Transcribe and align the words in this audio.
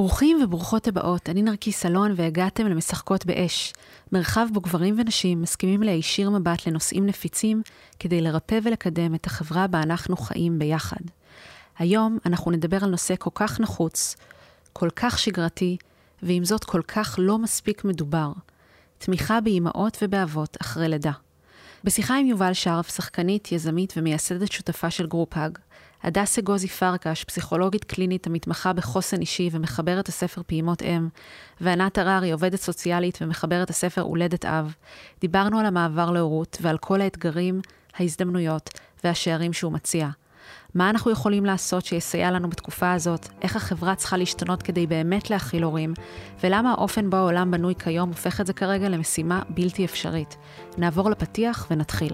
ברוכים 0.00 0.42
וברוכות 0.42 0.88
הבאות, 0.88 1.28
אני 1.28 1.42
נרקיס 1.42 1.86
אלון 1.86 2.12
והגעתם 2.16 2.66
למשחקות 2.66 3.26
באש, 3.26 3.72
מרחב 4.12 4.46
בו 4.52 4.60
גברים 4.60 4.94
ונשים 4.98 5.42
מסכימים 5.42 5.82
להישיר 5.82 6.30
מבט 6.30 6.66
לנושאים 6.66 7.06
נפיצים 7.06 7.62
כדי 7.98 8.20
לרפא 8.20 8.58
ולקדם 8.62 9.14
את 9.14 9.26
החברה 9.26 9.66
בה 9.66 9.82
אנחנו 9.82 10.16
חיים 10.16 10.58
ביחד. 10.58 11.00
היום 11.78 12.18
אנחנו 12.26 12.50
נדבר 12.50 12.84
על 12.84 12.90
נושא 12.90 13.14
כל 13.18 13.30
כך 13.34 13.60
נחוץ, 13.60 14.16
כל 14.72 14.88
כך 14.96 15.18
שגרתי, 15.18 15.76
ועם 16.22 16.44
זאת 16.44 16.64
כל 16.64 16.82
כך 16.88 17.16
לא 17.18 17.38
מספיק 17.38 17.84
מדובר, 17.84 18.32
תמיכה 18.98 19.40
באימהות 19.40 19.98
ובאבות 20.02 20.56
אחרי 20.60 20.88
לידה. 20.88 21.12
בשיחה 21.84 22.16
עם 22.16 22.26
יובל 22.26 22.52
שרף, 22.52 22.96
שחקנית, 22.96 23.52
יזמית 23.52 23.94
ומייסדת 23.96 24.52
שותפה 24.52 24.90
של 24.90 25.06
GroupHug, 25.06 25.58
הדס 26.02 26.38
אגוזי 26.38 26.68
פרקש, 26.68 27.24
פסיכולוגית 27.24 27.84
קלינית 27.84 28.26
המתמחה 28.26 28.72
בחוסן 28.72 29.20
אישי 29.20 29.48
ומחברת 29.52 30.08
הספר 30.08 30.42
פעימות 30.46 30.82
אם, 30.82 31.08
וענת 31.60 31.98
הררי, 31.98 32.32
עובדת 32.32 32.60
סוציאלית 32.60 33.18
ומחברת 33.20 33.70
הספר 33.70 34.00
הולדת 34.00 34.44
אב, 34.44 34.74
דיברנו 35.20 35.58
על 35.58 35.66
המעבר 35.66 36.10
להורות 36.10 36.58
ועל 36.60 36.78
כל 36.78 37.00
האתגרים, 37.00 37.60
ההזדמנויות 37.98 38.70
והשערים 39.04 39.52
שהוא 39.52 39.72
מציע. 39.72 40.08
מה 40.74 40.90
אנחנו 40.90 41.10
יכולים 41.10 41.44
לעשות 41.44 41.84
שיסייע 41.84 42.30
לנו 42.30 42.50
בתקופה 42.50 42.92
הזאת, 42.92 43.28
איך 43.42 43.56
החברה 43.56 43.94
צריכה 43.94 44.16
להשתנות 44.16 44.62
כדי 44.62 44.86
באמת 44.86 45.30
להכיל 45.30 45.62
הורים, 45.62 45.94
ולמה 46.42 46.70
האופן 46.70 47.10
בו 47.10 47.16
העולם 47.16 47.50
בנוי 47.50 47.74
כיום 47.74 48.08
הופך 48.08 48.40
את 48.40 48.46
זה 48.46 48.52
כרגע 48.52 48.88
למשימה 48.88 49.42
בלתי 49.48 49.84
אפשרית. 49.84 50.36
נעבור 50.78 51.10
לפתיח 51.10 51.66
ונתחיל. 51.70 52.12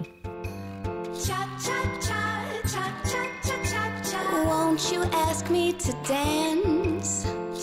Won't 4.77 4.91
you 4.93 5.03
ask 5.27 5.49
me 5.49 5.73
to 5.73 5.91
dance? 6.15 7.11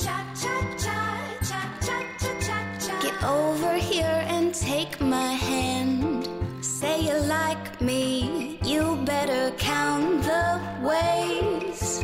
Cha 0.02 0.16
cha 0.42 0.56
cha 0.84 1.00
cha 1.48 1.60
cha 1.86 1.98
cha 2.24 2.30
cha 2.46 2.58
cha. 2.84 2.94
Get 3.04 3.16
over 3.22 3.74
here 3.90 4.18
and 4.34 4.52
take 4.52 5.00
my 5.00 5.32
hand. 5.50 6.28
Say 6.60 6.96
you 7.08 7.16
like 7.36 7.80
me, 7.80 8.58
you 8.64 8.82
better 9.12 9.44
count 9.70 10.24
the 10.30 10.46
ways. 10.90 12.02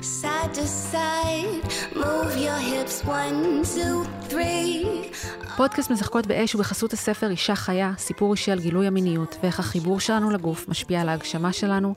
Side 0.00 0.52
to 0.54 0.66
side, 0.66 1.64
move 1.94 2.32
your 2.46 2.60
hips 2.70 3.04
one, 3.04 3.64
two, 3.74 3.96
three. 4.30 5.12
פודקאסט 5.56 5.90
משחקות 5.90 6.26
באש 6.26 6.52
הוא 6.52 6.60
בחסות 6.60 6.92
הספר 6.92 7.30
אישה 7.30 7.54
חיה, 7.54 7.92
סיפור 7.98 8.32
אישי 8.32 8.52
על 8.52 8.60
גילוי 8.60 8.86
המיניות 8.86 9.36
ואיך 9.42 9.60
החיבור 9.60 10.00
שלנו 10.00 10.30
לגוף 10.30 10.68
משפיע 10.68 11.00
על 11.00 11.08
ההגשמה 11.08 11.52
שלנו, 11.52 11.94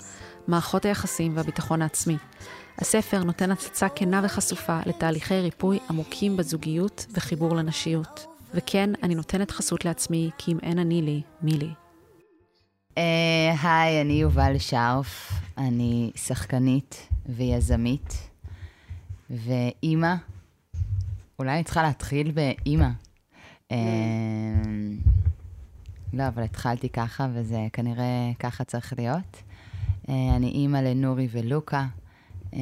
מערכות 0.48 0.86
היחסים 0.86 1.38
והביטחון 1.38 1.82
העצמי. 1.82 2.18
הספר 2.78 3.24
נותן 3.24 3.52
הצצה 3.52 3.90
כנה 3.90 4.22
וחשופה 4.24 4.80
לתהליכי 4.86 5.40
ריפוי 5.40 5.80
עמוקים 5.90 6.38
בזוגיות 6.38 7.06
וחיבור 7.14 7.56
לנשיות. 7.56 8.26
וכן, 8.54 8.90
אני 9.04 9.16
נותנת 9.16 9.52
חסות 9.52 9.86
לעצמי, 9.86 10.30
כי 10.38 10.52
אם 10.52 10.58
אין 10.64 10.80
אני 10.80 11.02
לי, 11.02 11.22
מי 11.42 11.52
לי. 11.52 11.70
אה, 12.98 13.56
היי, 13.64 14.02
אני 14.02 14.14
יובל 14.14 14.58
שרף, 14.60 15.32
אני 15.58 16.12
שחקנית 16.16 17.08
ויזמית 17.26 18.30
ואימא. 19.30 20.16
אולי 21.40 21.52
אני 21.52 21.64
צריכה 21.64 21.84
להתחיל 21.84 22.32
באימא. 22.32 22.90
אה, 23.72 23.78
לא, 26.14 26.28
אבל 26.28 26.44
התחלתי 26.44 26.90
ככה, 26.90 27.28
וזה 27.34 27.68
כנראה 27.74 28.32
ככה 28.40 28.64
צריך 28.64 28.94
להיות. 28.98 29.44
אה, 30.10 30.36
אני 30.36 30.48
אימא 30.48 30.78
לנורי 30.78 31.28
ולוקה. 31.32 31.86
אה, 32.54 32.60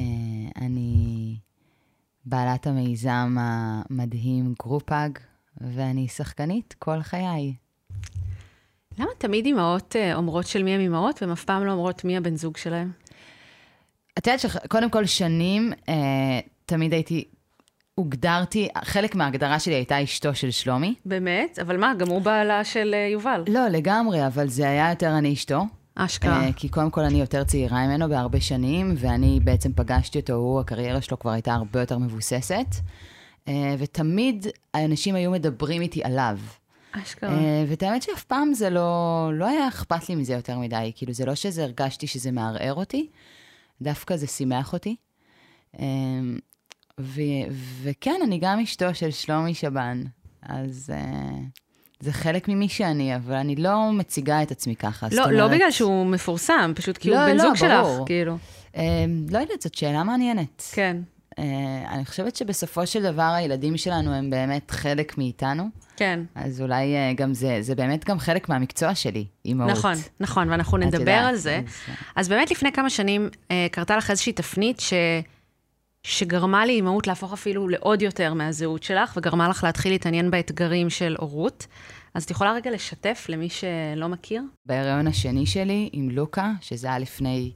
אני 0.56 1.36
בעלת 2.24 2.66
המיזם 2.66 3.36
המדהים 3.40 4.54
GroupHug, 4.62 5.18
ואני 5.60 6.08
שחקנית 6.08 6.74
כל 6.78 7.02
חיי. 7.02 7.54
למה 8.98 9.10
תמיד 9.18 9.46
אימהות 9.46 9.96
אה, 9.96 10.14
אומרות 10.14 10.46
של 10.46 10.62
מי 10.62 10.70
הן 10.70 10.80
אימהות, 10.80 11.22
והן 11.22 11.30
אף 11.30 11.44
פעם 11.44 11.64
לא 11.64 11.72
אומרות 11.72 12.04
מי 12.04 12.16
הבן 12.16 12.36
זוג 12.36 12.56
שלהן? 12.56 12.90
את 14.18 14.26
יודעת 14.26 14.40
שקודם 14.40 14.90
כל 14.90 15.06
שנים, 15.06 15.72
אה, 15.88 15.94
תמיד 16.66 16.92
הייתי, 16.92 17.24
הוגדרתי, 17.94 18.68
חלק 18.84 19.14
מההגדרה 19.14 19.58
שלי 19.58 19.74
הייתה 19.74 20.02
אשתו 20.02 20.34
של 20.34 20.50
שלומי. 20.50 20.94
באמת? 21.04 21.58
אבל 21.58 21.76
מה, 21.76 21.94
גם 21.98 22.08
הוא 22.08 22.22
בעלה 22.22 22.64
של 22.64 22.94
יובל. 23.12 23.44
לא, 23.48 23.68
לגמרי, 23.68 24.26
אבל 24.26 24.48
זה 24.48 24.68
היה 24.68 24.90
יותר 24.90 25.18
אני 25.18 25.32
אשתו. 25.32 25.64
אשכרה. 26.00 26.48
Uh, 26.48 26.52
כי 26.52 26.68
קודם 26.68 26.90
כל 26.90 27.00
אני 27.00 27.20
יותר 27.20 27.44
צעירה 27.44 27.86
ממנו 27.86 28.08
בהרבה 28.08 28.40
שנים, 28.40 28.94
ואני 28.98 29.40
בעצם 29.44 29.72
פגשתי 29.72 30.20
אותו, 30.20 30.32
הוא, 30.32 30.60
הקריירה 30.60 31.00
שלו 31.00 31.18
כבר 31.18 31.30
הייתה 31.30 31.54
הרבה 31.54 31.80
יותר 31.80 31.98
מבוססת. 31.98 32.66
Uh, 33.44 33.50
ותמיד 33.78 34.46
האנשים 34.74 35.14
היו 35.14 35.30
מדברים 35.30 35.82
איתי 35.82 36.04
עליו. 36.04 36.38
אשכרה. 36.92 37.30
Uh, 37.30 37.70
ואת 37.70 37.82
האמת 37.82 38.02
שאף 38.02 38.24
פעם 38.24 38.54
זה 38.54 38.70
לא, 38.70 39.30
לא 39.32 39.46
היה 39.46 39.68
אכפת 39.68 40.08
לי 40.08 40.14
מזה 40.14 40.32
יותר 40.32 40.58
מדי. 40.58 40.92
כאילו, 40.94 41.12
זה 41.12 41.24
לא 41.24 41.34
שזה 41.34 41.64
הרגשתי 41.64 42.06
שזה 42.06 42.30
מערער 42.30 42.74
אותי, 42.74 43.08
דווקא 43.82 44.16
זה 44.16 44.26
שימח 44.26 44.72
אותי. 44.72 44.96
ו- 47.00 47.48
וכן, 47.82 48.20
אני 48.24 48.38
גם 48.38 48.60
אשתו 48.60 48.94
של 48.94 49.10
שלומי 49.10 49.54
שבן, 49.54 50.02
אז... 50.42 50.92
זה 52.00 52.12
חלק 52.12 52.48
ממי 52.48 52.68
שאני, 52.68 53.16
אבל 53.16 53.34
אני 53.34 53.56
לא 53.56 53.92
מציגה 53.92 54.42
את 54.42 54.50
עצמי 54.50 54.76
ככה. 54.76 55.06
לא, 55.12 55.30
לא 55.30 55.42
אומרת... 55.44 55.50
בגלל 55.50 55.70
שהוא 55.70 56.06
מפורסם, 56.06 56.72
פשוט 56.76 56.96
כי 56.96 57.10
לא, 57.10 57.18
הוא 57.18 57.26
בן 57.26 57.36
לא, 57.36 57.42
זוג 57.42 57.68
ברור. 57.68 57.96
שלך, 57.96 58.06
כאילו. 58.06 58.36
אה, 58.76 59.04
לא 59.30 59.38
יודעת, 59.38 59.62
זאת 59.62 59.74
שאלה 59.74 60.04
מעניינת. 60.04 60.62
כן. 60.72 60.96
אה, 61.38 61.44
אני 61.90 62.04
חושבת 62.04 62.36
שבסופו 62.36 62.86
של 62.86 63.02
דבר 63.02 63.22
הילדים 63.22 63.76
שלנו 63.76 64.14
הם 64.14 64.30
באמת 64.30 64.70
חלק 64.70 65.18
מאיתנו. 65.18 65.68
כן. 65.96 66.20
אז 66.34 66.60
אולי 66.60 66.94
אה, 66.96 67.12
גם 67.16 67.34
זה, 67.34 67.58
זה 67.60 67.74
באמת 67.74 68.04
גם 68.04 68.18
חלק 68.18 68.48
מהמקצוע 68.48 68.94
שלי, 68.94 69.24
אימהות. 69.44 69.70
נכון, 69.70 69.94
נכון, 70.20 70.50
ואנחנו 70.50 70.78
נדבר 70.78 71.12
על 71.12 71.36
זה. 71.36 71.56
אז, 71.56 71.94
אז 72.16 72.28
באמת 72.28 72.50
לפני 72.50 72.72
כמה 72.72 72.90
שנים 72.90 73.28
אה, 73.50 73.66
קרתה 73.70 73.96
לך 73.96 74.10
איזושהי 74.10 74.32
תפנית 74.32 74.80
ש... 74.80 74.92
שגרמה 76.02 76.66
לאימהות 76.66 77.06
להפוך 77.06 77.32
אפילו 77.32 77.68
לעוד 77.68 78.02
יותר 78.02 78.34
מהזהות 78.34 78.82
שלך, 78.82 79.14
וגרמה 79.16 79.48
לך 79.48 79.64
להתחיל 79.64 79.92
להתעניין 79.92 80.30
באתגרים 80.30 80.90
של 80.90 81.16
הורות. 81.18 81.66
אז 82.14 82.24
את 82.24 82.30
יכולה 82.30 82.52
רגע 82.52 82.70
לשתף 82.70 83.26
למי 83.28 83.48
שלא 83.48 84.08
מכיר? 84.08 84.42
בהיריון 84.66 85.06
השני 85.06 85.46
שלי 85.46 85.90
עם 85.92 86.10
לוקה, 86.10 86.52
שזה 86.60 86.86
היה 86.86 86.98
לפני 86.98 87.52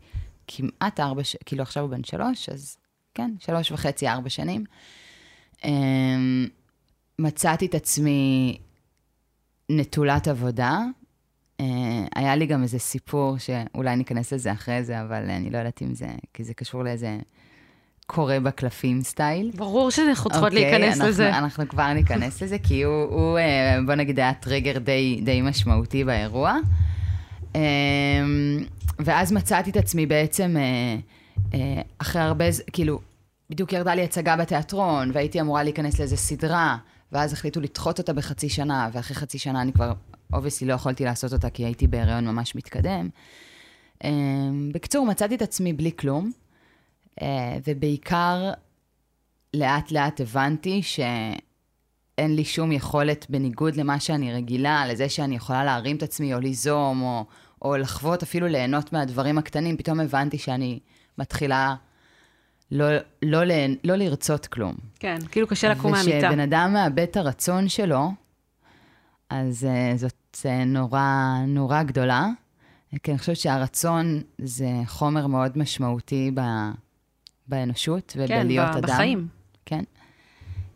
כמעט 0.46 1.00
ארבע, 1.00 1.24
ש... 1.24 1.36
כאילו 1.46 1.62
עכשיו 1.62 1.82
הוא 1.82 1.90
בן 1.90 2.04
שלוש, 2.04 2.48
אז 2.48 2.76
כן, 3.14 3.30
שלוש 3.38 3.72
וחצי, 3.72 4.08
ארבע 4.08 4.28
שנים. 4.28 4.64
אמ, 5.64 6.48
מצאתי 7.18 7.66
את 7.66 7.74
עצמי 7.74 8.58
נטולת 9.68 10.28
עבודה. 10.28 10.78
אה, 11.60 11.66
היה 12.14 12.36
לי 12.36 12.46
גם 12.46 12.62
איזה 12.62 12.78
סיפור 12.78 13.38
שאולי 13.38 13.96
ניכנס 13.96 14.32
לזה 14.32 14.52
אחרי 14.52 14.84
זה, 14.84 15.00
אבל 15.02 15.30
אני 15.30 15.50
לא 15.50 15.58
יודעת 15.58 15.82
אם 15.82 15.94
זה, 15.94 16.08
כי 16.34 16.44
זה 16.44 16.54
קשור 16.54 16.82
לאיזה 16.82 17.18
קורה 18.06 18.40
בקלפים 18.40 19.02
סטייל. 19.02 19.50
ברור 19.54 19.90
שאנחנו 19.90 20.30
צריכות 20.30 20.52
okay, 20.52 20.54
אוקיי, 20.54 20.70
להיכנס 20.70 20.96
אנחנו, 20.96 21.08
לזה. 21.08 21.38
אנחנו 21.38 21.68
כבר 21.68 21.92
ניכנס 21.92 22.42
לזה, 22.42 22.58
כי 22.58 22.82
הוא, 22.82 23.04
הוא, 23.04 23.38
אה, 23.38 23.78
בוא 23.86 23.94
נגיד, 23.94 24.18
היה 24.18 24.34
טריגר 24.34 24.78
די, 24.78 25.20
די 25.24 25.42
משמעותי 25.42 26.04
באירוע. 26.04 26.58
אמ, 27.54 27.60
ואז 28.98 29.32
מצאתי 29.32 29.70
את 29.70 29.76
עצמי 29.76 30.06
בעצם, 30.06 30.56
אה, 30.56 30.96
אה, 31.54 31.82
אחרי 31.98 32.22
הרבה, 32.22 32.44
כאילו, 32.72 33.00
בדיוק 33.50 33.72
ירדה 33.72 33.94
לי 33.94 34.04
הצגה 34.04 34.36
בתיאטרון, 34.36 35.10
והייתי 35.14 35.40
אמורה 35.40 35.62
להיכנס 35.62 35.98
לאיזה 35.98 36.16
סדרה, 36.16 36.76
ואז 37.12 37.32
החליטו 37.32 37.60
לדחות 37.60 37.98
אותה 37.98 38.12
בחצי 38.12 38.48
שנה, 38.48 38.88
ואחרי 38.92 39.16
חצי 39.16 39.38
שנה 39.38 39.62
אני 39.62 39.72
כבר, 39.72 39.92
obviously, 40.32 40.68
לא 40.68 40.72
יכולתי 40.74 41.04
לעשות 41.04 41.32
אותה, 41.32 41.50
כי 41.50 41.64
הייתי 41.64 41.86
בהיריון 41.86 42.26
ממש 42.26 42.54
מתקדם. 42.54 43.08
אמ, 44.04 44.70
בקיצור, 44.74 45.06
מצאתי 45.06 45.34
את 45.34 45.42
עצמי 45.42 45.72
בלי 45.72 45.90
כלום. 45.96 46.30
אה, 47.22 47.56
ובעיקר, 47.66 48.52
לאט 49.54 49.90
לאט 49.90 50.20
הבנתי 50.20 50.82
שאין 50.82 52.36
לי 52.36 52.44
שום 52.44 52.72
יכולת, 52.72 53.26
בניגוד 53.28 53.76
למה 53.76 54.00
שאני 54.00 54.32
רגילה, 54.32 54.86
לזה 54.86 55.08
שאני 55.08 55.36
יכולה 55.36 55.64
להרים 55.64 55.96
את 55.96 56.02
עצמי 56.02 56.34
או 56.34 56.40
ליזום, 56.40 57.02
או, 57.02 57.24
או 57.62 57.76
לחוות, 57.76 58.22
אפילו 58.22 58.46
ליהנות 58.46 58.92
מהדברים 58.92 59.38
הקטנים, 59.38 59.76
פתאום 59.76 60.00
הבנתי 60.00 60.38
שאני 60.38 60.78
מתחילה 61.18 61.74
לא, 62.70 62.86
לא, 63.22 63.44
לא, 63.44 63.54
לא 63.84 63.96
לרצות 63.96 64.46
כלום. 64.46 64.74
כן, 64.98 65.16
כאילו 65.30 65.46
קשה 65.46 65.68
לקום 65.68 65.92
מהמיטה. 65.92 66.16
וכשבן 66.18 66.40
אדם 66.40 66.72
מאבד 66.72 66.98
את 66.98 67.16
הרצון 67.16 67.68
שלו, 67.68 68.10
אז 69.30 69.66
uh, 69.66 69.98
זאת 69.98 70.36
uh, 70.42 70.48
נורא, 70.66 71.34
נורא 71.46 71.82
גדולה. 71.82 72.26
כי 73.02 73.10
אני 73.10 73.18
חושבת 73.18 73.36
שהרצון 73.36 74.22
זה 74.38 74.70
חומר 74.86 75.26
מאוד 75.26 75.58
משמעותי 75.58 76.30
ב, 76.34 76.40
באנושות 77.52 78.12
ובלהיות 78.16 78.66
כן, 78.66 78.76
אדם. 78.76 78.86
כן, 78.86 78.92
בחיים. 78.92 79.28
כן. 79.66 79.82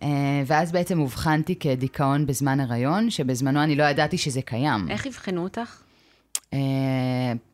Uh, 0.00 0.04
ואז 0.46 0.72
בעצם 0.72 1.00
אובחנתי 1.00 1.58
כדיכאון 1.58 2.26
בזמן 2.26 2.60
הריון, 2.60 3.10
שבזמנו 3.10 3.62
אני 3.62 3.76
לא 3.76 3.84
ידעתי 3.84 4.18
שזה 4.18 4.42
קיים. 4.42 4.90
איך 4.90 5.06
אבחנו 5.06 5.42
אותך? 5.42 5.82
Uh, 6.36 6.56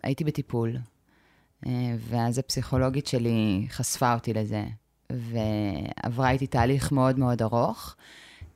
הייתי 0.02 0.24
בטיפול, 0.24 0.76
uh, 1.64 1.68
ואז 1.98 2.38
הפסיכולוגית 2.38 3.06
שלי 3.06 3.66
חשפה 3.70 4.14
אותי 4.14 4.32
לזה. 4.32 4.64
ועברה 5.12 6.30
איתי 6.30 6.46
תהליך 6.46 6.92
מאוד 6.92 7.18
מאוד 7.18 7.42
ארוך. 7.42 7.96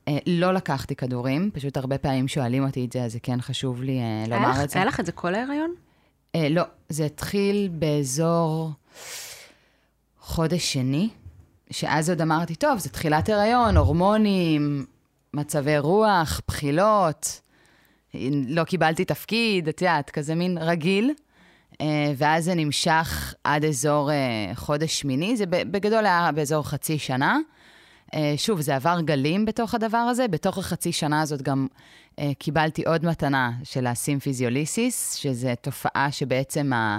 אה, 0.08 0.18
לא 0.26 0.54
לקחתי 0.54 0.96
כדורים, 0.96 1.50
פשוט 1.54 1.76
הרבה 1.76 1.98
פעמים 1.98 2.28
שואלים 2.28 2.64
אותי 2.64 2.84
את 2.84 2.92
זה, 2.92 3.04
אז 3.04 3.12
זה 3.12 3.20
כן 3.20 3.40
חשוב 3.40 3.82
לי 3.82 3.98
אה, 3.98 4.24
לומר 4.28 4.50
לך, 4.50 4.60
את 4.64 4.70
זה. 4.70 4.78
היה 4.78 4.86
לך 4.86 5.00
את 5.00 5.06
זה 5.06 5.12
כל 5.12 5.34
ההיריון? 5.34 5.74
אה, 6.34 6.48
לא, 6.48 6.62
זה 6.88 7.04
התחיל 7.04 7.68
באזור 7.72 8.70
חודש 10.26 10.72
שני, 10.72 11.08
שאז 11.70 12.10
עוד 12.10 12.20
אמרתי, 12.20 12.54
טוב, 12.54 12.78
זה 12.78 12.90
תחילת 12.90 13.28
הריון, 13.28 13.76
הורמונים, 13.76 14.86
מצבי 15.34 15.78
רוח, 15.78 16.40
בחילות, 16.48 17.40
לא 18.48 18.64
קיבלתי 18.64 19.04
תפקיד, 19.04 19.68
את 19.68 19.82
יודעת, 19.82 20.10
כזה 20.10 20.34
מין 20.34 20.58
רגיל. 20.58 21.10
אה, 21.80 22.12
ואז 22.16 22.44
זה 22.44 22.54
נמשך 22.54 23.34
עד 23.44 23.64
אזור 23.64 24.10
אה, 24.10 24.54
חודש 24.54 25.00
שמיני, 25.00 25.36
זה 25.36 25.46
בגדול 25.46 26.06
היה 26.06 26.30
באזור 26.34 26.68
חצי 26.68 26.98
שנה. 26.98 27.38
אה, 28.14 28.34
שוב, 28.36 28.60
זה 28.60 28.76
עבר 28.76 29.00
גלים 29.00 29.44
בתוך 29.44 29.74
הדבר 29.74 29.98
הזה. 29.98 30.28
בתוך 30.28 30.58
החצי 30.58 30.92
שנה 30.92 31.20
הזאת 31.20 31.42
גם 31.42 31.66
קיבלתי 32.38 32.82
עוד 32.82 33.04
מתנה 33.06 33.52
של 33.64 33.86
הסימפיזיוליסיס, 33.86 35.14
שזו 35.14 35.48
תופעה 35.60 36.12
שבעצם 36.12 36.72
ה... 36.72 36.98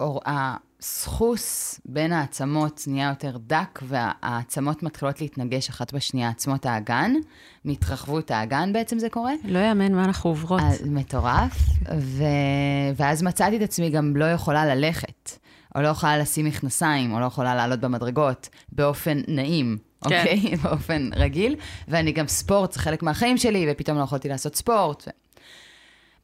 הסחוס 0.00 1.80
בין 1.84 2.12
העצמות 2.12 2.84
נהיה 2.86 3.08
יותר 3.08 3.36
דק, 3.46 3.80
והעצמות 3.82 4.82
מתחילות 4.82 5.20
להתנגש 5.20 5.68
אחת 5.68 5.92
בשנייה, 5.92 6.28
עצמות 6.28 6.66
האגן, 6.66 7.12
מהתרחבות 7.64 8.30
האגן 8.30 8.72
בעצם 8.72 8.98
זה 8.98 9.08
קורה. 9.08 9.32
לא 9.44 9.58
יאמן 9.58 9.92
מה 9.92 10.04
אנחנו 10.04 10.30
עוברות. 10.30 10.60
מטורף, 10.86 11.58
ו... 11.98 12.24
ואז 12.96 13.22
מצאתי 13.22 13.56
את 13.56 13.62
עצמי 13.62 13.90
גם 13.90 14.16
לא 14.16 14.24
יכולה 14.24 14.74
ללכת, 14.74 15.30
או 15.74 15.82
לא 15.82 15.88
יכולה 15.88 16.18
לשים 16.18 16.46
מכנסיים, 16.46 17.12
או 17.12 17.20
לא 17.20 17.24
יכולה 17.24 17.54
לעלות 17.54 17.80
במדרגות, 17.80 18.48
באופן 18.72 19.20
נעים. 19.28 19.78
כן. 20.08 20.20
אוקיי? 20.20 20.56
באופן 20.62 21.10
רגיל. 21.16 21.56
ואני 21.88 22.12
גם 22.12 22.28
ספורט, 22.28 22.72
זה 22.72 22.80
חלק 22.80 23.02
מהחיים 23.02 23.36
שלי, 23.36 23.66
ופתאום 23.70 23.98
לא 23.98 24.02
יכולתי 24.02 24.28
לעשות 24.28 24.56
ספורט. 24.56 25.04
ו... 25.06 25.10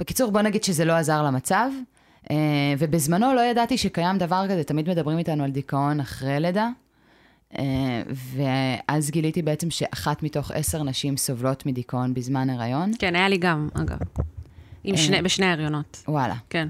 בקיצור, 0.01 0.31
בוא 0.31 0.41
נגיד 0.41 0.65
שזה 0.65 0.85
לא 0.85 0.93
עזר 0.93 1.23
למצב. 1.23 1.71
Uh, 2.25 2.33
ובזמנו 2.79 3.35
לא 3.35 3.41
ידעתי 3.41 3.79
שקיים 3.79 4.19
דבר 4.19 4.45
כזה, 4.51 4.65
תמיד 4.65 4.89
מדברים 4.89 5.19
איתנו 5.19 5.45
על 5.45 5.51
דיכאון 5.51 6.01
אחרי 6.01 6.41
לידה. 6.41 6.69
Uh, 7.53 7.57
ואז 8.07 9.11
גיליתי 9.11 9.43
בעצם 9.43 9.71
שאחת 9.71 10.23
מתוך 10.23 10.51
עשר 10.51 10.83
נשים 10.83 11.17
סובלות 11.17 11.67
מדיכאון 11.67 12.15
בזמן 12.15 12.51
הריון. 12.51 12.91
כן, 12.99 13.17
היה 13.17 13.29
לי 13.29 13.39
גם, 13.39 13.69
אגב. 13.75 13.99
עם 14.85 14.97
שני, 14.97 15.19
uh, 15.19 15.23
בשני 15.23 15.47
הריונות. 15.47 16.03
וואלה. 16.09 16.35
כן. 16.51 16.69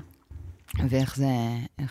ואיך 0.89 1.17
זה, 1.17 1.27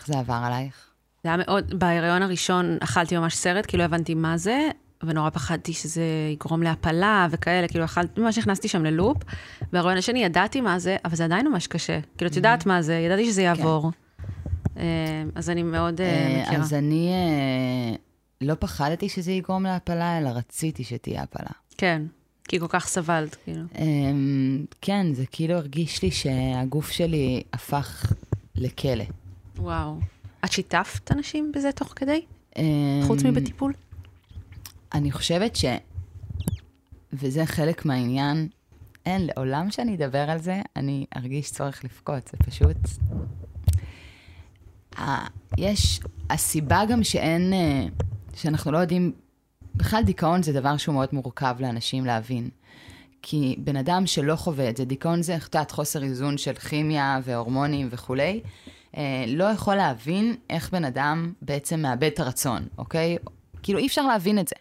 זה 0.06 0.18
עבר 0.18 0.42
עלייך? 0.44 0.86
זה 1.24 1.28
היה 1.28 1.36
מאוד, 1.36 1.78
בהריון 1.78 2.22
הראשון 2.22 2.76
אכלתי 2.80 3.16
ממש 3.16 3.34
סרט, 3.34 3.66
כי 3.66 3.76
לא 3.76 3.82
הבנתי 3.82 4.14
מה 4.14 4.36
זה, 4.36 4.68
ונורא 5.06 5.30
פחדתי 5.30 5.72
שזה 5.72 6.02
יגרום 6.32 6.62
להפלה 6.62 7.26
וכאלה, 7.30 7.68
כאילו 7.68 7.84
אכלתי, 7.84 8.20
ממש 8.20 8.38
נכנסתי 8.38 8.68
שם 8.68 8.84
ללופ. 8.84 9.16
והרעיון 9.72 9.98
השני, 9.98 10.24
ידעתי 10.24 10.60
מה 10.60 10.78
זה, 10.78 10.96
אבל 11.04 11.16
זה 11.16 11.24
עדיין 11.24 11.48
ממש 11.48 11.66
קשה. 11.66 12.00
כאילו, 12.16 12.30
את 12.30 12.36
יודעת 12.36 12.66
מה 12.66 12.82
זה, 12.82 12.94
ידעתי 12.94 13.26
שזה 13.26 13.42
יעבור. 13.42 13.90
כן. 14.74 15.28
אז 15.34 15.50
אני 15.50 15.62
מאוד 15.62 16.00
אה, 16.00 16.42
מכירה. 16.42 16.62
אז 16.62 16.74
אני 16.74 17.10
אה, 17.12 17.96
לא 18.40 18.54
פחדתי 18.54 19.08
שזה 19.08 19.32
יגרום 19.32 19.62
להפלה, 19.62 20.18
אלא 20.18 20.28
רציתי 20.28 20.84
שתהיה 20.84 21.22
הפלה. 21.22 21.50
כן, 21.78 22.02
כי 22.48 22.60
כל 22.60 22.66
כך 22.68 22.86
סבלת, 22.86 23.34
כאילו. 23.44 23.62
אמ, 23.78 24.64
כן, 24.80 25.06
זה 25.14 25.24
כאילו 25.26 25.54
הרגיש 25.54 26.02
לי 26.02 26.10
שהגוף 26.10 26.90
שלי 26.90 27.42
הפך 27.52 28.12
לכלא. 28.54 29.04
וואו. 29.58 29.98
את 30.44 30.52
שיתפת 30.52 31.12
אנשים 31.12 31.52
בזה 31.54 31.72
תוך 31.72 31.92
כדי? 31.96 32.20
חוץ 33.06 33.22
מבטיפול? 33.22 33.72
אני 34.94 35.12
חושבת 35.12 35.56
ש... 35.56 35.64
וזה 37.12 37.46
חלק 37.46 37.84
מהעניין, 37.84 38.48
אין, 39.06 39.26
לעולם 39.26 39.70
שאני 39.70 39.94
אדבר 39.94 40.30
על 40.30 40.38
זה, 40.38 40.60
אני 40.76 41.06
ארגיש 41.16 41.50
צורך 41.50 41.84
לבכות, 41.84 42.28
זה 42.28 42.36
פשוט... 42.38 42.76
יש, 45.58 46.00
הסיבה 46.30 46.82
גם 46.88 47.04
שאין, 47.04 47.52
אה, 47.52 47.84
שאנחנו 48.34 48.72
לא 48.72 48.78
יודעים, 48.78 49.12
בכלל 49.74 50.02
דיכאון 50.04 50.42
זה 50.42 50.52
דבר 50.52 50.76
שהוא 50.76 50.94
מאוד 50.94 51.08
מורכב 51.12 51.56
לאנשים 51.60 52.06
להבין. 52.06 52.48
כי 53.22 53.56
בן 53.58 53.76
אדם 53.76 54.06
שלא 54.06 54.36
חווה 54.36 54.68
את 54.68 54.76
זה, 54.76 54.84
דיכאון 54.84 55.22
זה, 55.22 55.36
את 55.36 55.42
יודעת, 55.42 55.70
חוסר 55.70 56.02
איזון 56.02 56.38
של 56.38 56.54
כימיה 56.54 57.20
והורמונים 57.24 57.88
וכולי, 57.90 58.40
אה, 58.96 59.24
לא 59.28 59.44
יכול 59.44 59.74
להבין 59.74 60.36
איך 60.50 60.70
בן 60.70 60.84
אדם 60.84 61.32
בעצם 61.42 61.80
מאבד 61.80 62.10
את 62.14 62.20
הרצון, 62.20 62.66
אוקיי? 62.78 63.16
כאילו, 63.62 63.78
אי 63.78 63.86
אפשר 63.86 64.06
להבין 64.06 64.38
את 64.38 64.48
זה. 64.48 64.54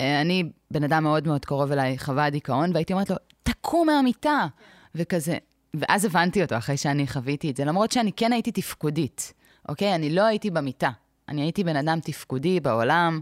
אה, 0.00 0.20
אני, 0.20 0.44
בן 0.70 0.84
אדם 0.84 1.02
מאוד 1.02 1.26
מאוד 1.26 1.44
קרוב 1.44 1.72
אליי, 1.72 1.98
חווה 1.98 2.30
דיכאון, 2.30 2.70
והייתי 2.74 2.92
אומרת 2.92 3.10
לו, 3.10 3.16
תקום 3.42 3.86
מהמיטה, 3.86 4.46
וכזה. 4.94 5.38
ואז 5.74 6.04
הבנתי 6.04 6.42
אותו 6.42 6.56
אחרי 6.56 6.76
שאני 6.76 7.06
חוויתי 7.06 7.50
את 7.50 7.56
זה, 7.56 7.64
למרות 7.64 7.92
שאני 7.92 8.12
כן 8.12 8.32
הייתי 8.32 8.52
תפקודית, 8.52 9.32
אוקיי? 9.68 9.94
אני 9.94 10.10
לא 10.10 10.22
הייתי 10.22 10.50
במיטה. 10.50 10.90
אני 11.28 11.42
הייתי 11.42 11.64
בן 11.64 11.76
אדם 11.76 12.00
תפקודי 12.00 12.60
בעולם, 12.60 13.20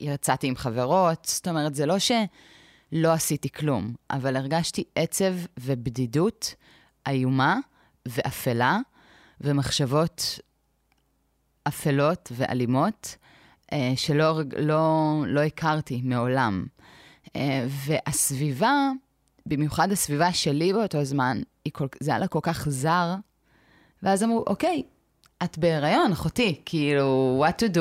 יצאתי 0.00 0.46
עם 0.46 0.56
חברות, 0.56 1.24
זאת 1.24 1.48
אומרת, 1.48 1.74
זה 1.74 1.86
לא 1.86 1.98
שלא 1.98 3.12
עשיתי 3.12 3.50
כלום, 3.50 3.94
אבל 4.10 4.36
הרגשתי 4.36 4.84
עצב 4.94 5.34
ובדידות 5.60 6.54
איומה 7.08 7.58
ואפלה, 8.06 8.78
ומחשבות 9.40 10.38
אפלות 11.68 12.32
ואלימות, 12.36 13.16
שלא 13.96 14.40
לא, 14.58 15.14
לא 15.26 15.40
הכרתי 15.40 16.00
מעולם. 16.04 16.64
אה, 17.36 17.66
והסביבה, 17.68 18.90
במיוחד 19.46 19.92
הסביבה 19.92 20.32
שלי 20.32 20.72
באותו 20.72 21.04
זמן, 21.04 21.40
כל, 21.72 21.86
זה 22.00 22.10
היה 22.10 22.18
לה 22.18 22.26
כל 22.26 22.38
כך 22.42 22.68
זר, 22.68 23.14
ואז 24.02 24.22
אמרו, 24.22 24.44
אוקיי, 24.46 24.82
את 25.44 25.58
בהיריון, 25.58 26.12
אחותי, 26.12 26.60
כאילו, 26.64 27.44
what 27.46 27.62
to 27.62 27.74
do? 27.74 27.80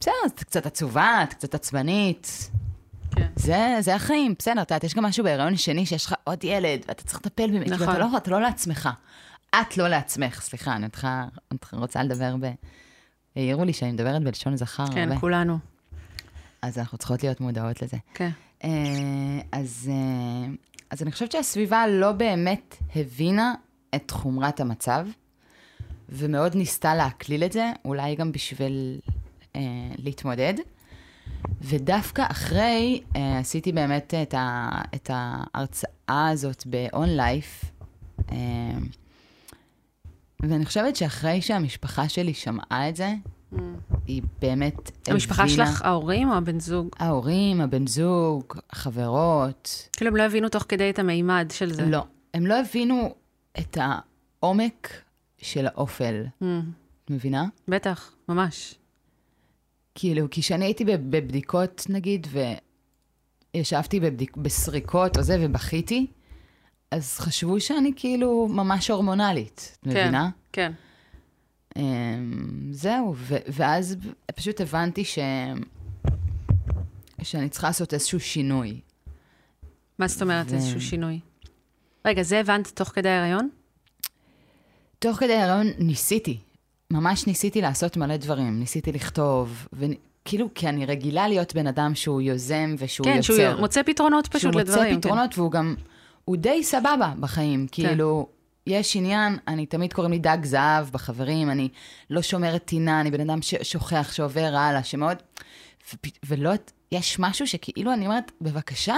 בסדר, 0.00 0.14
את 0.26 0.40
קצת 0.40 0.66
עצובה, 0.66 1.20
את 1.22 1.34
קצת 1.34 1.54
עצבנית. 1.54 2.50
כן. 3.16 3.26
זה, 3.36 3.76
זה 3.80 3.94
החיים, 3.94 4.34
בסדר, 4.38 4.62
את 4.62 4.70
יודעת, 4.70 4.84
יש 4.84 4.94
גם 4.94 5.04
משהו 5.04 5.24
בהיריון 5.24 5.56
שני 5.56 5.86
שיש 5.86 6.06
לך 6.06 6.14
עוד 6.24 6.44
ילד, 6.44 6.84
ואתה 6.88 7.04
צריך 7.04 7.18
לטפל 7.26 7.46
במי, 7.46 7.60
כאילו, 7.60 7.76
נכון. 7.76 7.86
כאילו, 7.86 8.06
אתה 8.06 8.12
לא, 8.12 8.16
אתה 8.16 8.30
לא 8.30 8.40
לעצמך. 8.40 8.88
את 9.60 9.76
לא 9.76 9.88
לעצמך, 9.88 10.40
סליחה, 10.40 10.76
אני 10.76 10.86
רוצה 11.72 12.02
לדבר 12.02 12.36
ב... 12.40 12.46
העירו 13.36 13.64
לי 13.64 13.72
שאני 13.72 13.92
מדברת 13.92 14.22
בלשון 14.22 14.56
זכר 14.56 14.86
כן, 14.86 14.98
הרבה. 14.98 15.14
כן, 15.14 15.20
כולנו. 15.20 15.58
אז 16.62 16.78
אנחנו 16.78 16.98
צריכות 16.98 17.22
להיות 17.22 17.40
מודעות 17.40 17.82
לזה. 17.82 17.96
כן. 18.14 18.30
Uh, 18.60 18.64
אז, 19.52 19.90
uh, 19.90 20.56
אז 20.90 21.02
אני 21.02 21.12
חושבת 21.12 21.32
שהסביבה 21.32 21.86
לא 21.86 22.12
באמת 22.12 22.76
הבינה 22.96 23.54
את 23.94 24.10
חומרת 24.10 24.60
המצב, 24.60 25.06
ומאוד 26.08 26.54
ניסתה 26.54 26.94
להקליל 26.94 27.44
את 27.44 27.52
זה, 27.52 27.72
אולי 27.84 28.14
גם 28.14 28.32
בשביל 28.32 29.00
uh, 29.42 29.56
להתמודד. 29.98 30.54
ודווקא 31.60 32.24
אחרי, 32.30 33.02
uh, 33.14 33.18
עשיתי 33.40 33.72
באמת 33.72 34.14
את, 34.22 34.34
ה, 34.34 34.70
את 34.94 35.10
ההרצאה 35.12 36.28
הזאת 36.28 36.64
ב-on-life, 36.66 37.64
uh, 38.20 38.32
ואני 40.40 40.64
חושבת 40.64 40.96
שאחרי 40.96 41.42
שהמשפחה 41.42 42.08
שלי 42.08 42.34
שמעה 42.34 42.88
את 42.88 42.96
זה, 42.96 43.14
mm. 43.52 43.56
היא 44.06 44.22
באמת 44.40 44.74
הבינה... 44.78 45.14
המשפחה 45.14 45.48
שלך, 45.48 45.82
ההורים 45.82 46.28
או 46.28 46.34
הבן 46.34 46.60
זוג? 46.60 46.88
ההורים, 46.98 47.60
הבן 47.60 47.86
זוג, 47.86 48.44
החברות. 48.70 49.88
כאילו 49.96 50.10
הם 50.10 50.16
לא 50.16 50.22
הבינו 50.22 50.48
תוך 50.48 50.64
כדי 50.68 50.90
את 50.90 50.98
המימד 50.98 51.50
של 51.52 51.72
זה. 51.72 51.86
לא, 51.86 52.04
הם 52.34 52.46
לא 52.46 52.60
הבינו 52.60 53.14
את 53.58 53.78
העומק 53.80 54.88
של 55.38 55.66
האופל. 55.66 56.24
Mm. 56.42 56.44
את 57.04 57.10
מבינה? 57.10 57.46
בטח, 57.68 58.14
ממש. 58.28 58.74
כאילו, 59.94 60.30
כי 60.30 60.40
כשאני 60.40 60.64
הייתי 60.64 60.84
בבדיקות, 60.84 61.86
נגיד, 61.88 62.26
וישבתי 63.54 64.00
בבדיק... 64.00 64.36
בסריקות 64.36 65.18
או 65.18 65.22
זה, 65.22 65.36
ובכיתי, 65.40 66.06
אז 66.90 67.18
חשבו 67.18 67.60
שאני 67.60 67.92
כאילו 67.96 68.48
ממש 68.50 68.90
הורמונלית, 68.90 69.76
את 69.80 69.84
כן, 69.84 69.90
מבינה? 69.90 70.30
כן. 70.52 70.72
Um, 70.72 70.91
זהו, 72.70 73.14
ו- 73.16 73.36
ואז 73.48 73.96
פשוט 74.34 74.60
הבנתי 74.60 75.04
ש... 75.04 75.18
שאני 77.22 77.48
צריכה 77.48 77.66
לעשות 77.66 77.94
איזשהו 77.94 78.20
שינוי. 78.20 78.80
מה 79.98 80.08
זאת 80.08 80.22
אומרת 80.22 80.46
ו... 80.50 80.54
איזשהו 80.54 80.80
שינוי? 80.80 81.20
רגע, 82.04 82.22
זה 82.22 82.40
הבנת 82.40 82.68
תוך 82.68 82.88
כדי 82.88 83.08
ההיריון? 83.08 83.48
תוך 84.98 85.16
כדי 85.16 85.32
ההיריון 85.32 85.66
ניסיתי. 85.78 86.38
ממש 86.90 87.26
ניסיתי 87.26 87.60
לעשות 87.60 87.96
מלא 87.96 88.16
דברים. 88.16 88.58
ניסיתי 88.58 88.92
לכתוב, 88.92 89.68
וכאילו, 89.72 90.48
כי 90.54 90.68
אני 90.68 90.86
רגילה 90.86 91.28
להיות 91.28 91.54
בן 91.54 91.66
אדם 91.66 91.94
שהוא 91.94 92.20
יוזם 92.20 92.74
ושהוא 92.78 93.04
כן, 93.04 93.16
יוצר. 93.16 93.34
כן, 93.36 93.50
שהוא 93.50 93.60
מוצא 93.60 93.82
פתרונות 93.82 94.26
פשוט 94.26 94.40
שהוא 94.40 94.60
לדברים. 94.60 94.84
שהוא 94.84 94.94
מוצא 94.94 95.08
פתרונות, 95.08 95.34
כן. 95.34 95.40
והוא 95.40 95.50
גם 95.50 95.74
הוא 96.24 96.36
די 96.36 96.64
סבבה 96.64 97.12
בחיים, 97.20 97.66
כן. 97.72 97.88
כאילו, 97.88 98.28
יש 98.66 98.96
עניין, 98.96 99.38
אני 99.48 99.66
תמיד 99.66 99.92
קוראים 99.92 100.12
לי 100.12 100.18
דג 100.18 100.38
זהב 100.44 100.90
בחברים, 100.90 101.50
אני 101.50 101.68
לא 102.10 102.22
שומרת 102.22 102.64
טינה, 102.64 103.00
אני 103.00 103.10
בן 103.10 103.30
אדם 103.30 103.42
ששוכח, 103.42 104.12
שעובר 104.12 104.54
הלאה, 104.56 104.84
שמאוד... 104.84 105.16
ו- 105.94 106.08
ולא, 106.26 106.50
יש 106.92 107.18
משהו 107.18 107.46
שכאילו 107.46 107.92
אני 107.92 108.06
אומרת, 108.06 108.32
בבקשה, 108.40 108.96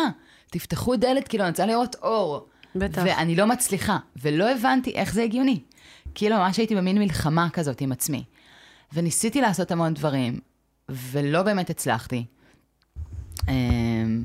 תפתחו 0.51 0.97
דלת, 0.97 1.29
כאילו, 1.29 1.45
אני 1.45 1.51
רוצה 1.51 1.67
לראות 1.67 1.97
אור. 2.03 2.49
בטח. 2.75 3.03
ואני 3.05 3.37
לא 3.37 3.47
מצליחה, 3.47 3.99
ולא 4.23 4.51
הבנתי 4.51 4.91
איך 4.91 5.15
זה 5.15 5.23
הגיוני. 5.23 5.61
כאילו, 6.15 6.37
ממש 6.37 6.57
הייתי 6.57 6.75
במין 6.75 6.99
מלחמה 6.99 7.51
כזאת 7.51 7.81
עם 7.81 7.93
עצמי. 7.93 8.25
וניסיתי 8.93 9.41
לעשות 9.41 9.71
המון 9.71 9.95
דברים, 9.95 10.41
ולא 10.89 11.43
באמת 11.43 11.71
הצלחתי. 11.71 12.25
אמ, 13.49 14.25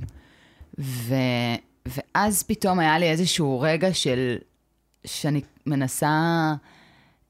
ו, 0.80 1.16
ואז 1.86 2.44
פתאום 2.44 2.80
היה 2.80 3.00
לי 3.00 3.10
איזשהו 3.10 3.60
רגע 3.60 3.94
של, 3.94 4.38
שאני 5.06 5.42
מנסה 5.66 6.08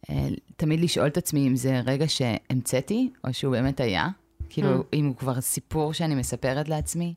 אה, 0.09 0.27
תמיד 0.57 0.79
לשאול 0.79 1.07
את 1.07 1.17
עצמי 1.17 1.47
אם 1.47 1.55
זה 1.55 1.79
רגע 1.85 2.05
שהמצאתי, 2.07 3.09
או 3.27 3.33
שהוא 3.33 3.51
באמת 3.51 3.79
היה. 3.79 4.07
כאילו, 4.49 4.79
Mm. 4.79 4.83
אם 4.93 5.05
הוא 5.05 5.15
כבר 5.15 5.41
סיפור 5.41 5.93
שאני 5.93 6.15
מספרת 6.15 6.69
לעצמי. 6.69 7.13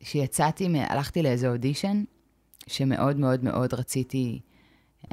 כשיצאתי, 0.00 0.68
הלכתי 0.88 1.22
לאיזה 1.22 1.48
אודישן, 1.48 2.04
שמאוד 2.66 3.16
מאוד 3.16 3.44
מאוד 3.44 3.74
רציתי 3.74 4.40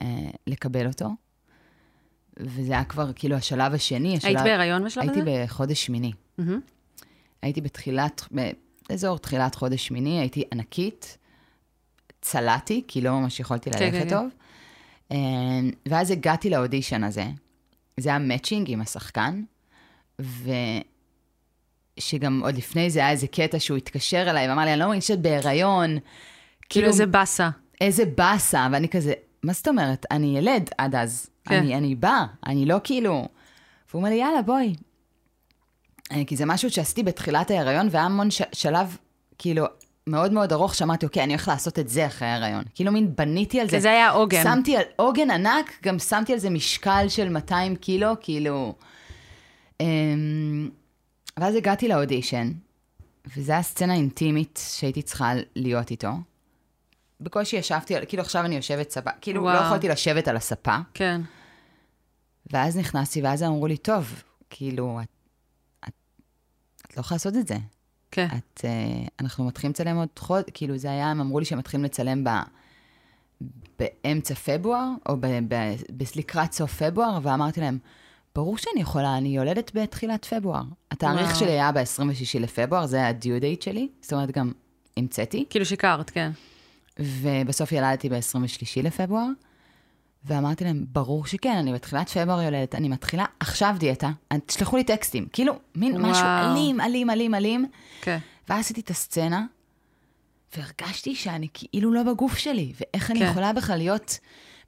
אה, 0.02 0.06
לקבל 0.48 0.88
אותו. 0.88 1.10
וזה 2.40 2.74
היה 2.74 2.84
כבר 2.84 3.14
כאילו 3.14 3.36
השלב 3.36 3.74
השני. 3.74 4.18
השלב... 4.18 4.28
היית 4.30 4.42
בהיריון 4.44 4.86
בשלב 4.86 5.04
הזה? 5.10 5.14
הייתי 5.14 5.32
בחודש 5.46 5.86
שמיני. 5.86 6.12
מהמם. 6.38 6.60
הייתי 7.42 7.62
בתחילת, 7.62 8.28
באזור 8.90 9.18
תחילת 9.18 9.56
חודש 9.56 9.88
שמיני, 9.88 10.20
הייתי 10.20 10.44
ענקית, 10.54 11.18
צלעתי, 12.26 12.84
כי 12.88 13.02
לא 13.02 13.12
ממש 13.12 13.40
יכולתי 13.40 13.72
כן, 13.72 13.80
ללכת 13.80 14.04
כן, 14.04 14.10
טוב. 14.10 14.28
אה, 15.12 15.18
ואז 15.86 16.12
הגעתי 16.12 16.50
לאודישן 16.50 17.04
הזה. 17.04 17.26
זה 17.98 18.10
היה 18.10 18.20
מאצ'ינג 18.20 18.72
עם 18.72 18.82
השחקן, 18.82 19.44
ושגם 21.98 22.42
עוד 22.44 22.56
לפני 22.58 22.90
זה 22.90 23.00
היה 23.00 23.10
איזה 23.12 23.28
קטע 23.28 23.60
שהוא 23.60 23.78
התקשר 23.78 24.30
אליי 24.30 24.50
ואמר 24.50 24.66
לי, 24.66 24.72
אני 24.72 24.80
לא 24.80 24.86
מאמין 24.86 25.02
שאת 25.02 25.22
בהיריון. 25.22 25.98
כאילו 26.70 26.88
איזה 26.88 27.06
באסה. 27.06 27.50
איזה 27.82 28.06
באסה, 28.06 28.68
ואני 28.72 28.90
כזה, 28.90 29.14
מה 29.44 29.54
זאת 29.54 29.68
אומרת? 29.68 30.06
אני 30.12 30.38
ילד 30.38 30.70
עד 30.78 30.96
אז. 30.96 31.30
כן. 31.46 31.56
אני, 31.56 31.76
אני 31.76 31.96
באה, 31.96 32.26
אני 32.46 32.66
לא 32.66 32.78
כאילו... 32.84 33.28
והוא 33.90 34.00
אומר 34.00 34.10
לי, 34.10 34.16
יאללה, 34.16 34.42
בואי. 34.42 34.76
אה, 36.12 36.26
כי 36.28 36.36
זה 36.36 36.46
משהו 36.46 36.70
שעשיתי 36.70 37.04
בתחילת 37.04 37.52
ההיריון, 37.52 37.88
והיה 37.92 38.06
המון 38.06 38.32
ש- 38.32 38.42
שלב, 38.54 38.98
כאילו, 39.38 39.66
מאוד 40.08 40.34
מאוד 40.34 40.54
ארוך, 40.54 40.76
שאמרתי, 40.76 41.06
אוקיי, 41.06 41.24
אני 41.24 41.34
הולך 41.34 41.48
לעשות 41.48 41.80
את 41.80 41.90
זה 41.90 42.06
אחרי 42.06 42.28
ההיריון. 42.28 42.64
כאילו, 42.76 42.92
מין 42.92 43.16
בניתי 43.16 43.60
על 43.60 43.70
זה. 43.70 43.80
זה 43.80 43.92
היה 43.92 44.10
עוגן. 44.10 44.44
שמתי 44.44 44.78
על 44.78 44.84
עוגן 44.96 45.32
ענק, 45.32 45.80
גם 45.84 46.00
שמתי 46.00 46.34
על 46.34 46.40
זה 46.40 46.50
משקל 46.50 47.06
של 47.10 47.30
200 47.30 47.76
קילו, 47.76 48.14
כאילו... 48.22 48.76
אמ, 49.82 50.70
ואז 51.40 51.56
הגעתי 51.56 51.88
לאודישן, 51.88 52.52
וזו 53.38 53.54
הייתה 53.54 53.68
סצנה 53.68 53.94
אינטימית 53.94 54.60
שהייתי 54.72 55.02
צריכה 55.02 55.32
להיות 55.56 55.92
איתו. 55.92 56.12
בקושי 57.22 57.56
ישבתי, 57.56 57.94
כאילו 58.08 58.24
עכשיו 58.24 58.46
אני 58.46 58.56
יושבת 58.56 58.92
ספה, 58.92 59.12
כאילו 59.22 59.42
וואו. 59.44 59.54
לא 59.54 59.60
יכולתי 59.60 59.88
לשבת 59.88 60.28
על 60.28 60.38
הספה. 60.38 60.78
כן. 60.94 61.22
ואז 62.54 62.78
נכנסתי, 62.78 63.22
ואז 63.22 63.44
אמרו 63.44 63.68
לי, 63.68 63.78
טוב, 63.78 64.24
כאילו, 64.50 65.00
את, 65.04 65.08
את, 65.88 65.94
את 66.88 66.98
לא 66.98 67.02
יכולה 67.02 67.16
לעשות 67.16 67.36
את 67.36 67.48
זה. 67.48 67.56
כן. 68.16 68.28
את, 68.28 68.62
uh, 68.62 69.10
אנחנו 69.20 69.46
מתחילים 69.46 69.72
לצלם 69.72 69.96
עוד 69.98 70.10
חודש, 70.20 70.46
כאילו 70.54 70.78
זה 70.78 70.92
היה, 70.92 71.12
הם 71.12 71.22
אמרו 71.22 71.40
לי 71.40 71.46
שהם 71.46 71.60
מתחילים 71.60 71.84
לצלם 71.84 72.24
ב, 72.24 72.30
באמצע 73.80 74.36
פברואר, 74.36 74.90
או 75.10 75.18
ב, 75.18 75.26
ב, 75.26 75.56
ב, 75.98 76.04
לקראת 76.16 76.54
סוף 76.54 76.84
פברואר, 76.84 77.20
ואמרתי 77.24 77.62
להם, 77.62 77.78
ברור 78.36 78.58
שאני 78.58 78.82
יכולה, 78.82 79.18
אני 79.18 79.30
יולדת 79.30 79.72
בתחילת 79.74 80.26
פברואר. 80.26 80.64
התאריך 80.92 81.28
וואו. 81.28 81.40
שלי 81.40 81.52
היה 81.52 81.72
ב-26 81.72 82.40
לפברואר, 82.40 82.86
זה 82.86 82.98
היה 82.98 83.08
הדיו 83.08 83.42
דייט 83.42 83.62
שלי, 83.62 83.88
זאת 84.02 84.14
אומרת 84.14 84.32
גם 84.32 84.52
המצאתי, 84.98 85.46
כאילו 85.50 85.66
שיקרת, 85.66 86.10
כן. 86.10 86.32
ובסוף 87.00 87.72
ילדתי 87.72 88.10
ב-23 88.10 88.84
לפברואר, 88.84 89.28
ואמרתי 90.26 90.64
להם, 90.64 90.86
ברור 90.92 91.26
שכן, 91.26 91.56
אני 91.58 91.74
בתחילת 91.74 92.10
פברואר 92.10 92.42
יולדת, 92.42 92.76
אני 92.76 92.90
מתחילה 92.90 93.26
עכשיו 93.40 93.76
דיאטה, 93.80 94.12
תשלחו 94.46 94.78
לי 94.78 94.84
טקסטים, 94.84 95.28
כאילו, 95.34 95.54
מין 95.76 96.02
משהו 96.02 96.24
וואו. 96.24 96.52
אלים, 96.52 96.82
אלים, 96.82 97.10
אלים, 97.10 97.36
אלים. 97.36 97.66
כן. 98.02 98.18
ואז 98.50 98.60
עשיתי 98.60 98.82
את 98.82 98.90
הסצנה, 98.90 99.46
והרגשתי 100.58 101.16
שאני 101.16 101.48
כאילו 101.54 101.94
לא 101.94 102.04
בגוף 102.04 102.38
שלי, 102.38 102.74
ואיך 102.80 103.12
אני 103.12 103.20
כן. 103.20 103.26
יכולה 103.32 103.54
בכלל 103.54 103.78
להיות 103.78 104.20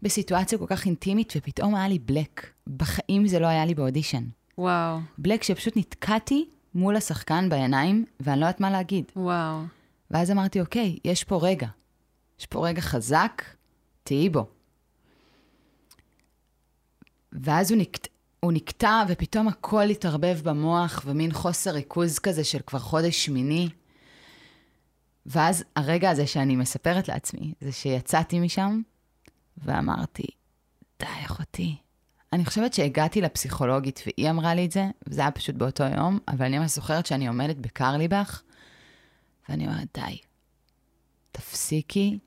בסיטואציה 0.01 0.57
כל 0.57 0.65
כך 0.67 0.85
אינטימית, 0.85 1.33
ופתאום 1.37 1.75
היה 1.75 1.87
לי 1.87 1.99
בלק. 1.99 2.47
בחיים 2.77 3.27
זה 3.27 3.39
לא 3.39 3.47
היה 3.47 3.65
לי 3.65 3.75
באודישן. 3.75 4.23
וואו. 4.57 4.99
בלק 5.17 5.43
שפשוט 5.43 5.77
נתקעתי 5.77 6.45
מול 6.75 6.95
השחקן 6.95 7.49
בעיניים, 7.49 8.05
ואני 8.19 8.39
לא 8.39 8.45
יודעת 8.45 8.59
מה 8.59 8.69
להגיד. 8.71 9.05
וואו. 9.15 9.59
ואז 10.11 10.31
אמרתי, 10.31 10.61
אוקיי, 10.61 10.97
יש 11.05 11.23
פה 11.23 11.39
רגע. 11.41 11.67
יש 12.39 12.45
פה 12.45 12.67
רגע 12.67 12.81
חזק, 12.81 13.43
תהיי 14.03 14.29
בו. 14.29 14.45
ואז 17.43 17.71
הוא, 17.71 17.79
נקט... 17.81 18.07
הוא 18.39 18.53
נקטע, 18.53 19.03
ופתאום 19.07 19.47
הכל 19.47 19.83
התערבב 19.83 20.39
במוח, 20.43 21.01
ומין 21.05 21.33
חוסר 21.33 21.71
ריכוז 21.71 22.19
כזה 22.19 22.43
של 22.43 22.59
כבר 22.65 22.79
חודש 22.79 23.25
שמיני. 23.25 23.69
ואז 25.25 25.63
הרגע 25.75 26.09
הזה 26.09 26.27
שאני 26.27 26.55
מספרת 26.55 27.07
לעצמי, 27.07 27.53
זה 27.61 27.71
שיצאתי 27.71 28.39
משם, 28.39 28.81
ואמרתי, 29.57 30.27
די, 30.99 31.05
אחותי. 31.25 31.75
אני 32.33 32.45
חושבת 32.45 32.73
שהגעתי 32.73 33.21
לפסיכולוגית, 33.21 34.03
והיא 34.05 34.29
אמרה 34.29 34.55
לי 34.55 34.65
את 34.65 34.71
זה, 34.71 34.85
וזה 35.07 35.21
היה 35.21 35.31
פשוט 35.31 35.55
באותו 35.55 35.83
יום, 35.83 36.19
אבל 36.27 36.45
אני 36.45 36.59
ממש 36.59 36.75
זוכרת 36.75 37.05
שאני 37.05 37.27
עומדת 37.27 37.55
בקרליבך, 37.55 38.41
ואני 39.49 39.67
אומרת, 39.67 39.87
די, 39.93 40.17
תפסיקי, 41.31 42.19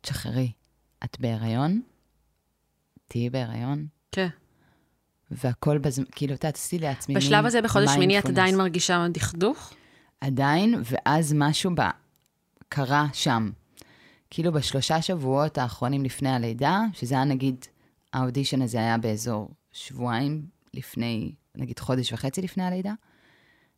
תשחררי. 0.00 0.52
את 1.04 1.20
בהיריון, 1.20 1.82
תהיי 3.08 3.30
בהיריון, 3.30 3.86
כן. 4.12 4.28
והכל 5.30 5.78
בזמן, 5.78 6.04
כאילו, 6.12 6.34
את 6.34 6.44
יודעת, 6.44 6.54
עשיתי 6.54 6.84
לעצמי 6.84 7.14
מין 7.14 7.22
בשלב 7.22 7.46
הזה, 7.46 7.62
בחודש 7.62 7.90
שמיני, 7.94 8.18
את. 8.18 8.26
עדיין 8.26 8.56
מרגישה 8.56 9.06
דכדוך? 9.12 9.72
עדיין, 10.20 10.74
ואז 10.84 11.32
משהו 11.36 11.70
ב... 11.74 11.80
קרה 12.68 13.06
שם. 13.12 13.50
כאילו 14.30 14.52
בשלושה 14.52 15.02
שבועות 15.02 15.58
האחרונים 15.58 16.04
לפני 16.04 16.30
הלידה, 16.30 16.80
שזה 16.92 17.14
היה 17.14 17.24
נגיד, 17.24 17.64
האודישן 18.12 18.62
הזה 18.62 18.78
היה 18.78 18.98
באזור 18.98 19.50
שבועיים 19.72 20.46
לפני, 20.74 21.34
נגיד 21.54 21.78
חודש 21.78 22.12
וחצי 22.12 22.42
לפני 22.42 22.64
הלידה, 22.64 22.92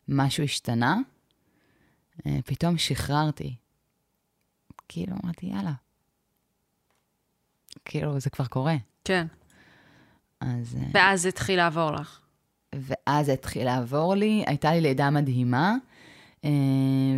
משהו 0.07 0.43
השתנה, 0.43 0.97
אה, 2.25 2.39
פתאום 2.45 2.77
שחררתי. 2.77 3.55
כאילו, 4.87 5.15
אמרתי, 5.23 5.45
יאללה. 5.45 5.73
כאילו, 7.85 8.19
זה 8.19 8.29
כבר 8.29 8.45
קורה. 8.45 8.75
כן. 9.03 9.27
אז... 10.41 10.77
אה, 10.79 10.87
ואז 10.93 11.21
זה 11.21 11.29
התחיל 11.29 11.55
לעבור 11.55 11.91
לך. 11.91 12.19
ואז 12.75 13.25
זה 13.25 13.33
התחיל 13.33 13.65
לעבור 13.65 14.15
לי, 14.15 14.43
הייתה 14.47 14.71
לי 14.71 14.81
לידה 14.81 15.09
מדהימה, 15.09 15.75
אה, 16.45 16.49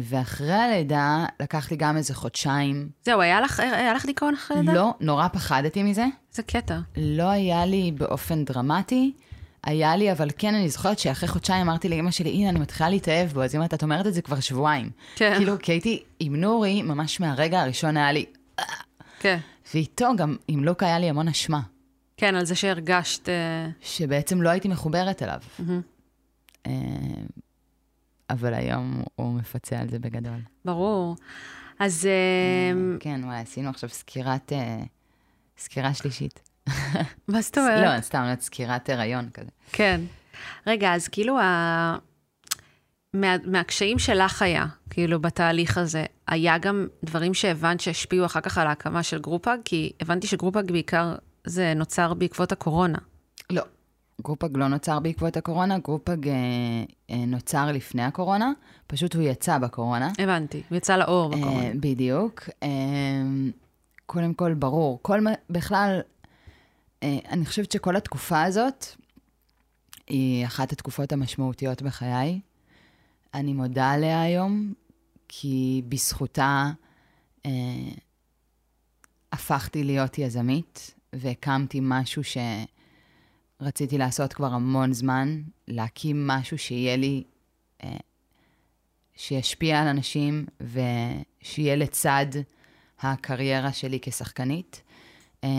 ואחרי 0.04 0.54
הלידה 0.54 1.26
לקח 1.42 1.72
לי 1.72 1.78
גם 1.78 1.98
איזה 1.98 2.16
חודשיים. 2.16 2.90
זהו, 3.06 3.22
היה 3.22 3.42
לך, 3.42 3.60
היה 3.60 3.94
לך 3.94 4.06
דיכאון 4.06 4.34
אחרי 4.34 4.58
לידה? 4.58 4.74
לא, 4.74 4.94
נורא 5.00 5.28
פחדתי 5.28 5.84
מזה. 5.84 6.06
איזה 6.32 6.44
קטע. 6.44 6.80
לא 6.98 7.24
היה 7.24 7.66
לי 7.66 7.92
באופן 7.92 8.46
דרמטי, 8.46 9.14
היה 9.64 9.96
לי, 9.96 10.12
אבל 10.12 10.30
כן, 10.38 10.56
אני 10.56 10.70
זוכרת 10.70 11.00
שאחרי 11.00 11.30
חודשיים 11.30 11.62
אמרתי 11.62 11.90
לאמא 11.90 12.12
שלי, 12.12 12.30
הנה, 12.30 12.50
אני 12.50 12.60
מתחילה 12.60 12.90
להתאהב 12.90 13.30
בו, 13.30 13.44
אז 13.44 13.56
אומרת, 13.56 13.74
את 13.74 13.84
אומרת 13.84 14.08
את 14.08 14.14
זה 14.14 14.22
כבר 14.22 14.40
שבועיים. 14.40 14.90
כן. 15.16 15.34
כאילו, 15.38 15.56
כי 15.62 15.72
הייתי 15.72 16.04
עם 16.20 16.36
נורי, 16.36 16.82
ממש 16.82 17.20
מהרגע 17.20 17.62
הראשון 17.62 17.98
היה 17.98 18.12
לי, 18.12 18.26
כן. 19.20 19.38
ואיתו 19.74 20.10
גם 20.18 20.36
עם 20.48 20.64
לוק 20.64 20.84
היה 20.84 21.00
לי 21.00 21.10
המון 21.10 21.28
אשמה, 21.28 21.62
כן, 22.24 22.36
על 22.36 22.46
זה 22.46 22.56
שהרגשת... 22.56 23.30
אה, 23.30 23.68
שבעצם 23.82 24.42
לא 24.42 24.50
הייתי 24.50 24.68
מחוברת 24.68 25.24
אליו. 25.24 25.40
אה, 26.68 26.72
אבל 28.30 28.54
היום 28.54 29.04
הוא 29.16 29.34
מפצה 29.34 29.80
על 29.80 29.90
זה 29.90 30.00
בגדול. 30.00 30.40
ברור. 30.66 31.16
אז 31.80 32.06
אה, 32.06 32.98
כן, 33.00 33.22
וואי, 33.24 33.40
עשינו 33.40 33.70
עכשיו 33.70 33.90
סקירת, 33.90 34.52
סקירה 35.58 35.94
שלישית. 35.94 36.50
מה 37.28 37.42
זאת 37.42 37.58
אומרת? 37.58 37.96
לא, 37.98 38.02
סתם, 38.02 38.34
סקירת 38.40 38.90
הריון 38.90 39.30
כזה. 39.34 39.50
כן. 39.72 40.02
רגע, 40.68 40.94
אז 40.94 41.08
כאילו, 41.08 41.40
ה... 41.40 41.98
מה, 43.14 43.36
מהקשיים 43.46 44.00
שלך 44.00 44.42
היה, 44.42 44.66
כאילו, 44.90 45.22
בתהליך 45.22 45.78
הזה, 45.78 46.06
היה 46.28 46.58
גם 46.58 46.88
דברים 47.04 47.34
שהבנת 47.34 47.80
שהשפיעו 47.80 48.26
אחר 48.26 48.42
כך 48.42 48.58
על 48.58 48.68
ההקמה 48.68 49.04
של 49.04 49.20
GroupHug? 49.20 49.60
כי 49.66 49.92
הבנתי 50.02 50.28
ש 50.28 50.37
GroupHug 50.37 50.72
בעיקר 50.72 51.16
זה 51.48 51.74
נוצר 51.74 52.14
בעקבות 52.14 52.52
הקורונה. 52.52 52.98
לא, 53.50 53.64
GroupHug 54.22 54.58
לא 54.58 54.68
נוצר 54.68 55.00
בעקבות 55.00 55.38
הקורונה, 55.38 55.80
GroupHug 55.80 56.28
אה, 56.28 56.34
אה, 57.10 57.26
נוצר 57.26 57.72
לפני 57.72 58.04
הקורונה, 58.04 58.52
פשוט 58.88 59.16
הוא 59.16 59.24
יצא 59.24 59.58
בקורונה. 59.58 60.12
הבנתי, 60.20 60.64
הוא 60.70 60.78
יצא 60.78 60.98
לאור 60.98 61.30
בקורונה. 61.30 61.64
אה, 61.64 61.72
בדיוק. 61.80 62.50
אה, 62.64 62.70
קודם 64.06 64.34
כל, 64.34 64.54
ברור. 64.54 65.00
כל 65.02 65.20
בכלל, 65.50 66.02
אה, 67.04 67.18
אני 67.30 67.46
חושבת 67.46 67.72
שכל 67.72 67.96
התקופה 67.96 68.44
הזאת 68.44 68.86
היא 70.08 70.46
אחת 70.46 70.72
התקופות 70.72 71.12
המשמעותיות 71.12 71.82
בחיי. 71.82 72.40
אני 73.34 73.54
מודה 73.54 73.92
עליה 73.92 74.22
היום, 74.22 74.74
כי 75.28 75.82
בזכותה 75.90 76.72
אה, 77.46 77.52
הפכתי 79.32 79.84
להיות 79.84 80.18
יזמית, 80.18 80.96
והקמתי 81.14 81.80
משהו 81.82 82.22
שרציתי 83.60 83.98
לעשות 83.98 84.34
כבר 84.34 84.54
המון 84.54 84.94
זמן, 84.94 85.42
להקים 85.68 86.28
משהו 86.28 86.58
שיהיה 86.58 86.96
לי, 86.96 87.24
אה, 87.84 87.98
שישפיע 89.16 89.82
על 89.82 89.88
אנשים 89.88 90.46
ושיהיה 90.62 91.76
לצד 91.76 92.26
הקריירה 93.00 93.74
שלי 93.74 94.00
כשחקנית. 94.02 94.82
אה, 95.44 95.50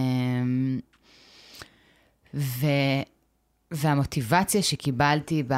ו, 2.34 2.66
והמוטיבציה 3.70 4.62
שקיבלתי 4.62 5.42
ב... 5.42 5.54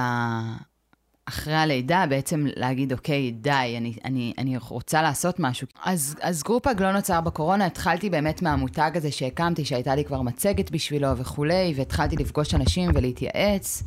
אחרי 1.29 1.55
הלידה, 1.55 2.05
בעצם 2.09 2.47
להגיד, 2.57 2.93
אוקיי, 2.93 3.31
די, 3.31 3.75
אני, 3.77 3.95
אני, 4.05 4.33
אני 4.39 4.57
רוצה 4.69 5.03
לעשות 5.03 5.41
משהו. 5.41 5.67
אז, 5.85 6.17
אז 6.21 6.43
GroupHug 6.43 6.83
לא 6.83 6.93
נוצר 6.93 7.21
בקורונה, 7.21 7.67
התחלתי 7.67 8.11
באמת 8.11 8.43
מהמותג 8.43 8.91
הזה 8.95 9.11
שהקמתי, 9.11 9.65
שהייתה 9.65 9.95
לי 9.95 10.05
כבר 10.05 10.23
מצגת 10.23 10.71
בשבילו 10.71 11.17
וכולי, 11.17 11.73
והתחלתי 11.77 12.17
לפגוש 12.17 12.55
אנשים 12.55 12.91
ולהתייעץ, 12.95 13.83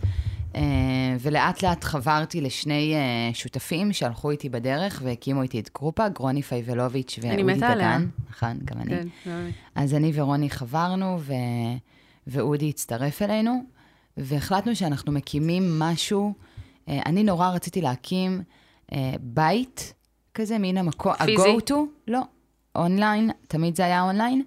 אה, 0.55 0.62
ולאט 1.19 1.63
לאט 1.63 1.84
חברתי 1.84 2.41
לשני 2.41 2.96
אה, 2.96 3.34
שותפים 3.34 3.93
שהלכו 3.93 4.31
איתי 4.31 4.50
בדרך 4.50 5.01
והקימו 5.05 5.41
איתי 5.41 5.60
את 5.60 5.69
GroupHug, 5.75 6.17
רוני 6.17 6.41
פייבלוביץ' 6.41 7.19
ואודי 7.22 7.53
דגן. 7.53 8.08
נכון, 8.29 8.58
גם 8.65 8.81
אני. 8.81 9.10
כן, 9.24 9.50
אז 9.75 9.93
אני 9.93 10.12
ורוני 10.15 10.50
חברנו, 10.50 11.17
ו... 11.19 11.34
ואודי 12.27 12.69
הצטרף 12.69 13.22
אלינו, 13.22 13.63
והחלטנו 14.17 14.75
שאנחנו 14.75 15.12
מקימים 15.12 15.79
משהו, 15.79 16.34
אני 17.05 17.24
נורא 17.24 17.50
רציתי 17.50 17.81
להקים 17.81 18.41
אה, 18.93 19.13
בית 19.19 19.93
כזה, 20.34 20.58
מין 20.58 20.77
המקום, 20.77 21.12
ה-go-to, 21.19 21.74
לא, 22.08 22.19
אונליין, 22.75 23.31
תמיד 23.48 23.75
זה 23.75 23.86
היה 23.86 24.01
אונליין. 24.01 24.43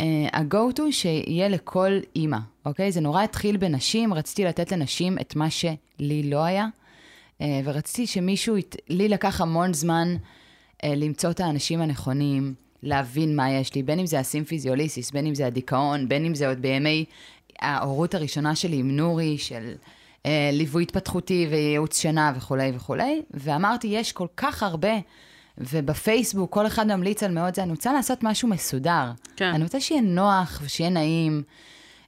אה, 0.00 0.26
ה-go-to 0.32 0.82
שיהיה 0.90 1.48
לכל 1.48 1.98
אימא, 2.16 2.38
אוקיי? 2.66 2.92
זה 2.92 3.00
נורא 3.00 3.22
התחיל 3.22 3.56
בנשים, 3.56 4.14
רציתי 4.14 4.44
לתת 4.44 4.72
לנשים 4.72 5.18
את 5.18 5.36
מה 5.36 5.50
שלי 5.50 6.22
לא 6.22 6.44
היה, 6.44 6.66
ורציתי 7.64 8.06
שמישהו, 8.06 8.56
לי 8.88 9.08
לקח 9.08 9.40
המון 9.40 9.74
זמן 9.74 10.16
למצוא 10.84 11.30
את 11.30 11.40
האנשים 11.40 11.80
הנכונים, 11.80 12.54
להבין 12.82 13.36
מה 13.36 13.50
יש 13.50 13.74
לי, 13.74 13.82
בין 13.82 13.98
אם 13.98 14.06
זה 14.06 14.18
הסימפיזיוליסיס, 14.18 15.10
בין 15.10 15.26
אם 15.26 15.34
זה 15.34 15.46
הדיכאון, 15.46 16.08
בין 16.08 16.24
אם 16.24 16.34
זה 16.34 16.48
עוד 16.48 16.62
בימי 16.62 17.04
ההורות 17.60 18.14
הראשונה 18.14 18.54
שלי 18.54 18.76
עם 18.76 18.96
נורי, 18.96 19.38
של 19.38 19.64
אה, 19.64 19.74
ליווי 20.52 20.82
התפתחותי 20.82 21.46
וייעוץ 21.50 22.00
שינה 22.00 22.32
וכולי 22.36 22.72
וכולי, 22.74 23.22
ואמרתי, 23.30 23.86
יש 23.86 24.12
כל 24.12 24.26
כך 24.36 24.62
הרבה, 24.62 24.92
ובפייסבוק 25.58 26.52
כל 26.52 26.66
אחד 26.66 26.86
ממליץ 26.86 27.22
על 27.22 27.32
מאוד 27.32 27.54
זה, 27.54 27.62
אני 27.62 27.70
רוצה 27.70 27.92
לעשות 27.92 28.22
משהו 28.22 28.48
מסודר. 28.48 29.12
כן. 29.36 29.44
אני 29.54 29.64
רוצה 29.64 29.80
שיהיה 29.80 30.00
נוח 30.00 30.60
ושיהיה 30.64 30.90
נעים. 30.90 31.42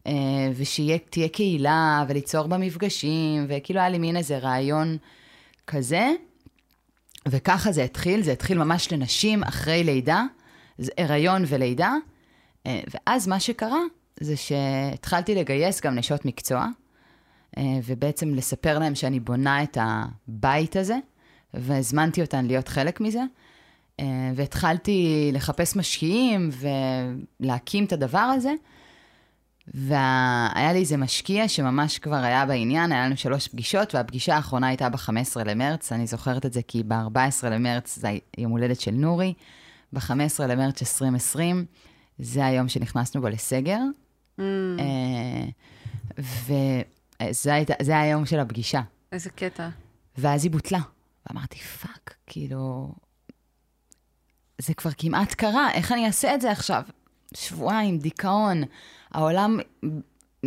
אה, 0.06 0.12
ושתהיה 0.56 1.28
קהילה, 1.32 2.04
וליצור 2.08 2.46
בה 2.46 2.58
מפגשים, 2.58 3.46
וכאילו 3.49 3.80
היה 3.80 3.88
לי 3.88 3.99
מין 3.99 4.16
איזה 4.16 4.38
רעיון 4.38 4.96
כזה. 5.66 6.11
וככה 7.28 7.73
זה 7.73 7.85
התחיל, 7.85 8.23
זה 8.23 8.32
התחיל 8.32 8.58
ממש 8.58 8.92
לנשים 8.92 9.42
אחרי 9.42 9.85
לידה, 9.85 10.25
הריון 10.99 11.44
ולידה, 11.46 11.94
אה, 12.66 12.80
ואז 12.94 13.28
מה 13.28 13.40
שקרה 13.40 13.80
זה 14.20 14.37
שהתחלתי 14.37 15.35
לגייס 15.35 15.80
גם 15.80 15.94
נשות 15.94 16.25
מקצוע, 16.25 16.58
אה, 16.58 16.68
ובעצם 17.84 18.34
לספר 18.34 18.78
להם 18.78 18.94
שאני 18.94 19.20
בונה 19.20 19.62
את 19.62 19.78
הבית 19.80 20.76
הזה, 20.76 20.98
והזמנתי 21.54 22.20
אותן 22.20 22.46
להיות 22.46 22.68
חלק 22.68 23.00
מזה. 23.00 23.20
אה, 24.00 24.30
והתחלתי 24.34 25.30
לחפש 25.32 25.76
משקיעים 25.76 26.50
ולהקים 27.40 27.84
את 27.84 27.92
הדבר 27.92 28.19
הזה. 28.19 28.52
והיה 29.75 30.73
לי 30.73 30.78
איזה 30.78 30.97
משקיע 30.97 31.49
שממש 31.49 31.99
כבר 31.99 32.16
היה 32.16 32.47
בעניין, 32.47 32.92
היה 32.92 33.06
לנו 33.06 33.16
שלוש 33.16 33.49
פגישות, 33.49 33.95
והפגישה 33.95 34.36
האחרונה 34.36 34.66
הייתה 34.66 34.88
ב-15 34.88 35.45
למרץ, 35.45 35.92
אני 35.92 36.06
זוכרת 36.06 36.47
את 36.47 36.52
זה 36.52 36.62
כי 36.62 36.82
ב-14 36.82 37.47
למרץ 37.47 37.99
זה 37.99 38.08
יום 38.38 38.52
הולדת 38.52 38.80
של 38.80 38.90
נורי, 38.90 39.34
ב-15 39.92 40.42
למרץ 40.49 40.82
2020, 40.82 41.64
זה 42.19 42.47
היום 42.47 42.69
שנכנסנו 42.69 43.21
בו 43.21 43.28
לסגר. 43.28 43.80
Mm. 44.38 44.42
וזה 47.22 47.52
היה 47.78 48.02
היום 48.02 48.26
של 48.26 48.40
הפגישה. 48.40 48.80
איזה 49.12 49.30
קטע. 49.30 49.68
ואז 50.18 50.44
היא 50.44 50.52
בוטלה. 50.52 50.80
ואמרתי, 51.26 51.58
fuck, 51.58 52.14
כאילו, 52.26 52.92
זה 54.58 54.74
כבר 54.74 54.90
כמעט 54.98 55.34
קרה, 55.34 55.72
איך 55.72 55.92
אני 55.92 56.06
אעשה 56.06 56.34
את 56.34 56.40
זה 56.40 56.50
עכשיו? 56.50 56.82
שבועיים, 57.34 57.98
דיכאון, 57.98 58.62
העולם... 59.12 59.58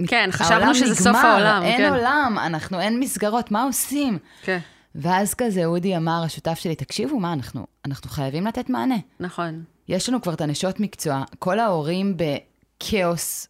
כן, 0.08 0.30
חשבנו 0.32 0.56
העולם 0.56 0.74
שזה 0.74 0.86
נגמר, 0.86 0.96
סוף 0.96 1.16
העולם. 1.16 1.64
אין 1.64 1.78
כן. 1.78 1.94
עולם, 1.94 2.38
אנחנו, 2.46 2.80
אין 2.80 3.00
מסגרות, 3.00 3.52
מה 3.52 3.64
עושים? 3.64 4.18
כן. 4.42 4.60
ואז 4.96 5.34
כזה 5.34 5.66
אודי 5.66 5.98
אמר, 5.98 6.22
השותף 6.26 6.60
שלי, 6.60 6.76
תקשיבו, 6.76 7.20
מה, 7.20 7.34
אנחנו, 7.34 7.68
אנחנו 7.86 8.10
חייבים 8.10 8.48
לתת 8.48 8.70
מענה. 8.70 8.98
נכון. 9.20 9.64
יש 9.88 10.10
לנו 10.10 10.22
כבר 10.22 10.34
את 10.34 10.42
הנשות 10.42 10.80
מקצוע, 10.80 11.24
כל 11.40 11.60
ההורים 11.60 12.18
בכאוס, 12.18 13.48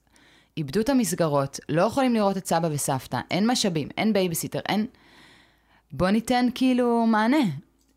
איבדו 0.57 0.79
את 0.79 0.89
המסגרות, 0.89 1.59
לא 1.69 1.81
יכולים 1.81 2.13
לראות 2.13 2.37
את 2.37 2.47
סבא 2.47 2.67
וסבתא, 2.71 3.19
אין 3.31 3.47
משאבים, 3.47 3.87
אין 3.97 4.13
בייביסיטר, 4.13 4.59
אין... 4.69 4.85
בוא 5.91 6.09
ניתן 6.09 6.45
כאילו 6.55 7.05
מענה. 7.05 7.37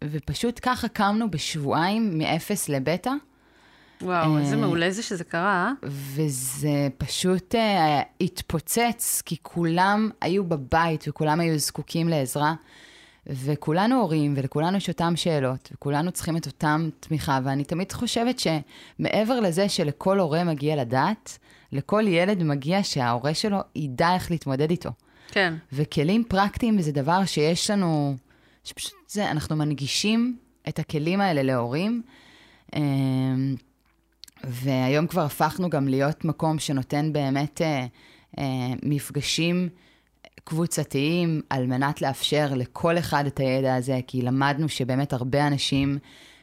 ופשוט 0.05 0.61
ככה 0.63 0.89
קמנו 0.89 1.31
בשבועיים 1.31 2.19
מאפס 2.19 2.69
לבטא. 2.69 3.11
וואו, 4.03 4.39
איזה 4.39 4.57
מעולה 4.57 4.91
זה 4.91 5.03
שזה 5.03 5.25
קרה, 5.25 5.73
אה? 5.83 5.89
וזה 5.91 6.89
פשוט 6.99 7.55
uh, 7.55 7.59
התפוצץ, 8.21 9.23
כי 9.25 9.37
כולם 9.43 10.11
היו 10.21 10.45
בבית 10.45 11.05
וכולם 11.09 11.41
היו 11.41 11.59
זקוקים 11.59 12.09
לעזרה. 12.09 12.55
וכולנו 13.27 14.01
הורים, 14.01 14.35
ולכולנו 14.37 14.77
יש 14.77 14.89
אותן 14.89 15.17
שאלות, 15.17 15.71
וכולנו 15.75 16.13
צריכים 16.13 16.37
את 16.37 16.47
אותם 16.47 16.89
תמיכה, 17.01 17.39
ואני 17.45 17.65
תמיד 17.65 17.93
חושבת 17.93 18.39
שמעבר 18.39 19.41
לזה 19.41 19.69
שלכל 19.69 20.19
הורה 20.19 20.45
מגיע 20.45 20.77
לדעת, 20.77 21.39
לכל 21.73 22.05
ילד 22.07 22.43
מגיע 22.43 22.83
שההורה 22.83 23.35
שלו 23.35 23.59
ידע 23.77 24.15
איך 24.15 24.31
להתמודד 24.31 24.71
איתו. 24.71 24.91
כן. 25.29 25.55
וכלים 25.73 26.25
פרקטיים 26.25 26.83
זה 26.83 26.93
דבר 26.93 27.25
שיש 27.25 27.71
לנו, 27.71 28.17
שפשוט 28.65 28.93
זה, 29.09 29.31
אנחנו 29.31 29.57
מנגישים 29.57 30.37
את 30.69 30.79
הכלים 30.79 31.21
האלה 31.21 31.43
להורים. 31.43 32.03
אמ, 32.77 33.55
והיום 34.45 35.07
כבר 35.07 35.23
הפכנו 35.23 35.71
גם 35.71 35.89
להיות 35.89 36.25
מקום 36.25 36.59
שנותן 36.59 37.13
באמת 37.13 37.63
אה, 37.63 37.87
אה, 38.39 38.45
מפגשים 38.83 39.69
קבוצתיים 40.45 41.41
על 41.51 41.67
מנת 41.67 42.03
לאפשר 42.03 42.55
לכל 42.55 42.99
אחד 42.99 43.27
את 43.27 43.41
הידע 43.41 43.75
הזה, 43.75 44.01
כי 44.07 44.23
למדנו 44.23 44.69
שבאמת 44.69 45.13
הרבה 45.13 45.47
אנשים 45.47 45.99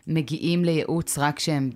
מגיעים 0.07 0.65
לייעוץ 0.65 1.17
רק 1.17 1.37
כשהם 1.37 1.69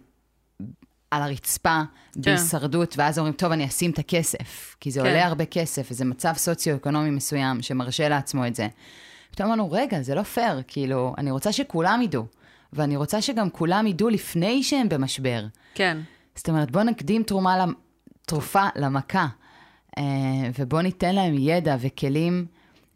על 1.11 1.21
הרצפה, 1.21 1.81
כן. 2.13 2.21
בהישרדות, 2.21 2.95
ואז 2.97 3.19
אומרים, 3.19 3.33
טוב, 3.33 3.51
אני 3.51 3.65
אשים 3.65 3.91
את 3.91 3.99
הכסף, 3.99 4.75
כי 4.79 4.91
זה 4.91 4.99
כן. 4.99 5.05
עולה 5.05 5.25
הרבה 5.25 5.45
כסף, 5.45 5.87
וזה 5.91 6.05
מצב 6.05 6.33
סוציו-אקונומי 6.37 7.09
מסוים 7.09 7.61
שמרשה 7.61 8.09
לעצמו 8.09 8.47
את 8.47 8.55
זה. 8.55 8.67
פתאום 9.31 9.47
אמרנו, 9.47 9.71
רגע, 9.71 10.01
זה 10.01 10.15
לא 10.15 10.23
פייר, 10.23 10.61
כאילו, 10.67 11.15
אני 11.17 11.31
רוצה 11.31 11.51
שכולם 11.51 12.01
ידעו, 12.01 12.25
ואני 12.73 12.97
רוצה 12.97 13.21
שגם 13.21 13.49
כולם 13.49 13.87
ידעו 13.87 14.09
לפני 14.09 14.63
שהם 14.63 14.89
במשבר. 14.89 15.45
כן. 15.73 15.97
זאת 16.35 16.49
אומרת, 16.49 16.71
בוא 16.71 16.83
נקדים 16.83 17.23
תרומה, 17.23 17.65
תרופה 18.25 18.67
למכה. 18.75 19.27
אה, 19.97 20.03
ובואו 20.59 20.81
ניתן 20.81 21.15
להם 21.15 21.35
ידע 21.37 21.75
וכלים, 21.79 22.45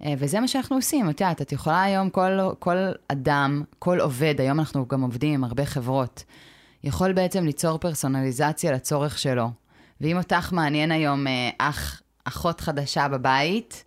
אה, 0.06 0.14
וזה 0.18 0.40
מה 0.40 0.48
שאנחנו 0.48 0.76
עושים. 0.76 1.10
את 1.10 1.22
יודעת, 1.22 1.42
את 1.42 1.52
יכולה 1.52 1.84
היום, 1.84 2.10
כל, 2.10 2.40
כל 2.60 2.78
אדם, 3.08 3.64
כל 3.80 4.00
עובד, 4.00 4.42
היום 4.42 4.60
אנחנו 4.60 4.88
גם 4.88 5.02
עובדים 5.02 5.34
עם 5.34 5.44
הרבה 5.44 5.66
חברות, 5.66 6.24
יכול 6.84 7.12
בעצם 7.14 7.46
ליצור 7.46 7.78
פרסונליזציה 7.78 8.72
לצורך 8.72 9.18
שלו. 9.20 9.50
ואם 10.02 10.18
אותך 10.18 10.54
מעניין 10.54 10.92
היום 10.92 11.28
אה, 11.28 11.50
אח, 11.58 12.02
אחות 12.24 12.62
חדשה 12.62 13.08
בבית, 13.08 13.84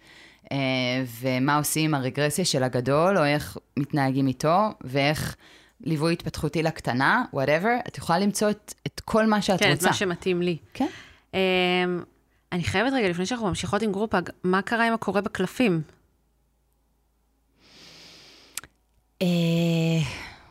ומה 1.21 1.57
עושים 1.57 1.85
עם 1.85 1.95
הרגרסיה 1.95 2.45
של 2.45 2.63
הגדול, 2.63 3.19
או 3.19 3.25
איך 3.25 3.59
מתנהגים 3.77 4.27
איתו, 4.27 4.69
ואיך 4.81 5.37
ליווי 5.81 6.13
התפתחותי 6.13 6.63
לקטנה, 6.63 7.25
whatever, 7.33 7.77
את 7.89 7.99
יכולה 7.99 8.19
למצוא 8.19 8.51
את, 8.51 8.75
את 8.87 9.01
כל 9.01 9.27
מה 9.27 9.43
שאת 9.43 9.61
כן, 9.61 9.71
רוצה. 9.71 9.81
כן, 9.81 9.87
את 9.87 9.91
מה 9.91 9.93
שמתאים 9.93 10.43
לי. 10.43 10.57
כן. 10.75 10.87
Um, 11.33 11.37
אני 12.53 12.65
חייבת 12.65 12.93
רגע, 12.93 13.09
לפני 13.09 13.27
שאנחנו 13.27 13.47
ממשיכות 13.49 13.83
עם 13.83 13.93
GroupHug, 13.93 14.31
מה 14.45 14.63
קרה 14.63 14.87
עם 14.87 14.93
הקורא 14.93 15.21
בקלפים? 15.21 15.83
אה, 19.23 19.27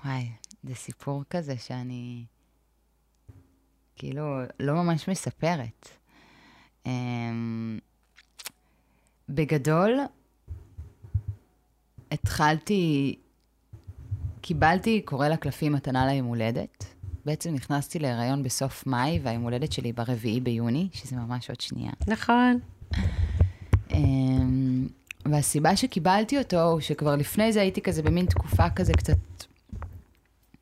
וואי, 0.05 0.29
זה 0.63 0.75
סיפור 0.75 1.23
כזה 1.29 1.57
שאני... 1.57 2.25
כאילו, 3.95 4.39
לא 4.59 4.73
ממש 4.73 5.09
מספרת. 5.09 5.89
אמ, 6.85 7.79
בגדול, 9.29 9.99
התחלתי, 12.11 13.15
קיבלתי 14.41 15.01
קורא 15.01 15.27
לקלפים 15.27 15.73
מתנה 15.73 16.05
ליום 16.05 16.27
הולדת. 16.27 16.98
בעצם 17.29 17.53
נכנסתי 17.53 17.99
להיריון 17.99 18.43
בסוף 18.43 18.87
מאי, 18.87 19.19
והיום 19.23 19.43
הולדת 19.43 19.71
שלי 19.71 19.93
ברביעי 19.93 20.39
ביוני, 20.39 20.89
שזה 20.93 21.15
ממש 21.15 21.49
עוד 21.49 21.61
שנייה. 21.61 21.91
נכון. 22.07 22.59
אמ, 23.91 24.87
והסיבה 25.25 25.75
שקיבלתי 25.75 26.37
אותו, 26.37 26.61
הוא 26.61 26.79
שכבר 26.79 27.15
לפני 27.15 27.53
זה 27.53 27.61
הייתי 27.61 27.81
כזה 27.81 28.03
במין 28.03 28.25
תקופה 28.25 28.69
כזה 28.69 28.93
קצת 28.93 29.17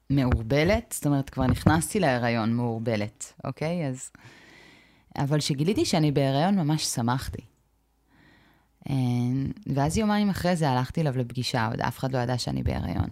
מעורבלת, 0.09 0.93
זאת 0.97 1.05
אומרת, 1.05 1.29
כבר 1.29 1.45
נכנסתי 1.45 1.99
להיריון 1.99 2.53
מעורבלת, 2.53 3.33
אוקיי? 3.43 3.87
אז... 3.87 4.09
אבל 5.17 5.39
כשגיליתי 5.39 5.85
שאני 5.85 6.11
בהיריון, 6.11 6.55
ממש 6.55 6.83
שמחתי. 6.83 7.41
אמ, 8.89 9.51
ואז 9.73 9.97
יומיים 9.97 10.29
אחרי 10.29 10.55
זה 10.55 10.69
הלכתי 10.69 11.01
אליו 11.01 11.17
לפגישה, 11.17 11.67
עוד 11.67 11.81
אף 11.81 11.99
אחד 11.99 12.11
לא 12.11 12.17
ידע 12.17 12.37
שאני 12.37 12.63
בהיריון. 12.63 13.09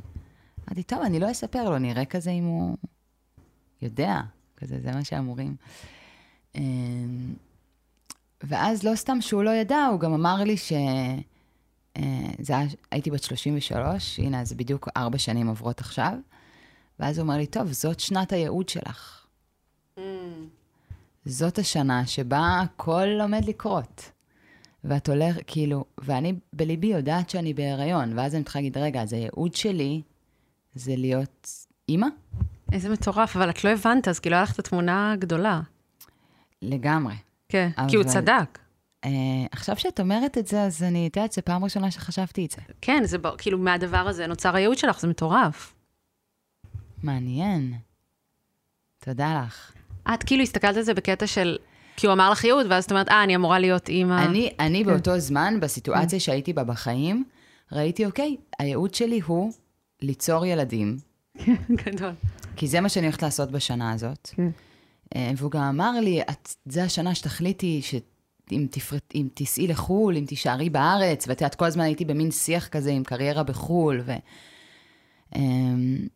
אמרתי, 0.68 0.84
טוב, 0.84 1.00
אני 1.02 1.20
לא 1.20 1.32
אספר 1.32 1.70
לו, 1.70 1.78
נראה 1.78 2.06
כזה 2.06 2.32
אם 2.32 2.44
הוא 2.44 2.78
יודע, 3.86 4.22
כזה, 4.58 4.80
זה 4.82 4.92
מה 4.92 5.04
שאמורים. 5.04 5.56
אמ, 6.56 7.34
ואז 8.44 8.84
לא 8.84 8.96
סתם 8.96 9.22
שהוא 9.22 9.44
לא 9.44 9.50
ידע, 9.50 9.86
הוא 9.86 10.00
גם 10.00 10.14
אמר 10.14 10.44
לי 10.44 10.58
ש... 10.58 10.74
אה, 11.98 12.28
זה 12.40 12.58
היה, 12.58 12.68
הייתי 12.92 13.12
בת 13.12 13.24
33, 13.24 14.20
הנה, 14.20 14.42
אז 14.42 14.54
בדיוק 14.54 14.90
ארבע 14.98 15.18
שנים 15.18 15.48
עוברות 15.48 15.80
עכשיו. 15.80 16.14
ואז 17.00 17.18
הוא 17.18 17.24
אומר 17.24 17.38
לי, 17.38 17.46
טוב, 17.46 17.72
זאת 17.72 18.00
שנת 18.00 18.34
הייעוד 18.34 18.70
שלך. 18.70 19.26
Mm. 19.98 20.02
זאת 21.26 21.60
השנה 21.60 22.08
שבה 22.08 22.62
הכל 22.62 23.08
עומד 23.22 23.46
לקרות. 23.46 24.12
ואת 24.84 25.10
הולכת, 25.10 25.42
כאילו, 25.48 25.86
ואני 25.98 26.34
בליבי 26.54 26.88
יודעת 26.88 27.30
שאני 27.30 27.54
בהיריון, 27.54 28.18
ואז 28.18 28.36
אני 28.36 28.44
צריכה 28.44 28.60
להגיד, 28.60 28.78
רגע, 28.78 29.02
אז 29.02 29.14
הייעוד 29.14 29.56
שלי 29.56 30.02
זה 30.76 30.96
להיות 30.96 31.50
אימא? 31.90 32.08
איזה 32.72 32.90
מטורף, 32.90 33.36
אבל 33.36 33.50
את 33.50 33.64
לא 33.64 33.70
הבנת, 33.70 34.08
אז 34.08 34.20
כאילו, 34.20 34.36
היה 34.36 34.44
לך 34.44 34.54
את 34.54 34.60
התמונה 34.60 35.12
הגדולה. 35.12 35.62
לגמרי. 36.62 37.16
כן, 37.50 37.70
אבל... 37.78 37.90
כי 37.90 37.96
הוא 37.96 38.04
צדק. 38.04 38.60
Uh, 39.06 39.08
עכשיו 39.52 39.78
שאת 39.78 40.00
אומרת 40.00 40.38
את 40.38 40.48
זה, 40.48 40.62
אז 40.62 40.84
אני 40.84 41.10
יודעת, 41.16 41.32
זו 41.32 41.42
פעם 41.46 41.64
ראשונה 41.64 41.92
שחשבתי 41.92 42.46
את 42.46 42.52
זה. 42.52 42.62
כן, 42.82 43.04
זה 43.06 43.18
כאילו, 43.38 43.58
מהדבר 43.58 44.08
הזה 44.08 44.28
נוצר 44.28 44.56
הייעוד 44.56 44.78
שלך, 44.78 45.00
זה 45.00 45.08
מטורף. 45.08 45.74
מעניין. 47.04 47.74
תודה 49.00 49.44
לך. 49.46 49.72
את 50.14 50.24
כאילו 50.24 50.44
הסתכלת 50.44 50.78
על 50.78 50.82
זה 50.82 50.94
בקטע 50.94 51.28
של, 51.28 51.58
כי 51.96 52.08
הוא 52.08 52.14
אמר 52.14 52.32
לך 52.32 52.44
ייעוד, 52.44 52.66
ואז 52.70 52.84
את 52.86 52.92
אומרת, 52.92 53.10
אה, 53.10 53.24
אני 53.24 53.36
אמורה 53.36 53.60
להיות 53.60 53.90
אימא. 53.90 54.26
אני, 54.26 54.50
אני 54.60 54.84
כן. 54.86 54.92
באותו 54.92 55.20
זמן, 55.20 55.58
בסיטואציה 55.62 56.10
כן. 56.10 56.20
שהייתי 56.20 56.54
בה 56.54 56.64
בחיים, 56.64 57.24
ראיתי, 57.72 58.06
אוקיי, 58.06 58.36
הייעוד 58.60 58.94
שלי 58.94 59.20
הוא 59.26 59.52
ליצור 60.02 60.46
ילדים. 60.46 60.98
כן, 61.38 61.56
גדול. 61.86 62.14
כי 62.56 62.68
זה 62.68 62.82
מה 62.82 62.90
שאני 62.90 63.06
הולכת 63.06 63.24
לעשות 63.24 63.52
בשנה 63.52 63.92
הזאת. 63.92 64.30
כן. 64.36 64.50
אה, 65.16 65.32
והוא 65.38 65.52
גם 65.52 65.62
אמר 65.62 65.92
לי, 66.00 66.22
את, 66.22 66.56
זה 66.66 66.84
השנה 66.84 67.16
שתחליטי 67.16 67.82
שאם 67.82 68.68
תפרט, 68.72 69.12
אם 69.16 69.28
תיסעי 69.34 69.68
לחו"ל, 69.68 70.18
אם 70.18 70.26
תישארי 70.26 70.70
בארץ, 70.70 71.28
ואת 71.28 71.42
יודעת, 71.42 71.56
כל 71.56 71.66
הזמן 71.66 71.84
הייתי 71.84 72.06
במין 72.06 72.32
שיח 72.32 72.68
כזה 72.68 72.92
עם 72.92 73.04
קריירה 73.04 73.44
בחו"ל, 73.44 74.02
ו... 74.06 74.12
אמ, 75.36 76.08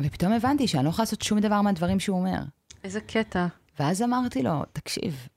ופתאום 0.00 0.32
הבנתי 0.32 0.68
שאני 0.68 0.84
לא 0.84 0.88
יכולה 0.88 1.02
לעשות 1.02 1.22
שום 1.22 1.40
דבר 1.40 1.62
מהדברים 1.62 2.00
שהוא 2.00 2.18
אומר. 2.18 2.42
איזה 2.84 3.00
קטע. 3.00 3.46
ואז 3.78 4.02
אמרתי 4.02 4.42
לו, 4.42 4.62
תקשיב. 4.72 5.28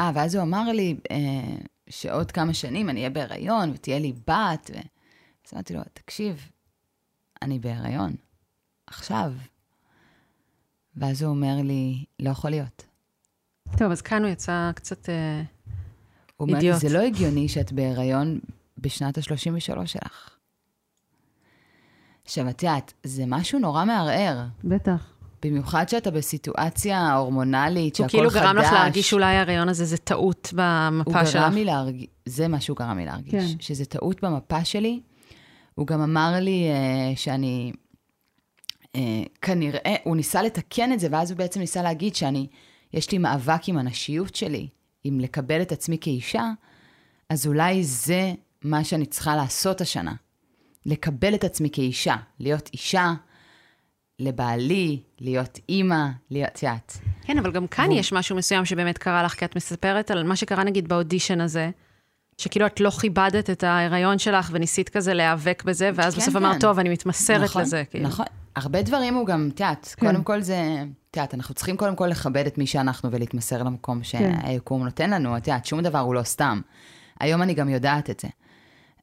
אה, 0.00 0.10
ואז 0.14 0.34
הוא 0.34 0.42
אמר 0.42 0.72
לי 0.72 0.96
אה, 1.10 1.56
שעוד 1.88 2.32
כמה 2.32 2.54
שנים 2.54 2.90
אני 2.90 3.00
אהיה 3.00 3.10
בהיריון 3.10 3.70
ותהיה 3.70 3.98
לי 3.98 4.12
בת, 4.12 4.70
ו... 4.74 4.78
אז 5.46 5.54
אמרתי 5.54 5.74
לו, 5.74 5.80
תקשיב, 5.92 6.50
אני 7.42 7.58
בהיריון. 7.58 8.14
עכשיו. 8.94 9.32
ואז 10.96 11.22
הוא 11.22 11.30
אומר 11.30 11.56
לי, 11.64 12.04
לא 12.20 12.30
יכול 12.30 12.50
להיות. 12.50 12.82
טוב, 13.78 13.92
אז 13.92 14.02
כאן 14.02 14.22
הוא 14.24 14.30
יצא 14.30 14.70
קצת 14.74 15.08
אה, 15.08 15.42
הוא 16.36 16.48
אידיוט. 16.48 16.62
אומר 16.62 16.74
לי, 16.74 16.78
זה 16.78 16.98
לא 16.98 17.02
הגיוני 17.02 17.48
שאת 17.48 17.72
בהיריון 17.72 18.38
בשנת 18.78 19.18
ה-33 19.18 19.86
שלך. 19.86 20.30
עכשיו, 22.24 22.48
את 22.48 22.62
יודעת, 22.62 22.92
זה 23.02 23.24
משהו 23.26 23.58
נורא 23.58 23.84
מערער. 23.84 24.44
בטח. 24.64 25.14
במיוחד 25.42 25.88
שאתה 25.88 26.10
בסיטואציה 26.10 27.14
הורמונלית, 27.14 27.94
שהכל 27.94 28.08
חדש. 28.08 28.14
הוא 28.14 28.30
כאילו 28.30 28.44
גרם 28.44 28.56
לך 28.56 28.72
להרגיש 28.72 29.10
שאולי 29.10 29.36
ההריון 29.36 29.68
הזה 29.68 29.84
זה 29.84 29.96
טעות 29.96 30.52
במפה 30.56 31.26
שלך. 31.26 31.34
הוא 31.34 31.42
גרם 31.42 31.54
לי 31.54 31.64
להרגיש, 31.64 32.06
זה 32.26 32.48
מה 32.48 32.60
שהוא 32.60 32.76
גרם 32.76 32.98
לי 32.98 33.04
להרגיש, 33.04 33.52
כן. 33.52 33.60
שזה 33.60 33.84
טעות 33.84 34.24
במפה 34.24 34.64
שלי. 34.64 35.00
הוא 35.74 35.86
גם 35.86 36.00
אמר 36.00 36.34
לי 36.40 36.68
uh, 36.70 37.18
שאני, 37.18 37.72
כנראה, 39.42 39.94
הוא 40.04 40.16
ניסה 40.16 40.42
לתקן 40.42 40.92
את 40.92 41.00
זה, 41.00 41.08
ואז 41.10 41.30
הוא 41.30 41.38
בעצם 41.38 41.60
ניסה 41.60 41.82
להגיד 41.82 42.14
שאני, 42.14 42.46
יש 42.92 43.12
לי 43.12 43.18
מאבק 43.18 43.68
עם 43.68 43.78
הנשיות 43.78 44.34
שלי, 44.34 44.68
עם 45.04 45.20
לקבל 45.20 45.62
את 45.62 45.72
עצמי 45.72 45.98
כאישה, 46.00 46.50
אז 47.28 47.46
אולי 47.46 47.84
זה 47.84 48.32
מה 48.62 48.84
שאני 48.84 49.06
צריכה 49.06 49.36
לעשות 49.36 49.80
השנה. 49.80 50.14
לקבל 50.86 51.34
את 51.34 51.44
עצמי 51.44 51.70
כאישה, 51.72 52.16
להיות 52.40 52.70
אישה 52.72 53.12
לבעלי, 54.18 55.02
להיות 55.20 55.58
אימא, 55.68 56.06
להיות, 56.30 56.64
את 56.64 56.92
כן, 57.22 57.38
אבל 57.38 57.52
גם 57.52 57.66
כאן 57.66 57.90
הוא... 57.90 57.98
יש 57.98 58.12
משהו 58.12 58.36
מסוים 58.36 58.64
שבאמת 58.64 58.98
קרה 58.98 59.22
לך, 59.22 59.34
כי 59.34 59.44
את 59.44 59.56
מספרת 59.56 60.10
על 60.10 60.24
מה 60.24 60.36
שקרה 60.36 60.64
נגיד 60.64 60.88
באודישן 60.88 61.40
הזה, 61.40 61.70
שכאילו 62.38 62.66
את 62.66 62.80
לא 62.80 62.90
כיבדת 62.90 63.50
את 63.50 63.62
ההיריון 63.62 64.18
שלך 64.18 64.50
וניסית 64.52 64.88
כזה 64.88 65.14
להיאבק 65.14 65.62
בזה, 65.66 65.90
ואז 65.94 66.14
כן, 66.14 66.20
בסוף 66.20 66.34
כן. 66.34 66.44
אמרת, 66.44 66.60
טוב, 66.60 66.78
אני 66.78 66.88
מתמסרת 66.88 67.40
נכון, 67.40 67.62
לזה. 67.62 67.82
כאילו. 67.90 68.08
נכון, 68.08 68.26
הרבה 68.56 68.82
דברים 68.82 69.14
הוא 69.14 69.26
גם, 69.26 69.48
את 69.54 69.60
יודעת, 69.60 69.94
כן. 69.96 70.06
קודם 70.06 70.24
כל 70.24 70.40
זה, 70.40 70.84
את 71.10 71.16
יודעת, 71.16 71.34
אנחנו 71.34 71.54
צריכים 71.54 71.76
קודם 71.76 71.96
כל 71.96 72.06
לכבד 72.06 72.46
את 72.46 72.58
מי 72.58 72.66
שאנחנו 72.66 73.10
ולהתמסר 73.12 73.62
למקום 73.62 74.00
כן. 74.02 74.04
שהיקום. 74.44 74.84
נותן 74.84 75.10
לנו, 75.10 75.36
את 75.36 75.46
יודעת, 75.46 75.66
שום 75.66 75.80
דבר 75.80 75.98
הוא 75.98 76.14
לא 76.14 76.22
סתם. 76.22 76.60
היום 77.20 77.42
אני 77.42 77.54
גם 77.54 77.68
יודעת 77.68 78.10
את 78.10 78.20
זה. 78.20 78.28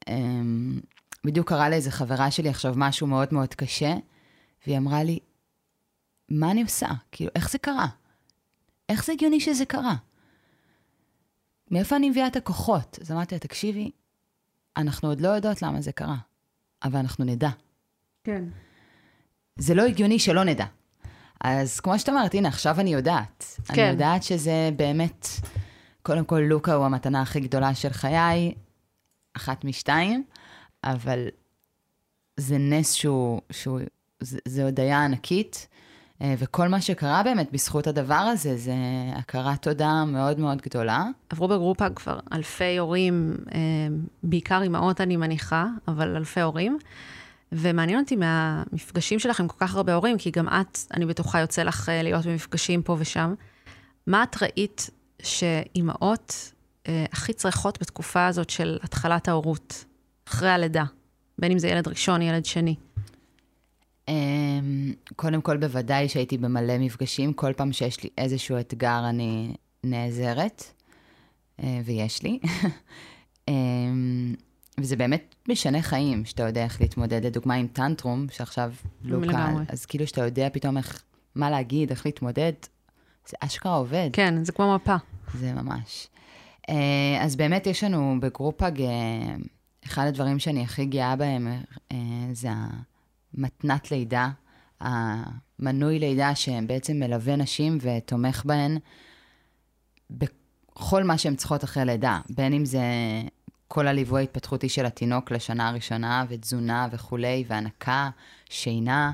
אמ, 0.08 0.80
בדיוק 1.24 1.48
קרה 1.48 1.68
לאיזה 1.68 1.90
חברה 1.90 2.30
שלי 2.30 2.48
עכשיו 2.48 2.74
משהו 2.76 3.06
מאוד 3.06 3.28
מאוד 3.32 3.54
קשה, 3.54 3.94
והיא 4.66 4.78
אמרה 4.78 5.02
לי, 5.02 5.18
מה 6.28 6.50
אני 6.50 6.62
עושה? 6.62 6.88
כאילו, 7.12 7.30
איך 7.36 7.50
זה 7.50 7.58
קרה? 7.58 7.86
איך 8.88 9.04
זה 9.04 9.12
הגיוני 9.12 9.40
שזה 9.40 9.64
קרה? 9.64 9.94
מאיפה 11.72 11.96
אני 11.96 12.10
מביאה 12.10 12.26
את 12.26 12.36
הכוחות? 12.36 12.98
אז 13.00 13.12
אמרתי 13.12 13.34
לה, 13.34 13.38
תקשיבי, 13.38 13.90
אנחנו 14.76 15.08
עוד 15.08 15.20
לא 15.20 15.28
יודעות 15.28 15.62
למה 15.62 15.80
זה 15.80 15.92
קרה, 15.92 16.16
אבל 16.84 16.98
אנחנו 16.98 17.24
נדע. 17.24 17.50
כן. 18.24 18.44
זה 19.56 19.74
לא 19.74 19.82
הגיוני 19.82 20.18
שלא 20.18 20.44
נדע. 20.44 20.66
אז 21.40 21.80
כמו 21.80 21.98
שאת 21.98 22.08
אומרת, 22.08 22.34
הנה, 22.34 22.48
עכשיו 22.48 22.80
אני 22.80 22.92
יודעת. 22.92 23.44
כן. 23.64 23.82
אני 23.82 23.90
יודעת 23.90 24.22
שזה 24.22 24.70
באמת, 24.76 25.26
קודם 26.02 26.24
כל, 26.24 26.38
לוקה 26.38 26.74
הוא 26.74 26.84
המתנה 26.84 27.22
הכי 27.22 27.40
גדולה 27.40 27.74
של 27.74 27.90
חיי, 27.90 28.54
אחת 29.36 29.64
משתיים. 29.64 30.24
אבל 30.84 31.28
זה 32.36 32.58
נס 32.58 32.92
שהוא, 32.92 33.40
שהוא 33.50 33.80
זה, 34.20 34.38
זה 34.48 34.64
הודיה 34.64 35.04
ענקית, 35.04 35.68
וכל 36.38 36.68
מה 36.68 36.80
שקרה 36.80 37.22
באמת 37.22 37.52
בזכות 37.52 37.86
הדבר 37.86 38.14
הזה, 38.14 38.56
זה 38.56 38.74
הכרת 39.14 39.62
תודה 39.62 40.04
מאוד 40.04 40.38
מאוד 40.38 40.62
גדולה. 40.62 41.04
עברו 41.30 41.48
בגרופה 41.48 41.90
כבר 41.90 42.18
אלפי 42.32 42.78
הורים, 42.78 43.36
אה, 43.54 43.58
בעיקר 44.22 44.62
אימהות 44.62 45.00
אני 45.00 45.16
מניחה, 45.16 45.66
אבל 45.88 46.16
אלפי 46.16 46.40
הורים. 46.40 46.78
ומעניין 47.52 47.98
אותי 47.98 48.16
מהמפגשים 48.16 49.18
שלך 49.18 49.40
עם 49.40 49.48
כל 49.48 49.56
כך 49.58 49.74
הרבה 49.74 49.94
הורים, 49.94 50.18
כי 50.18 50.30
גם 50.30 50.48
את, 50.48 50.78
אני 50.94 51.06
בטוחה, 51.06 51.40
יוצא 51.40 51.62
לך 51.62 51.88
אה, 51.88 52.02
להיות 52.02 52.26
במפגשים 52.26 52.82
פה 52.82 52.96
ושם. 52.98 53.34
מה 54.06 54.22
את 54.22 54.36
ראית 54.42 54.90
שאימהות 55.22 56.52
הכי 57.12 57.32
צריכות 57.32 57.78
בתקופה 57.80 58.26
הזאת 58.26 58.50
של 58.50 58.78
התחלת 58.82 59.28
ההורות? 59.28 59.84
אחרי 60.28 60.50
הלידה, 60.50 60.84
בין 61.38 61.52
אם 61.52 61.58
זה 61.58 61.68
ילד 61.68 61.88
ראשון, 61.88 62.22
ילד 62.22 62.44
שני? 62.44 62.74
אמ, 64.08 64.92
קודם 65.16 65.42
כל, 65.42 65.56
בוודאי 65.56 66.08
שהייתי 66.08 66.38
במלא 66.38 66.78
מפגשים. 66.78 67.32
כל 67.32 67.52
פעם 67.52 67.72
שיש 67.72 68.02
לי 68.02 68.10
איזשהו 68.18 68.60
אתגר, 68.60 69.02
אני 69.08 69.54
נעזרת, 69.84 70.64
אה, 71.62 71.80
ויש 71.84 72.22
לי. 72.22 72.38
אמ, 73.48 74.34
וזה 74.80 74.96
באמת 74.96 75.34
משנה 75.48 75.82
חיים, 75.82 76.24
שאתה 76.24 76.42
יודע 76.42 76.64
איך 76.64 76.80
להתמודד, 76.80 77.26
לדוגמה 77.26 77.54
עם 77.54 77.66
טנטרום, 77.66 78.26
שעכשיו 78.30 78.72
לא 79.04 79.26
קל, 79.30 79.54
אז 79.68 79.86
כאילו 79.86 80.06
שאתה 80.06 80.24
יודע 80.24 80.48
פתאום 80.52 80.76
איך, 80.76 81.02
מה 81.34 81.50
להגיד, 81.50 81.90
איך 81.90 82.06
להתמודד, 82.06 82.52
זה 83.28 83.36
אשכרה 83.40 83.74
עובד. 83.74 84.10
כן, 84.12 84.44
זה 84.44 84.52
כמו 84.52 84.74
מפה. 84.74 84.96
זה 85.34 85.52
ממש. 85.52 86.08
אה, 86.68 87.18
אז 87.20 87.36
באמת 87.36 87.66
יש 87.66 87.84
לנו 87.84 88.16
בגרופאג 88.20 88.82
אחד 89.84 90.06
הדברים 90.06 90.38
שאני 90.38 90.62
הכי 90.62 90.84
גאה 90.84 91.16
בהם 91.16 91.48
אה, 91.92 91.96
זה 92.32 92.48
המתנת 93.38 93.90
לידה 93.90 94.30
המנוי 94.80 95.98
לידה 95.98 96.34
שבעצם 96.34 96.96
מלווה 96.96 97.36
נשים 97.36 97.78
ותומך 97.80 98.42
בהן 98.44 98.78
בכל 100.10 101.04
מה 101.04 101.18
שהן 101.18 101.36
צריכות 101.36 101.64
אחרי 101.64 101.84
לידה, 101.84 102.20
בין 102.30 102.52
אם 102.52 102.64
זה 102.64 102.82
כל 103.68 103.86
הליווי 103.86 104.20
ההתפתחותי 104.20 104.68
של 104.68 104.86
התינוק 104.86 105.30
לשנה 105.30 105.68
הראשונה, 105.68 106.24
ותזונה 106.28 106.88
וכולי, 106.92 107.44
והנקה, 107.46 108.10
שינה, 108.50 109.12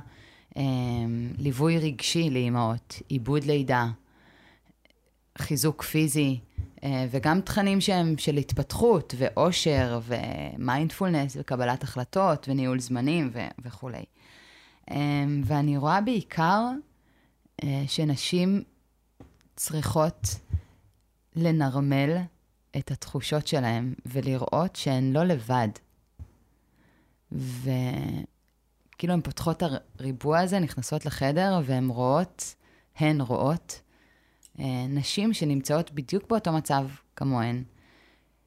אמ, 0.57 1.33
ליווי 1.39 1.79
רגשי 1.79 2.31
לאימהות, 2.31 3.03
עיבוד 3.09 3.45
לידה, 3.45 3.87
חיזוק 5.39 5.83
פיזי, 5.83 6.41
וגם 7.11 7.41
תכנים 7.41 7.81
שהם 7.81 8.19
של 8.19 8.37
התפתחות 8.37 9.14
ואושר 9.19 10.01
ומיינדפולנס 10.03 11.37
וקבלת 11.41 11.83
החלטות 11.83 12.49
וניהול 12.49 12.81
זמנים 12.81 13.31
ו- 13.33 13.49
וכולי. 13.64 14.05
אמ, 14.91 15.43
ואני 15.45 15.77
רואה 15.77 16.01
בעיקר 16.01 16.62
אה, 17.64 17.85
שנשים 17.87 18.62
צריכות 19.57 20.29
לנרמל 21.37 22.17
את 22.77 22.91
התחושות 22.91 23.47
שלהן 23.47 23.95
ולראות 24.07 24.77
שהן 24.77 25.12
לא 25.12 25.25
לבד. 25.25 25.69
וכאילו 27.33 29.12
הן 29.14 29.21
פותחות 29.21 29.62
את 29.62 29.71
הריבוע 29.99 30.38
הזה, 30.38 30.59
נכנסות 30.59 31.07
לחדר 31.07 31.61
והן 31.64 31.88
רואות, 31.88 32.55
הן 32.97 33.21
רואות, 33.21 33.81
אה, 33.83 33.88
נשים 34.88 35.33
שנמצאות 35.33 35.92
בדיוק 35.92 36.29
באותו 36.31 36.53
מצב 36.53 36.87
כמוהן, 37.16 37.62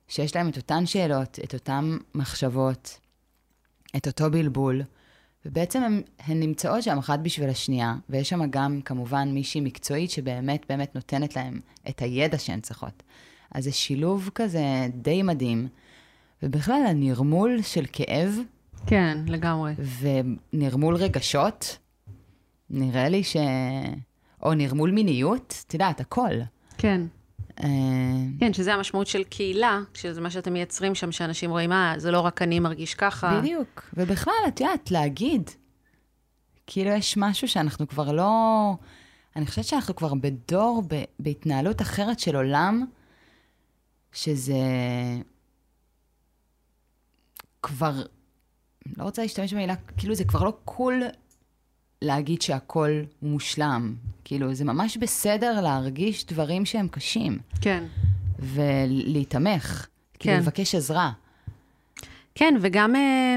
שיש 0.07 0.35
להן 0.35 0.49
את 0.49 0.57
אותן 0.57 0.85
שאלות, 0.85 1.39
את 1.43 1.53
אותן 1.53 1.97
מחשבות, 2.15 2.99
את 3.95 4.07
אותו 4.07 4.31
בלבול, 4.31 4.81
ובעצם 5.45 5.83
הן, 5.83 6.01
הן 6.19 6.39
נמצאות 6.39 6.83
שם 6.83 6.97
אחת 6.97 7.19
בשביל 7.19 7.49
השנייה, 7.49 7.95
ויש 8.09 8.29
שם 8.29 8.49
גם 8.49 8.81
כמובן 8.81 9.31
מישהי 9.33 9.61
מקצועית 9.61 10.11
שבאמת 10.11 10.65
באמת 10.69 10.95
נותנת 10.95 11.35
להן 11.35 11.59
את 11.89 12.01
הידע 12.01 12.37
שהן 12.37 12.61
צריכות. 12.61 13.03
אז 13.51 13.63
זה 13.63 13.71
שילוב 13.71 14.29
כזה 14.35 14.87
די 14.93 15.23
מדהים, 15.23 15.67
ובכלל 16.43 16.83
הנרמול 16.87 17.61
של 17.61 17.85
כאב. 17.91 18.39
כן, 18.85 19.17
לגמרי. 19.27 19.73
ונרמול 20.53 20.95
רגשות, 20.95 21.77
נראה 22.69 23.09
לי 23.09 23.23
ש... 23.23 23.37
או 24.43 24.53
נרמול 24.53 24.91
מיניות, 24.91 25.63
את 25.67 25.73
יודעת, 25.73 25.99
הכל. 25.99 26.33
כן. 26.77 27.01
אה, 27.63 27.67
כן, 28.39 28.53
שזה 28.53 28.73
המשמעות 28.73 29.07
של 29.07 29.23
קהילה, 29.23 29.79
שזה 29.93 30.21
מה 30.21 30.29
שאתם 30.29 30.53
מייצרים 30.53 30.95
שם, 30.95 31.11
שאנשים 31.11 31.49
רואים, 31.49 31.71
אה, 31.71 31.93
זה 31.97 32.11
לא 32.11 32.19
רק 32.19 32.41
אני 32.41 32.59
מרגיש 32.59 32.95
ככה. 32.95 33.39
בדיוק. 33.39 33.89
ובכלל, 33.93 34.33
את 34.47 34.59
יודעת, 34.59 34.91
להגיד, 34.91 35.49
כאילו 36.67 36.89
יש 36.91 37.17
משהו 37.17 37.47
שאנחנו 37.47 37.87
כבר 37.87 38.11
לא... 38.11 38.73
אני 39.35 39.45
חושבת 39.45 39.65
שאנחנו 39.65 39.95
כבר 39.95 40.13
בדור, 40.13 40.83
בהתנהלות 41.19 41.81
אחרת 41.81 42.19
של 42.19 42.35
עולם, 42.35 42.85
שזה 44.13 44.53
כבר, 47.63 48.01
לא 48.97 49.03
רוצה 49.03 49.21
להשתמש 49.21 49.53
במילה, 49.53 49.75
כאילו 49.97 50.15
זה 50.15 50.23
כבר 50.23 50.43
לא 50.43 50.53
קול 50.65 51.03
להגיד 52.01 52.41
שהכל 52.41 53.01
מושלם. 53.21 53.95
כאילו, 54.25 54.53
זה 54.53 54.65
ממש 54.65 54.97
בסדר 54.97 55.61
להרגיש 55.61 56.25
דברים 56.25 56.65
שהם 56.65 56.87
קשים. 56.87 57.39
כן. 57.61 57.83
ולהיתמך. 58.39 59.65
כאילו, 59.67 59.87
כן. 60.13 60.19
כאילו, 60.19 60.37
לבקש 60.37 60.75
עזרה. 60.75 61.11
כן, 62.35 62.55
וגם, 62.61 62.95
אה, 62.95 63.35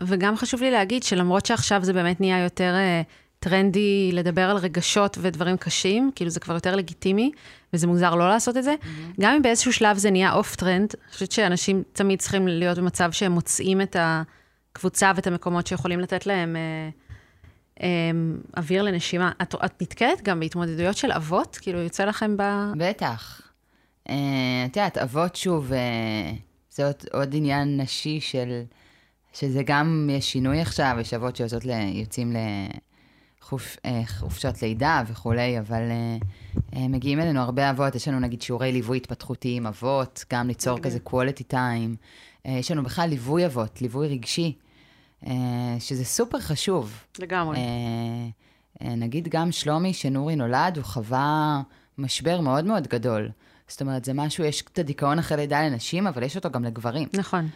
וגם 0.00 0.36
חשוב 0.36 0.62
לי 0.62 0.70
להגיד 0.70 1.02
שלמרות 1.02 1.46
שעכשיו 1.46 1.84
זה 1.84 1.92
באמת 1.92 2.20
נהיה 2.20 2.44
יותר 2.44 2.74
אה, 2.74 3.02
טרנדי 3.38 4.10
לדבר 4.12 4.50
על 4.50 4.56
רגשות 4.56 5.18
ודברים 5.20 5.56
קשים, 5.56 6.10
כאילו 6.14 6.30
זה 6.30 6.40
כבר 6.40 6.54
יותר 6.54 6.76
לגיטימי, 6.76 7.30
וזה 7.72 7.86
מוזר 7.86 8.14
לא 8.14 8.28
לעשות 8.28 8.56
את 8.56 8.64
זה. 8.64 8.74
Mm-hmm. 8.80 9.20
גם 9.20 9.34
אם 9.34 9.42
באיזשהו 9.42 9.72
שלב 9.72 9.98
זה 9.98 10.10
נהיה 10.10 10.32
off 10.32 10.56
trend, 10.56 10.94
אני 11.04 11.12
חושבת 11.12 11.32
שאנשים 11.32 11.82
תמיד 11.92 12.18
צריכים 12.20 12.48
להיות 12.48 12.78
במצב 12.78 13.12
שהם 13.12 13.32
מוצאים 13.32 13.80
את 13.80 13.96
הקבוצה 13.98 15.12
ואת 15.16 15.26
המקומות 15.26 15.66
שיכולים 15.66 16.00
לתת 16.00 16.26
להם 16.26 16.56
אה, 16.56 16.60
אה, 16.60 16.88
אוויר 18.56 18.82
לנשימה. 18.82 19.32
את, 19.42 19.54
את 19.64 19.82
נתקלת 19.82 20.22
גם 20.22 20.40
בהתמודדויות 20.40 20.96
של 20.96 21.12
אבות? 21.12 21.58
כאילו, 21.62 21.78
יוצא 21.78 22.04
לכם 22.04 22.36
ב... 22.36 22.42
בטח. 22.76 23.40
אה, 24.08 24.14
את 24.66 24.76
יודעת, 24.76 24.98
אבות 24.98 25.36
שוב, 25.36 25.72
אה, 25.72 26.32
זה 26.70 26.86
עוד, 26.86 26.94
עוד 27.12 27.34
עניין 27.34 27.80
נשי 27.80 28.20
של... 28.20 28.62
שזה 29.32 29.62
גם, 29.62 30.10
יש 30.12 30.32
שינוי 30.32 30.60
עכשיו, 30.60 30.96
יש 31.00 31.14
אבות 31.14 31.36
שיוצאים 31.36 32.32
ל... 32.32 32.36
חופ, 33.44 33.76
אה, 33.84 34.02
חופשות 34.06 34.62
לידה 34.62 35.02
וכולי, 35.06 35.58
אבל 35.58 35.82
אה, 35.90 36.16
אה, 36.76 36.88
מגיעים 36.88 37.20
אלינו 37.20 37.40
הרבה 37.40 37.70
אבות, 37.70 37.94
יש 37.94 38.08
לנו 38.08 38.20
נגיד 38.20 38.42
שיעורי 38.42 38.72
ליווי 38.72 38.96
התפתחותי 38.96 39.56
עם 39.56 39.66
אבות, 39.66 40.24
גם 40.32 40.48
ליצור 40.48 40.78
כזה 40.78 40.98
quality 41.08 41.52
time. 41.52 41.96
יש 42.44 42.70
לנו 42.70 42.82
בכלל 42.82 43.08
ליווי 43.08 43.46
אבות, 43.46 43.82
ליווי 43.82 44.08
רגשי, 44.08 44.52
שזה 45.78 46.04
סופר 46.04 46.40
חשוב. 46.40 47.04
לגמרי. 47.18 47.58
נגיד 48.80 49.28
גם 49.28 49.52
שלומי, 49.52 49.92
שנורי 49.92 50.36
נולד, 50.36 50.76
הוא 50.76 50.84
חווה 50.84 51.62
משבר 51.98 52.40
מאוד 52.40 52.64
מאוד 52.64 52.86
גדול. 52.86 53.30
זאת 53.68 53.80
אומרת, 53.80 54.04
זה 54.04 54.12
משהו, 54.14 54.44
יש 54.44 54.62
את 54.62 54.78
הדיכאון 54.78 55.18
אחרי 55.18 55.36
לידה 55.36 55.62
לנשים, 55.62 56.06
אבל 56.06 56.22
יש 56.22 56.36
אותו 56.36 56.50
גם 56.50 56.64
לגברים. 56.64 57.08
נכון. 57.14 57.48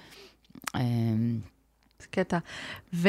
זה 1.99 2.07
קטע. 2.11 2.39
ו... 2.95 3.09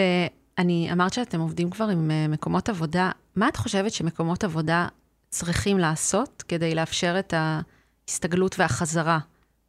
אני 0.59 0.91
אמרת 0.91 1.13
שאתם 1.13 1.39
עובדים 1.39 1.69
כבר 1.69 1.87
עם 1.87 2.11
אה, 2.11 2.27
מקומות 2.27 2.69
עבודה. 2.69 3.11
מה 3.35 3.47
את 3.47 3.55
חושבת 3.55 3.91
שמקומות 3.91 4.43
עבודה 4.43 4.87
צריכים 5.29 5.77
לעשות 5.77 6.43
כדי 6.47 6.75
לאפשר 6.75 7.15
את 7.19 7.33
ההסתגלות 7.37 8.59
והחזרה 8.59 9.19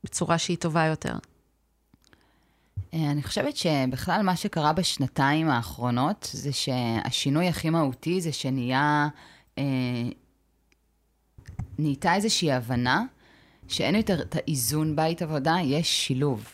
בצורה 0.04 0.38
שהיא 0.38 0.56
טובה 0.56 0.86
יותר? 0.86 1.14
אני 2.94 3.22
חושבת 3.22 3.56
שבכלל 3.56 4.22
מה 4.22 4.36
שקרה 4.36 4.72
בשנתיים 4.72 5.48
האחרונות, 5.48 6.28
זה 6.32 6.50
שהשינוי 6.52 7.48
הכי 7.48 7.70
מהותי 7.70 8.20
זה 8.20 8.32
שנהיה, 8.32 9.08
אה, 9.58 9.64
נהייתה 11.78 12.14
איזושהי 12.14 12.52
הבנה 12.52 13.04
שאין 13.68 13.94
יותר 13.94 14.22
את 14.22 14.36
האיזון 14.36 14.96
בית 14.96 15.22
עבודה, 15.22 15.56
יש 15.64 16.06
שילוב. 16.06 16.48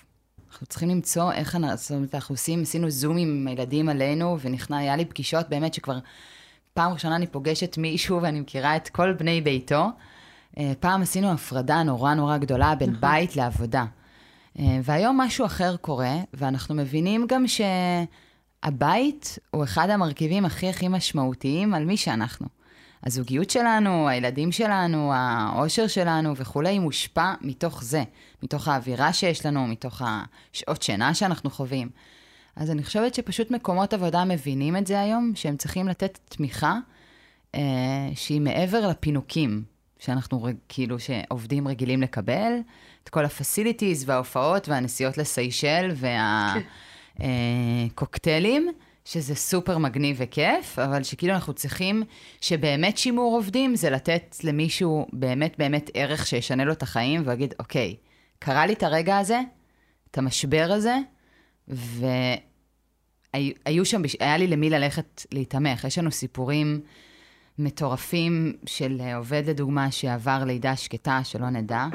אנחנו 0.51 0.67
צריכים 0.67 0.89
למצוא 0.89 1.33
איך 1.33 1.57
אנחנו, 1.57 1.97
אנחנו 2.15 2.33
עושים, 2.33 2.63
עשינו 2.63 2.91
זום 2.91 3.17
עם 3.17 3.47
הילדים 3.49 3.89
עלינו, 3.89 4.39
ונכנע, 4.41 4.77
היה 4.77 4.97
לי 4.97 5.05
פגישות 5.05 5.49
באמת 5.49 5.75
שכבר 5.75 5.99
פעם 6.75 6.93
ראשונה 6.93 7.17
אני 7.17 7.27
פוגשת 7.27 7.79
מישהו 7.79 8.19
ואני 8.23 8.41
מכירה 8.41 8.77
את 8.77 8.89
כל 8.89 9.13
בני 9.13 9.41
ביתו. 9.41 9.87
אה, 10.59 10.73
פעם 10.81 11.03
עשינו 11.03 11.33
הפרדה 11.33 11.83
נורא 11.83 12.15
נורא 12.15 12.39
גדולה 12.39 12.75
בין 12.75 12.91
נכון. 12.91 13.01
בית 13.01 13.37
לעבודה. 13.37 13.85
אה, 14.59 14.79
והיום 14.83 15.21
משהו 15.21 15.47
אחר 15.47 15.77
קורה, 15.77 16.15
ואנחנו 16.35 16.75
מבינים 16.75 17.27
גם 17.29 17.45
שהבית 17.47 19.39
הוא 19.51 19.65
אחד 19.65 19.91
המרכיבים 19.91 20.45
הכי 20.45 20.69
הכי 20.69 20.89
משמעותיים 20.89 21.75
על 21.75 21.85
מי 21.85 21.97
שאנחנו. 21.97 22.47
הזוגיות 23.07 23.51
שלנו, 23.51 24.09
הילדים 24.09 24.53
שלנו, 24.53 25.13
האושר 25.15 25.87
שלנו 25.87 26.37
וכולי, 26.37 26.79
מושפע 26.79 27.35
מתוך 27.41 27.85
זה, 27.85 28.03
מתוך 28.43 28.69
האווירה 28.69 29.13
שיש 29.13 29.47
לנו, 29.47 29.67
מתוך 29.67 30.03
השעות 30.05 30.83
שינה 30.83 31.15
שאנחנו 31.15 31.51
חווים. 31.51 31.89
אז 32.57 32.71
אני 32.71 32.83
חושבת 32.85 33.15
שפשוט 33.15 33.51
מקומות 33.51 33.95
עבודה 33.95 34.25
מבינים 34.25 34.77
את 34.77 34.87
זה 34.87 35.01
היום, 35.01 35.33
שהם 35.35 35.57
צריכים 35.57 35.89
לתת 35.89 36.19
תמיכה 36.25 36.79
אה, 37.55 37.61
שהיא 38.15 38.41
מעבר 38.41 38.89
לפינוקים, 38.89 39.65
שאנחנו 39.99 40.49
כאילו, 40.69 40.97
שעובדים 40.99 41.69
רגילים 41.69 42.03
לקבל, 42.03 42.53
את 43.07 43.11
כל 43.11 43.25
הפסיליטיז 43.25 44.09
וההופעות 44.09 44.69
והנסיעות 44.69 45.19
לסיישל 45.19 45.91
והקוקטיילים. 47.19 48.63
כן. 48.63 48.69
אה, 48.69 48.87
שזה 49.07 49.35
סופר 49.35 49.79
מגניב 49.79 50.17
וכיף, 50.21 50.79
אבל 50.79 51.03
שכאילו 51.03 51.35
אנחנו 51.35 51.53
צריכים 51.53 52.03
שבאמת 52.41 52.99
שימור 52.99 53.35
עובדים 53.35 53.77
זה 53.77 53.91
לתת 53.91 54.37
למישהו 54.45 55.07
באמת 55.13 55.59
באמת 55.59 55.91
ערך 55.95 56.27
שישנה 56.27 56.65
לו 56.65 56.73
את 56.73 56.83
החיים 56.83 57.23
ויגיד, 57.25 57.55
אוקיי, 57.59 57.97
קרה 58.39 58.67
לי 58.67 58.73
את 58.73 58.83
הרגע 58.83 59.19
הזה, 59.19 59.41
את 60.11 60.19
המשבר 60.19 60.69
הזה, 60.71 60.97
והיו 61.69 61.85
שם, 63.85 64.03
היה 64.21 64.37
לי 64.37 64.47
למי 64.47 64.71
ללכת 64.71 65.27
להתעמך. 65.33 65.85
יש 65.85 65.99
לנו 65.99 66.11
סיפורים 66.11 66.81
מטורפים 67.59 68.57
של 68.67 69.01
עובד, 69.17 69.43
לדוגמה, 69.47 69.91
שעבר 69.91 70.45
לידה 70.47 70.77
שקטה, 70.77 71.21
שלא 71.25 71.51
נדע. 71.51 71.87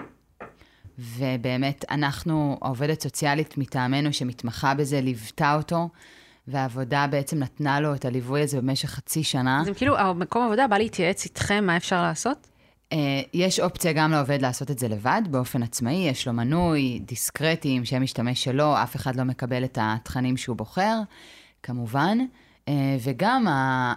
ובאמת, 1.01 1.85
אנחנו, 1.91 2.57
העובדת 2.61 3.01
סוציאלית 3.01 3.57
מטעמנו 3.57 4.13
שמתמחה 4.13 4.73
בזה, 4.73 5.01
ליוותה 5.01 5.55
אותו. 5.55 5.89
והעבודה 6.47 7.07
בעצם 7.07 7.39
נתנה 7.39 7.79
לו 7.79 7.95
את 7.95 8.05
הליווי 8.05 8.41
הזה 8.41 8.61
במשך 8.61 8.89
חצי 8.89 9.23
שנה. 9.23 9.61
זה 9.65 9.73
כאילו, 9.73 9.97
המקום 9.97 10.45
עבודה 10.45 10.67
בא 10.67 10.77
להתייעץ 10.77 11.25
איתכם, 11.25 11.63
מה 11.67 11.77
אפשר 11.77 12.01
לעשות? 12.01 12.47
Uh, 12.93 12.95
יש 13.33 13.59
אופציה 13.59 13.93
גם 13.93 14.11
לעובד 14.11 14.41
לעשות 14.41 14.71
את 14.71 14.79
זה 14.79 14.87
לבד, 14.87 15.21
באופן 15.29 15.63
עצמאי, 15.63 15.93
יש 16.09 16.27
לו 16.27 16.33
מנוי, 16.33 16.99
דיסקרטי, 17.05 17.69
עם 17.69 17.85
שם 17.85 18.01
משתמש 18.01 18.43
שלו, 18.43 18.83
אף 18.83 18.95
אחד 18.95 19.15
לא 19.15 19.23
מקבל 19.23 19.63
את 19.63 19.77
התכנים 19.81 20.37
שהוא 20.37 20.57
בוחר, 20.57 20.99
כמובן. 21.63 22.17
וגם 22.99 23.45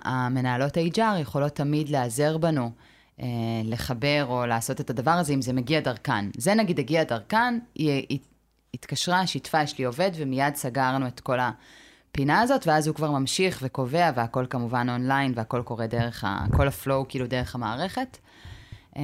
המנהלות 0.04 0.76
HR 0.76 1.18
יכולות 1.20 1.52
תמיד 1.52 1.88
להיעזר 1.88 2.38
בנו. 2.38 2.70
לחבר 3.64 4.26
או 4.28 4.46
לעשות 4.46 4.80
את 4.80 4.90
הדבר 4.90 5.10
הזה, 5.10 5.32
אם 5.34 5.42
זה 5.42 5.52
מגיע 5.52 5.80
דרכן. 5.80 6.24
זה 6.36 6.54
נגיד 6.54 6.78
הגיע 6.78 7.04
דרכן, 7.04 7.58
היא 7.74 8.18
התקשרה, 8.74 9.26
שיתפה, 9.26 9.62
יש 9.62 9.78
לי 9.78 9.84
עובד, 9.84 10.10
ומיד 10.14 10.54
סגרנו 10.54 11.06
את 11.06 11.20
כל 11.20 11.38
הפינה 11.40 12.40
הזאת, 12.40 12.66
ואז 12.66 12.86
הוא 12.86 12.96
כבר 12.96 13.10
ממשיך 13.10 13.58
וקובע, 13.62 14.10
והכל 14.16 14.46
כמובן 14.50 14.88
אונליין, 14.90 15.32
והכל 15.36 15.62
קורה 15.62 15.86
דרך, 15.86 16.24
ה, 16.24 16.44
כל 16.56 16.68
ה 16.68 16.76
flow 16.76 17.08
כאילו 17.08 17.26
דרך 17.26 17.54
המערכת. 17.54 18.18
Uh, 18.94 18.98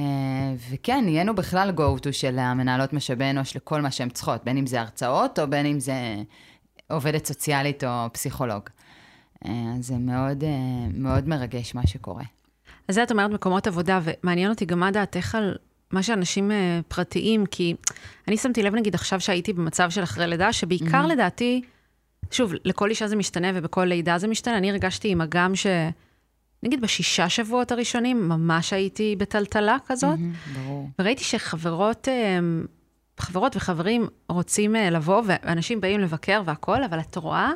וכן, 0.71 1.05
נהיינו 1.05 1.35
בכלל 1.35 1.73
go-to 1.77 2.11
של 2.11 2.39
המנהלות 2.39 2.93
משאבי 2.93 3.29
אנוש 3.29 3.55
לכל 3.55 3.81
מה 3.81 3.91
שהן 3.91 4.09
צריכות, 4.09 4.43
בין 4.43 4.57
אם 4.57 4.67
זה 4.67 4.81
הרצאות, 4.81 5.39
או 5.39 5.47
בין 5.47 5.65
אם 5.65 5.79
זה 5.79 5.93
עובדת 6.89 7.25
סוציאלית 7.25 7.83
או 7.83 8.07
פסיכולוג. 8.13 8.63
Uh, 9.43 9.47
זה 9.79 9.97
מאוד, 9.97 10.43
uh, 10.43 10.45
מאוד 10.93 11.27
מרגש 11.27 11.75
מה 11.75 11.87
שקורה. 11.87 12.23
אז 12.87 12.95
זה 12.95 13.03
את 13.03 13.11
אומרת 13.11 13.31
מקומות 13.31 13.67
עבודה, 13.67 13.99
ומעניין 14.03 14.49
אותי 14.49 14.65
גם 14.65 14.79
מה 14.79 14.91
דעתך 14.91 15.35
על 15.35 15.55
מה 15.91 16.03
שאנשים 16.03 16.51
uh, 16.51 16.53
פרטיים, 16.87 17.45
כי 17.45 17.75
אני 18.27 18.37
שמתי 18.37 18.63
לב 18.63 18.75
נגיד 18.75 18.95
עכשיו 18.95 19.19
שהייתי 19.19 19.53
במצב 19.53 19.89
של 19.89 20.03
אחרי 20.03 20.27
לידה, 20.27 20.53
שבעיקר 20.53 21.03
mm-hmm. 21.05 21.07
לדעתי, 21.07 21.61
שוב, 22.31 22.53
לכל 22.65 22.89
אישה 22.89 23.07
זה 23.07 23.15
משתנה 23.15 23.47
ובכל 23.55 23.85
לידה 23.85 24.17
זה 24.17 24.27
משתנה, 24.27 24.57
אני 24.57 24.71
הרגשתי 24.71 25.09
עם 25.09 25.21
אגם 25.21 25.55
ש... 25.55 25.67
נגיד 26.63 26.81
בשישה 26.81 27.29
שבועות 27.29 27.71
הראשונים, 27.71 28.29
ממש 28.29 28.73
הייתי 28.73 29.15
בטלטלה 29.17 29.77
כזאת. 29.85 30.19
Mm-hmm, 30.19 30.59
ברור. 30.59 30.89
וראיתי 30.99 31.23
שחברות, 31.23 32.07
אה, 32.07 32.39
חברות 33.19 33.55
וחברים 33.55 34.07
רוצים 34.29 34.75
אה, 34.75 34.89
לבוא, 34.89 35.21
ואנשים 35.25 35.81
באים 35.81 35.99
לבקר 35.99 36.41
והכול, 36.45 36.83
אבל 36.83 36.99
את 36.99 37.15
רואה 37.15 37.51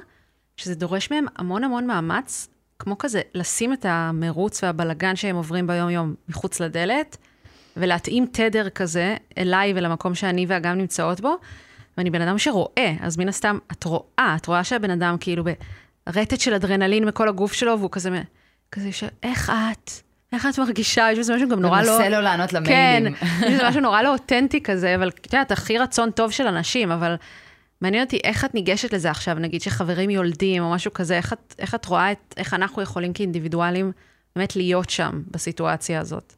שזה 0.58 0.76
דורש 0.76 1.12
מהם 1.12 1.26
המון 1.36 1.64
המון 1.64 1.88
מאמץ, 1.88 2.48
כמו 2.80 2.98
כזה, 2.98 3.22
לשים 3.34 3.74
את 3.74 3.86
המרוץ 3.90 4.64
והבלגן 4.64 5.16
שהם 5.16 5.36
עוברים 5.36 5.68
ביום-יום 5.68 6.16
מחוץ 6.30 6.60
לדלת, 6.60 7.18
ולהתאים 7.78 8.26
תדר 8.32 8.70
כזה 8.70 9.16
אליי 9.38 9.74
ולמקום 9.76 10.16
שאני 10.16 10.46
ואגם 10.50 10.78
נמצאות 10.78 11.22
בו, 11.22 11.38
ואני 11.98 12.10
בן 12.10 12.22
אדם 12.22 12.38
שרואה, 12.38 12.94
אז 13.02 13.18
מן 13.18 13.30
הסתם, 13.30 13.58
את 13.72 13.84
רואה, 13.84 14.36
את 14.42 14.46
רואה 14.46 14.64
שהבן 14.64 14.90
אדם 14.90 15.16
כאילו 15.20 15.44
ברטט 16.08 16.40
של 16.40 16.54
אדרנלין 16.54 17.06
מכל 17.06 17.30
הגוף 17.30 17.54
שלו, 17.54 17.80
והוא 17.80 17.92
כזה, 17.92 18.22
כזה 18.72 18.92
ש... 18.92 19.04
איך 19.24 19.50
את? 19.50 19.92
איך 20.34 20.46
את 20.46 20.60
מרגישה? 20.60 21.08
יש 21.12 21.20
בזה 21.20 21.36
משהו 21.36 21.50
גם 21.50 21.60
נורא 21.60 21.82
לא... 21.82 21.92
ומנסה 21.92 22.10
לו 22.10 22.22
לענות 22.22 22.54
למיילים. 22.54 23.16
כן, 23.16 23.26
יש 23.48 23.54
בזה 23.54 23.68
משהו 23.68 23.82
נורא 23.82 24.02
לא 24.02 24.14
אותנטי 24.14 24.64
כזה, 24.64 24.96
אבל 24.96 25.08
את 25.08 25.34
יודעת, 25.34 25.52
הכי 25.52 25.78
רצון 25.78 26.12
טוב 26.12 26.32
של 26.32 26.48
אנשים, 26.48 26.92
אבל 26.92 27.16
מעניין 27.86 28.04
אותי 28.04 28.20
איך 28.24 28.46
את 28.46 28.54
ניגשת 28.54 28.94
לזה 28.94 29.12
עכשיו, 29.12 29.36
נגיד 29.40 29.62
שחברים 29.62 30.10
יולדים 30.10 30.64
או 30.64 30.72
משהו 30.72 30.94
כזה, 30.94 31.18
איך 31.18 31.34
את, 31.34 31.56
איך 31.60 31.76
את 31.76 31.86
רואה 31.86 32.12
את, 32.12 32.34
איך 32.38 32.54
אנחנו 32.54 32.82
יכולים 32.82 33.14
כאינדיבידואלים 33.14 33.92
באמת 34.36 34.56
להיות 34.56 34.90
שם 34.90 35.24
בסיטואציה 35.32 36.00
הזאת? 36.00 36.34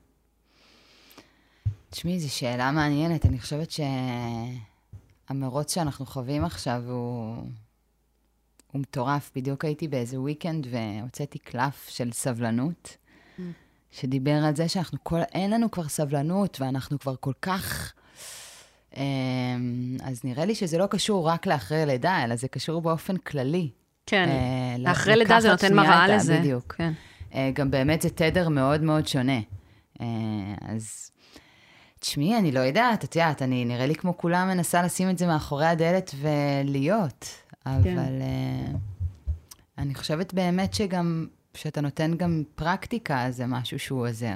תשמעי, 1.90 2.20
זו 2.20 2.34
שאלה 2.34 2.72
מעניינת. 2.72 3.26
אני 3.26 3.40
חושבת 3.40 3.72
שהמרוץ 5.30 5.74
שאנחנו 5.74 6.06
חווים 6.06 6.46
עכשיו 6.46 6.84
הוא... 6.88 7.36
הוא 8.72 8.82
מטורף. 8.82 9.32
בדיוק 9.36 9.66
הייתי 9.66 9.88
באיזה 9.88 10.18
weekend 10.18 10.68
והוצאתי 10.72 11.40
קלף 11.40 11.90
של 11.90 12.12
סבלנות, 12.12 12.98
mm. 12.98 13.42
שדיבר 13.92 14.44
על 14.46 14.56
זה 14.56 14.70
שאנחנו 14.70 14.98
כל... 15.04 15.20
אין 15.34 15.52
לנו 15.52 15.72
כבר 15.72 15.88
סבלנות, 15.88 16.62
ואנחנו 16.62 17.00
כבר 17.00 17.16
כל 17.20 17.34
כך... 17.42 17.94
אמ, 18.96 19.98
אז 20.04 20.22
נראה 20.24 20.46
לי 20.46 20.56
שזה 20.56 20.78
לא 20.78 20.86
קשור 20.86 21.28
רק 21.28 21.48
לאחרי 21.48 21.86
לידה, 21.86 22.24
אלא 22.24 22.36
זה 22.36 22.48
קשור 22.48 22.82
באופן 22.82 23.18
כללי. 23.18 23.70
כן, 24.06 24.30
אה, 24.86 24.92
אחרי 24.92 25.16
לידה 25.16 25.42
זה 25.42 25.50
נותן 25.52 25.74
מראה 25.74 26.08
לזה. 26.08 26.40
בדיוק. 26.40 26.76
כן. 26.78 26.94
אה, 27.34 27.52
גם 27.54 27.72
באמת 27.72 28.02
זה 28.02 28.10
תדר 28.10 28.50
מאוד 28.50 28.82
מאוד 28.82 29.08
שונה. 29.08 29.40
אה, 30.02 30.06
אז 30.62 31.12
תשמעי, 32.00 32.38
אני 32.38 32.52
לא 32.52 32.60
יודעת, 32.60 33.04
את 33.04 33.16
יודעת, 33.16 33.42
אני 33.42 33.66
נראה 33.66 33.86
לי 33.86 33.96
כמו 33.96 34.18
כולם 34.18 34.48
מנסה 34.48 34.82
לשים 34.82 35.10
את 35.10 35.18
זה 35.18 35.28
מאחורי 35.28 35.66
הדלת 35.66 36.16
ולהיות, 36.22 37.26
אבל 37.66 37.84
כן. 37.84 37.98
uh, 37.98 38.78
אני 39.78 39.96
חושבת 39.96 40.34
באמת 40.34 40.74
שגם, 40.74 41.28
שאתה 41.54 41.82
נותן 41.82 42.14
גם 42.18 42.44
פרקטיקה, 42.56 43.26
זה 43.30 43.46
משהו 43.46 43.80
שהוא 43.80 44.08
עוזר. 44.08 44.36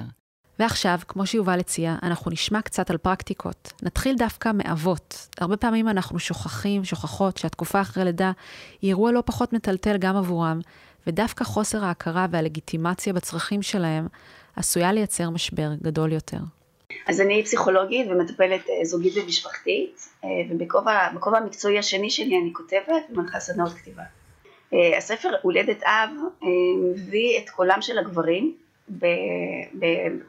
ועכשיו, 0.62 0.98
כמו 1.08 1.26
שיובל 1.26 1.60
הציע, 1.60 1.94
אנחנו 2.02 2.30
נשמע 2.30 2.62
קצת 2.62 2.90
על 2.90 2.96
פרקטיקות. 2.96 3.72
נתחיל 3.82 4.16
דווקא 4.16 4.50
מאבות. 4.54 5.28
הרבה 5.38 5.56
פעמים 5.56 5.88
אנחנו 5.88 6.18
שוכחים, 6.18 6.84
שוכחות, 6.84 7.36
שהתקופה 7.36 7.80
אחרי 7.80 8.04
לידה 8.04 8.32
היא 8.82 8.88
אירוע 8.88 9.12
לא 9.12 9.22
פחות 9.26 9.52
מטלטל 9.52 9.96
גם 9.98 10.16
עבורם, 10.16 10.60
ודווקא 11.06 11.44
חוסר 11.44 11.84
ההכרה 11.84 12.26
והלגיטימציה 12.30 13.12
בצרכים 13.12 13.62
שלהם 13.62 14.06
עשויה 14.56 14.92
לייצר 14.92 15.30
משבר 15.30 15.68
גדול 15.82 16.12
יותר. 16.12 16.38
אז 17.06 17.20
אני 17.20 17.42
פסיכולוגית 17.44 18.06
ומטפלת 18.10 18.60
אה, 18.70 18.84
זוגית 18.84 19.12
ומשפחתית, 19.16 20.08
אה, 20.24 20.28
ובכובע 20.50 21.38
המקצועי 21.38 21.78
השני 21.78 22.10
שלי 22.10 22.38
אני 22.38 22.50
כותבת 22.52 23.02
ומנחה 23.10 23.40
סדנאות 23.40 23.72
כתיבה. 23.72 24.02
אה, 24.72 24.98
הספר 24.98 25.30
הולדת 25.42 25.82
אב 25.82 26.10
מביא 26.84 27.38
את 27.38 27.50
קולם 27.50 27.82
של 27.82 27.98
הגברים 27.98 28.54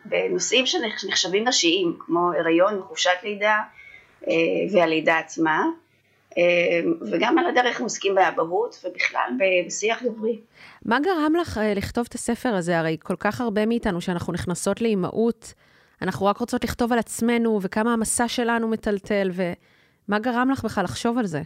בנושאים 0.06 0.66
שנחשבים 0.66 1.48
נשיים, 1.48 1.98
כמו 2.00 2.32
הריון 2.39 2.80
וחופשת 2.80 3.10
לידה 3.24 3.60
והלידה 4.74 5.18
עצמה, 5.18 5.66
וגם 7.12 7.38
על 7.38 7.46
הדרך 7.46 7.78
הם 7.80 7.84
עוסקים 7.84 8.16
באבהות 8.16 8.86
ובכלל 8.86 9.30
בשיח 9.68 10.04
גברי. 10.04 10.39
מה 10.86 11.00
גרם 11.00 11.34
לך 11.42 11.60
לכתוב 11.76 12.06
את 12.10 12.16
הספר 12.16 12.56
הזה? 12.56 12.80
הרי 12.80 12.98
כל 13.04 13.16
כך 13.20 13.42
הרבה 13.42 13.66
מאיתנו 13.66 14.02
שאנחנו 14.02 14.34
נכנסות 14.34 14.82
לאימהות, 14.82 15.54
אנחנו 16.02 16.26
רק 16.26 16.38
רוצות 16.38 16.63
לכתוב 16.63 16.94
על 16.94 17.00
עצמנו, 17.00 17.60
וכמה 17.62 17.94
המסע 17.94 18.28
שלנו 18.28 18.68
מטלטל, 18.68 19.32
ומה 19.34 20.20
גרם 20.20 20.50
לך 20.52 20.66
בכלל 20.66 20.84
לחשוב 20.84 21.18
על 21.18 21.26
זה? 21.26 21.42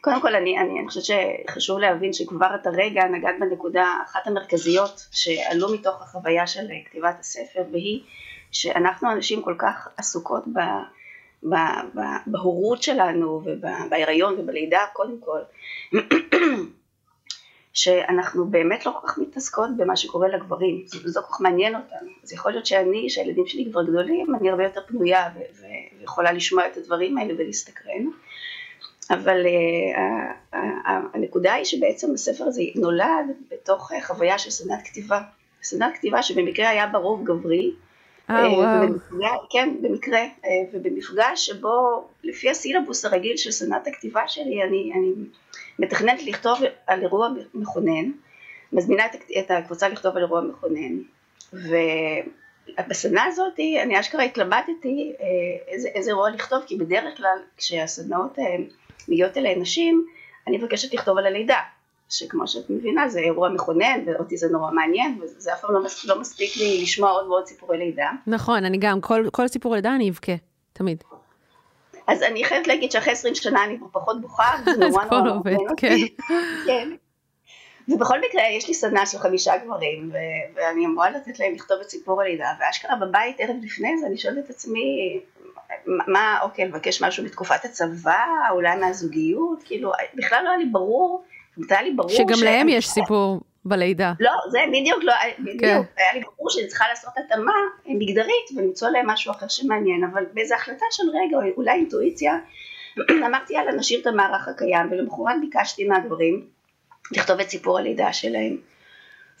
קודם 0.00 0.20
כל, 0.20 0.34
אני, 0.34 0.58
אני, 0.58 0.80
אני 0.80 0.88
חושבת 0.88 1.04
שחשוב 1.04 1.78
להבין 1.78 2.12
שכבר 2.12 2.54
את 2.54 2.66
הרגע 2.66 3.04
נגעת 3.04 3.34
בנקודה 3.40 3.96
אחת 4.06 4.26
המרכזיות 4.26 5.06
שעלו 5.12 5.74
מתוך 5.74 6.02
החוויה 6.02 6.46
של 6.46 6.66
כתיבת 6.84 7.16
הספר, 7.20 7.62
והיא 7.72 8.02
שאנחנו 8.52 9.12
אנשים 9.12 9.42
כל 9.42 9.54
כך 9.58 9.88
עסוקות 9.96 10.44
ב, 10.48 10.58
ב, 11.42 11.54
ב, 11.94 12.00
בהורות 12.26 12.82
שלנו 12.82 13.42
ובהיריון 13.44 14.34
ובלידה 14.38 14.80
קודם 14.92 15.20
כל, 15.20 15.40
שאנחנו 17.72 18.46
באמת 18.46 18.86
לא 18.86 18.92
כל 19.00 19.08
כך 19.08 19.18
מתעסקות 19.18 19.70
במה 19.76 19.96
שקורה 19.96 20.28
לגברים, 20.28 20.82
זה 20.86 21.20
לא 21.20 21.26
כל 21.26 21.32
כך 21.32 21.40
מעניין 21.40 21.74
אותנו. 21.74 22.10
אז 22.22 22.32
יכול 22.32 22.52
להיות 22.52 22.66
שאני, 22.66 23.10
שהילדים 23.10 23.46
שלי 23.46 23.68
כבר 23.70 23.82
גדולים, 23.82 24.34
אני 24.34 24.50
הרבה 24.50 24.64
יותר 24.64 24.80
פנויה 24.86 25.28
ויכולה 26.00 26.32
לשמוע 26.32 26.66
את 26.66 26.76
הדברים 26.76 27.18
האלה 27.18 27.34
ולהסתקרן. 27.38 28.06
אבל 29.10 29.46
uh, 29.46 30.56
הנקודה 31.14 31.54
היא 31.54 31.64
שבעצם 31.64 32.14
הספר 32.14 32.44
הזה 32.44 32.62
נולד 32.74 33.26
בתוך 33.50 33.92
חוויה 34.02 34.38
של 34.38 34.50
סדנת 34.50 34.82
כתיבה. 34.84 35.20
סדנת 35.62 35.94
כתיבה 35.94 36.22
שבמקרה 36.22 36.68
היה 36.68 36.86
ברוב 36.86 37.24
גברי. 37.24 37.72
אה, 38.30 38.52
וואו. 38.52 39.38
כן, 39.50 39.74
במקרה, 39.82 40.20
ובמפגש 40.72 41.46
שבו 41.46 42.04
לפי 42.24 42.50
הסילבוס 42.50 43.04
הרגיל 43.04 43.36
של 43.36 43.50
סדנת 43.50 43.86
הכתיבה 43.86 44.28
שלי, 44.28 44.62
אני, 44.62 44.92
אני 44.94 45.12
מתכננת 45.78 46.22
לכתוב 46.22 46.58
על 46.86 47.02
אירוע 47.02 47.28
מכונן, 47.54 48.10
מזמינה 48.72 49.02
את 49.38 49.50
הקבוצה 49.50 49.88
לכתוב 49.88 50.16
על 50.16 50.22
אירוע 50.22 50.40
מכונן, 50.40 50.98
ובסדנה 51.52 53.24
הזאת 53.24 53.60
אני 53.82 54.00
אשכרה 54.00 54.22
התלבטתי 54.22 55.12
איזה, 55.68 55.88
איזה 55.88 56.10
אירוע 56.10 56.30
לכתוב, 56.30 56.62
כי 56.66 56.76
בדרך 56.76 57.16
כלל 57.16 57.38
כשהסדנאות 57.56 58.38
מגיעות 59.08 59.36
אליי 59.36 59.56
נשים, 59.56 60.06
אני 60.46 60.58
מבקשת 60.58 60.94
לכתוב 60.94 61.18
על 61.18 61.26
הלידה, 61.26 61.58
שכמו 62.08 62.48
שאת 62.48 62.70
מבינה 62.70 63.08
זה 63.08 63.20
אירוע 63.20 63.48
מכונן 63.48 64.00
ואותי 64.06 64.36
זה 64.36 64.48
נורא 64.48 64.70
מעניין 64.70 65.18
וזה 65.22 65.52
אף 65.52 65.60
פעם 65.60 65.74
לא, 65.74 65.84
מס, 65.84 66.04
לא 66.04 66.20
מספיק 66.20 66.56
לי 66.56 66.82
לשמוע 66.82 67.10
עוד 67.10 67.26
ועוד 67.26 67.46
סיפורי 67.46 67.78
לידה. 67.78 68.10
נכון, 68.26 68.64
אני 68.64 68.78
גם, 68.78 69.00
כל, 69.00 69.28
כל 69.32 69.48
סיפור 69.48 69.74
לידה 69.74 69.94
אני 69.94 70.10
אבכה, 70.10 70.32
תמיד. 70.72 71.04
אז 72.06 72.22
אני 72.22 72.44
חייבת 72.44 72.66
להגיד 72.66 72.92
שאחרי 72.92 73.12
20 73.12 73.34
שנה 73.34 73.64
אני 73.64 73.78
כבר 73.78 73.86
פחות 73.92 74.20
בוכה, 74.20 74.52
זה 74.64 74.76
נורא 74.88 75.04
נורא 75.04 75.30
עובד, 75.30 75.56
כן. 75.76 75.96
כן. 76.66 76.88
ובכל 77.88 78.18
מקרה 78.18 78.42
יש 78.50 78.68
לי 78.68 78.74
סדנה 78.74 79.06
של 79.06 79.18
חמישה 79.18 79.56
גברים 79.56 80.10
ו- 80.12 80.54
ואני 80.54 80.86
אמורה 80.86 81.10
לתת 81.10 81.38
להם 81.38 81.54
לכתוב 81.54 81.80
את 81.80 81.90
סיפור 81.90 82.20
הלידה 82.20 82.48
ואשכרה 82.60 82.96
בבית 82.96 83.40
ערב 83.40 83.56
לפני 83.62 83.98
זה 83.98 84.06
אני 84.06 84.18
שואלת 84.18 84.44
את 84.44 84.50
עצמי 84.50 85.20
מה 85.86 86.38
אוקיי 86.42 86.68
לבקש 86.68 87.02
משהו 87.02 87.24
מתקופת 87.24 87.64
הצבא 87.64 88.24
אולי 88.50 88.76
מהזוגיות 88.76 89.62
כאילו 89.64 89.92
בכלל 90.14 90.44
לא 90.44 90.48
היה 90.48 90.58
לי 90.58 90.64
ברור, 90.64 91.24
היה 91.70 91.82
לי 91.82 91.92
ברור 91.92 92.10
שגם 92.10 92.44
להם 92.44 92.68
יש 92.68 92.88
סיפור 92.88 93.40
בלידה. 93.64 94.12
לא, 94.20 94.30
זה 94.50 94.58
בדיוק, 94.68 95.04
לא, 95.04 95.12
בדיוק, 95.38 95.60
כן. 95.60 95.80
היה 95.96 96.12
לי 96.14 96.20
ברור 96.20 96.50
שאני 96.50 96.66
צריכה 96.66 96.84
לעשות 96.88 97.10
התאמה 97.16 97.52
מגדרית 97.86 98.50
ולמצוא 98.56 98.88
להם 98.88 99.06
משהו 99.06 99.32
אחר 99.32 99.48
שמעניין, 99.48 100.04
אבל 100.04 100.24
באיזו 100.32 100.54
החלטה 100.54 100.84
של 100.90 101.02
רגע, 101.08 101.36
או 101.36 101.42
אולי 101.56 101.72
אינטואיציה, 101.72 102.38
אמרתי 103.26 103.54
יאללה 103.54 103.72
נשאיר 103.72 104.00
את 104.00 104.06
המערך 104.06 104.48
הקיים, 104.48 104.86
ולמחרת 104.90 105.36
ביקשתי 105.40 105.88
מהגברים 105.88 106.55
לכתוב 107.12 107.40
את 107.40 107.50
סיפור 107.50 107.78
הלידה 107.78 108.12
שלהם. 108.12 108.56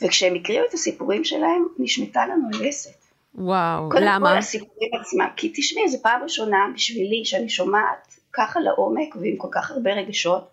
וכשהם 0.02 0.34
הקריאו 0.34 0.64
את 0.68 0.74
הסיפורים 0.74 1.24
שלהם, 1.24 1.66
נשמטה 1.78 2.26
לנו 2.26 2.48
הלסת. 2.54 3.06
וואו, 3.34 3.90
קודם 3.90 4.02
למה? 4.02 4.18
קודם 4.18 4.32
כל 4.32 4.38
הסיפורים 4.38 4.90
עצמם, 5.00 5.28
כי 5.36 5.52
תשמעי, 5.56 5.88
זו 5.88 5.98
פעם 6.02 6.22
ראשונה 6.22 6.66
בשבילי 6.74 7.24
שאני 7.24 7.48
שומעת 7.48 8.16
ככה 8.32 8.60
לעומק 8.60 9.16
ועם 9.16 9.36
כל 9.36 9.48
כך 9.50 9.70
הרבה 9.70 9.92
רגשות 9.92 10.50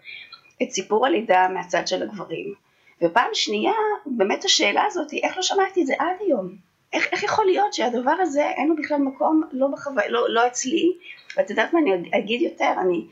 את 0.64 0.72
סיפור 0.72 1.06
הלידה 1.06 1.48
מהצד 1.54 1.88
של 1.88 2.04
הגברים. 2.04 2.54
ופעם 3.02 3.30
שנייה, 3.34 3.74
באמת 4.06 4.46
השאלה 4.46 4.84
הזאת 4.86 5.12
היא, 5.12 5.24
איך 5.24 5.38
לא 5.38 5.44
שמעתי 5.44 5.82
את 5.82 5.88
זה 5.88 5.94
עד 6.00 6.16
היום? 6.20 6.56
איך, 6.94 7.08
איך 7.12 7.24
יכול 7.24 7.46
להיות 7.46 7.74
שהדבר 7.74 8.16
הזה 8.20 8.50
אין 8.50 8.68
לו 8.68 8.76
בכלל 8.76 8.98
מקום, 8.98 9.42
לא, 9.52 9.68
בחווה, 9.68 10.08
לא, 10.08 10.30
לא 10.30 10.48
אצלי, 10.48 10.94
ואת 11.38 11.50
יודעת 11.50 11.74
מה, 11.74 11.80
אני 11.80 12.10
אגיד 12.20 12.42
יותר, 12.42 12.74
אני, 12.82 13.06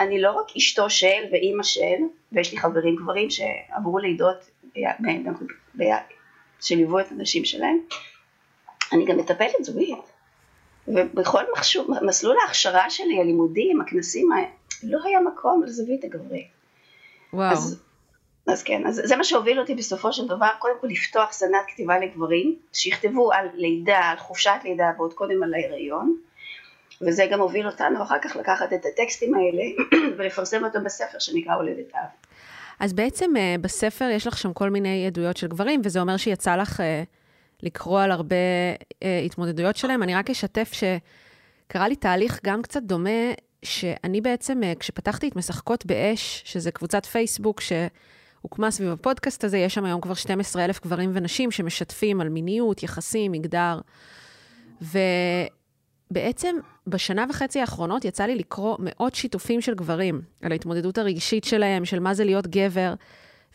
אני 0.00 0.20
לא 0.20 0.30
רק 0.30 0.46
אשתו 0.56 0.90
של 0.90 1.22
ואימא 1.32 1.62
של, 1.62 2.02
ויש 2.32 2.52
לי 2.52 2.58
חברים 2.58 2.96
גברים 2.96 3.28
שעברו 3.30 3.98
לידות 3.98 4.50
שליוו 6.60 7.00
את 7.00 7.06
הנשים 7.10 7.44
שלהם, 7.44 7.78
אני 8.92 9.04
גם 9.04 9.16
מטפלת 9.16 9.64
זוגית. 9.64 9.98
ובכל 10.88 11.42
מחשוב, 11.56 11.90
מסלול 12.02 12.36
ההכשרה 12.42 12.90
שלי, 12.90 13.20
הלימודים, 13.20 13.80
הכנסים, 13.80 14.28
לא 14.82 14.98
היה 15.04 15.20
מקום 15.20 15.62
לזווית 15.64 16.04
הגברית. 16.04 16.46
וואו. 17.32 17.52
אז, 17.52 17.82
אז 18.46 18.62
כן, 18.62 18.86
אז 18.86 19.02
זה 19.04 19.16
מה 19.16 19.24
שהוביל 19.24 19.60
אותי 19.60 19.74
בסופו 19.74 20.12
של 20.12 20.26
דבר, 20.26 20.48
קודם 20.58 20.74
כל 20.80 20.86
לפתוח 20.86 21.32
סדנת 21.32 21.64
כתיבה 21.68 21.98
לגברים, 21.98 22.56
שיכתבו 22.72 23.32
על 23.32 23.48
לידה, 23.54 23.98
על 23.98 24.16
חופשת 24.16 24.60
לידה 24.64 24.90
ועוד 24.96 25.14
קודם 25.14 25.42
על 25.42 25.54
ההיריון, 25.54 26.16
וזה 27.00 27.26
גם 27.30 27.40
הוביל 27.40 27.66
אותנו 27.66 28.02
אחר 28.02 28.18
כך 28.22 28.36
לקחת 28.36 28.72
את 28.72 28.86
הטקסטים 28.86 29.34
האלה 29.34 29.62
ולפרסם 30.18 30.64
אותם 30.64 30.84
בספר 30.84 31.18
שנקרא 31.18 31.54
הולדת 31.54 31.94
אב. 31.94 32.08
אז 32.80 32.92
בעצם 32.92 33.36
אה, 33.36 33.56
בספר 33.60 34.04
יש 34.04 34.26
לך 34.26 34.38
שם 34.38 34.52
כל 34.52 34.70
מיני 34.70 35.06
עדויות 35.06 35.36
של 35.36 35.46
גברים, 35.46 35.80
וזה 35.84 36.00
אומר 36.00 36.16
שיצא 36.16 36.56
לך 36.56 36.80
אה, 36.80 37.02
לקרוא 37.62 38.00
על 38.00 38.10
הרבה 38.10 38.36
אה, 39.02 39.20
התמודדויות 39.24 39.76
שלהם. 39.76 40.02
אני 40.02 40.14
רק 40.14 40.30
אשתף 40.30 40.72
שקרה 40.72 41.88
לי 41.88 41.96
תהליך 41.96 42.40
גם 42.44 42.62
קצת 42.62 42.82
דומה, 42.82 43.32
שאני 43.62 44.20
בעצם, 44.20 44.60
כשפתחתי 44.80 45.28
את 45.28 45.36
משחקות 45.36 45.86
באש, 45.86 46.42
שזה 46.44 46.70
קבוצת 46.70 47.06
פייסבוק 47.06 47.60
שהוקמה 47.60 48.70
סביב 48.70 48.92
הפודקאסט 48.92 49.44
הזה, 49.44 49.58
יש 49.58 49.74
שם 49.74 49.84
היום 49.84 50.00
כבר 50.00 50.14
12 50.14 50.64
אלף 50.64 50.80
גברים 50.82 51.10
ונשים 51.14 51.50
שמשתפים 51.50 52.20
על 52.20 52.28
מיניות, 52.28 52.82
יחסים, 52.82 53.32
מגדר. 53.32 53.80
ו... 54.82 54.98
בעצם 56.10 56.56
בשנה 56.86 57.24
וחצי 57.28 57.60
האחרונות 57.60 58.04
יצא 58.04 58.24
לי 58.24 58.34
לקרוא 58.34 58.76
מאות 58.78 59.14
שיתופים 59.14 59.60
של 59.60 59.74
גברים 59.74 60.22
על 60.42 60.52
ההתמודדות 60.52 60.98
הרגשית 60.98 61.44
שלהם, 61.44 61.84
של 61.84 61.98
מה 61.98 62.14
זה 62.14 62.24
להיות 62.24 62.46
גבר, 62.46 62.94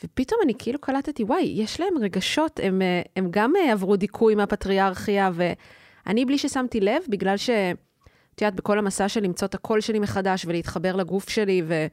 ופתאום 0.03 0.39
אני 0.43 0.53
כאילו 0.59 0.79
קלטתי, 0.79 1.23
וואי, 1.23 1.53
יש 1.55 1.79
להם 1.79 1.97
רגשות, 2.01 2.59
הם, 2.63 2.81
אה, 2.81 3.01
הם 3.15 3.27
גם 3.31 3.53
אה, 3.55 3.71
עברו 3.71 3.95
דיכוי 3.95 4.35
מהפטריארכיה, 4.35 5.31
ואני 5.33 6.25
בלי 6.25 6.37
ששמתי 6.37 6.79
לב, 6.79 7.01
בגלל 7.09 7.37
ש... 7.37 7.49
את 8.35 8.41
יודעת, 8.41 8.55
בכל 8.55 8.79
המסע 8.79 9.09
של 9.09 9.23
למצוא 9.23 9.47
את 9.47 9.55
הקול 9.55 9.81
שלי 9.81 9.99
מחדש 9.99 10.45
ולהתחבר 10.45 10.95
לגוף 10.95 11.29
שלי, 11.29 11.61
ו... 11.67 11.87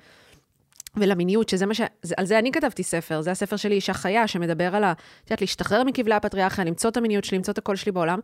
ולמיניות, 0.97 1.49
שזה 1.49 1.67
מה 1.67 1.75
ש... 1.75 1.81
על 2.17 2.27
זה 2.27 2.39
אני 2.39 2.53
כתבתי 2.53 2.83
ספר, 2.83 3.21
זה 3.21 3.31
הספר 3.31 3.57
שלי, 3.57 3.75
אישה 3.75 3.95
חיה, 3.95 4.27
שמדבר 4.27 4.77
על 4.77 4.85
ה... 4.85 4.93
את 4.93 5.31
יודעת, 5.31 5.41
להשתחרר 5.41 5.85
מכבלי 5.85 6.15
הפטריארכיה, 6.15 6.65
למצוא 6.65 6.91
את 6.91 6.97
המיניות 6.97 7.25
שלי, 7.25 7.39
למצוא 7.39 7.53
את 7.53 7.59
הקול 7.59 7.77
שלי 7.77 7.93
בעולם. 7.93 8.19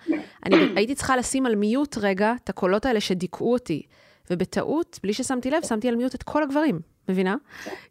אני 0.47 0.57
הייתי 0.77 0.95
צריכה 0.95 1.17
לשים 1.17 1.47
על 1.47 1.55
מיוט 1.55 1.99
רגע 1.99 2.33
את 2.45 2.49
הקולות 2.49 2.87
האלה 2.87 3.01
שדיכאו 3.01 3.53
אותי. 3.53 3.83
ובטעות, 4.31 5.01
בלי 5.03 5.13
ששמתי 5.13 5.51
לב, 5.51 5.63
שמתי 5.65 5.89
על 5.89 5.97
מיוט 5.97 6.15
את 6.15 6.23
כל 6.23 6.43
הגברים, 6.43 6.81
מבינה? 7.09 7.37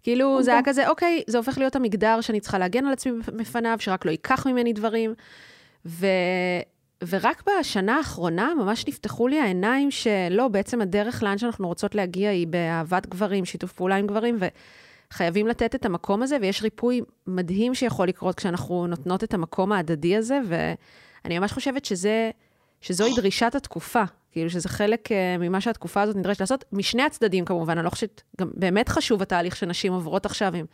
כאילו, 0.03 0.43
זה 0.43 0.51
היה 0.51 0.61
כזה, 0.63 0.89
אוקיי, 0.89 1.23
זה 1.27 1.37
הופך 1.37 1.57
להיות 1.57 1.75
המגדר 1.75 2.21
שאני 2.21 2.39
צריכה 2.39 2.57
להגן 2.57 2.85
על 2.85 2.93
עצמי 2.93 3.11
בפניו, 3.37 3.77
שרק 3.79 4.05
לא 4.05 4.11
ייקח 4.11 4.47
ממני 4.47 4.73
דברים. 4.73 5.13
ו... 5.85 6.05
ורק 7.09 7.43
בשנה 7.59 7.97
האחרונה 7.97 8.53
ממש 8.59 8.87
נפתחו 8.87 9.27
לי 9.27 9.39
העיניים 9.39 9.91
שלא, 9.91 10.47
בעצם 10.47 10.81
הדרך 10.81 11.23
לאן 11.23 11.37
שאנחנו 11.37 11.67
רוצות 11.67 11.95
להגיע 11.95 12.29
היא 12.29 12.47
באהבת 12.47 13.07
גברים, 13.07 13.45
שיתוף 13.45 13.73
פעולה 13.73 13.95
עם 13.95 14.07
גברים, 14.07 14.37
וחייבים 15.11 15.47
לתת 15.47 15.75
את 15.75 15.85
המקום 15.85 16.21
הזה, 16.21 16.37
ויש 16.41 16.63
ריפוי 16.63 17.01
מדהים 17.27 17.75
שיכול 17.75 18.07
לקרות 18.07 18.35
כשאנחנו 18.35 18.87
נותנות 18.87 19.23
את 19.23 19.33
המקום 19.33 19.71
ההדדי 19.71 20.15
הזה, 20.15 20.39
ואני 20.47 21.39
ממש 21.39 21.51
חושבת 21.51 21.85
שזה, 21.85 22.31
שזוהי 22.81 23.13
דרישת 23.15 23.55
התקופה, 23.55 24.03
כאילו 24.31 24.49
שזה 24.49 24.69
חלק 24.69 25.07
uh, 25.07 25.13
ממה 25.39 25.61
שהתקופה 25.61 26.01
הזאת 26.01 26.15
נדרשת 26.15 26.39
לעשות, 26.39 26.65
משני 26.71 27.03
הצדדים 27.03 27.45
כמובן, 27.45 27.77
אני 27.77 27.85
לא 27.85 27.89
חושבת, 27.89 28.21
גם 28.41 28.51
באמת 28.53 28.89
חשוב 28.89 29.21
התהליך 29.21 29.55
שנשים 29.55 29.93
עוברות 29.93 30.25
עכשיו 30.25 30.55
עם 30.55 30.65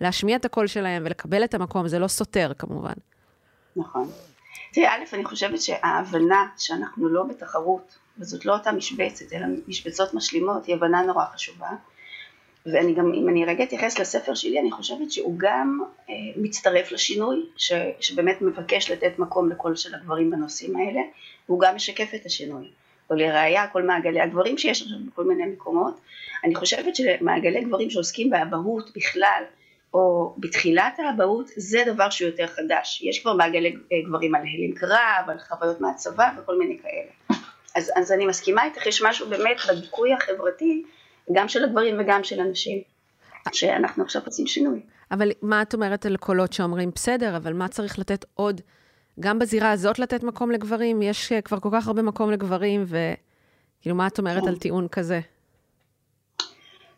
להשמיע 0.00 0.36
את 0.36 0.44
הקול 0.44 0.66
שלהם 0.66 1.02
ולקבל 1.06 1.44
את 1.44 1.54
המקום, 1.54 1.88
זה 1.88 1.98
לא 1.98 2.08
סותר 2.08 2.52
כמובן. 2.58 2.92
נכון. 3.76 4.08
תראי, 4.74 4.86
א', 4.86 5.04
אני 5.12 5.24
חושבת 5.24 5.62
שההבנה 5.62 6.46
שאנחנו 6.58 7.08
לא 7.08 7.22
בתחרות, 7.22 7.98
וזאת 8.18 8.44
לא 8.44 8.52
אותה 8.52 8.72
משבצת, 8.72 9.32
אלא 9.32 9.46
משבצות 9.68 10.14
משלימות, 10.14 10.66
היא 10.66 10.74
הבנה 10.74 11.02
נורא 11.02 11.24
חשובה. 11.34 11.68
ואני 12.66 12.94
גם, 12.94 13.12
אם 13.14 13.28
אני 13.28 13.44
רגע 13.44 13.64
אתייחס 13.64 13.98
לספר 13.98 14.34
שלי, 14.34 14.60
אני 14.60 14.70
חושבת 14.70 15.12
שהוא 15.12 15.34
גם 15.38 15.80
אה, 16.10 16.14
מצטרף 16.36 16.92
לשינוי, 16.92 17.46
ש, 17.56 17.72
שבאמת 18.00 18.42
מבקש 18.42 18.90
לתת 18.90 19.18
מקום 19.18 19.50
לקול 19.50 19.76
של 19.76 19.94
הגברים 19.94 20.30
בנושאים 20.30 20.76
האלה, 20.76 21.00
והוא 21.48 21.60
גם 21.60 21.74
משקף 21.76 22.14
את 22.14 22.26
השינוי. 22.26 22.70
ולראיה, 23.10 23.66
כל 23.66 23.82
מעגלי 23.82 24.20
הגברים 24.20 24.58
שיש 24.58 24.82
עכשיו 24.82 24.98
בכל 25.06 25.24
מיני 25.24 25.46
מקומות, 25.46 26.00
אני 26.44 26.54
חושבת 26.54 26.96
שמעגלי 26.96 27.64
גברים 27.64 27.90
שעוסקים 27.90 28.30
באבהות 28.30 28.96
בכלל, 28.96 29.42
או 29.94 30.34
בתחילת 30.38 30.98
האבהות, 30.98 31.46
זה 31.56 31.82
דבר 31.86 32.10
שהוא 32.10 32.30
יותר 32.30 32.46
חדש. 32.46 33.02
יש 33.02 33.22
כבר 33.22 33.32
מעגלי 33.32 33.76
גברים 34.06 34.34
על 34.34 34.40
הלם 34.40 34.74
קרב, 34.74 35.30
על 35.30 35.38
חוויות 35.38 35.80
מהצבא 35.80 36.30
וכל 36.38 36.58
מיני 36.58 36.78
כאלה. 36.82 37.38
אז, 37.74 37.90
אז 37.96 38.12
אני 38.12 38.26
מסכימה 38.26 38.64
איתך, 38.64 38.86
יש 38.86 39.02
משהו 39.02 39.28
באמת 39.28 39.56
בדיכוי 39.68 40.12
החברתי, 40.12 40.84
גם 41.32 41.48
של 41.48 41.64
הגברים 41.64 41.96
וגם 42.00 42.24
של 42.24 42.40
הנשים, 42.40 42.82
שאנחנו 43.52 44.04
עכשיו 44.04 44.22
עושים 44.26 44.46
שינוי. 44.46 44.80
אבל 45.10 45.30
מה 45.42 45.62
את 45.62 45.74
אומרת 45.74 46.06
על 46.06 46.16
קולות 46.16 46.52
שאומרים, 46.52 46.90
בסדר, 46.94 47.36
אבל 47.36 47.52
מה 47.52 47.68
צריך 47.68 47.98
לתת 47.98 48.24
עוד, 48.34 48.60
גם 49.20 49.38
בזירה 49.38 49.70
הזאת 49.70 49.98
לתת 49.98 50.22
מקום 50.22 50.50
לגברים? 50.50 51.02
יש 51.02 51.32
כבר 51.32 51.60
כל 51.60 51.68
כך 51.72 51.86
הרבה 51.86 52.02
מקום 52.02 52.30
לגברים, 52.30 52.84
וכאילו, 52.86 53.96
מה 53.96 54.06
את 54.06 54.18
אומרת 54.18 54.46
על 54.46 54.56
טיעון 54.56 54.88
כזה? 54.88 55.20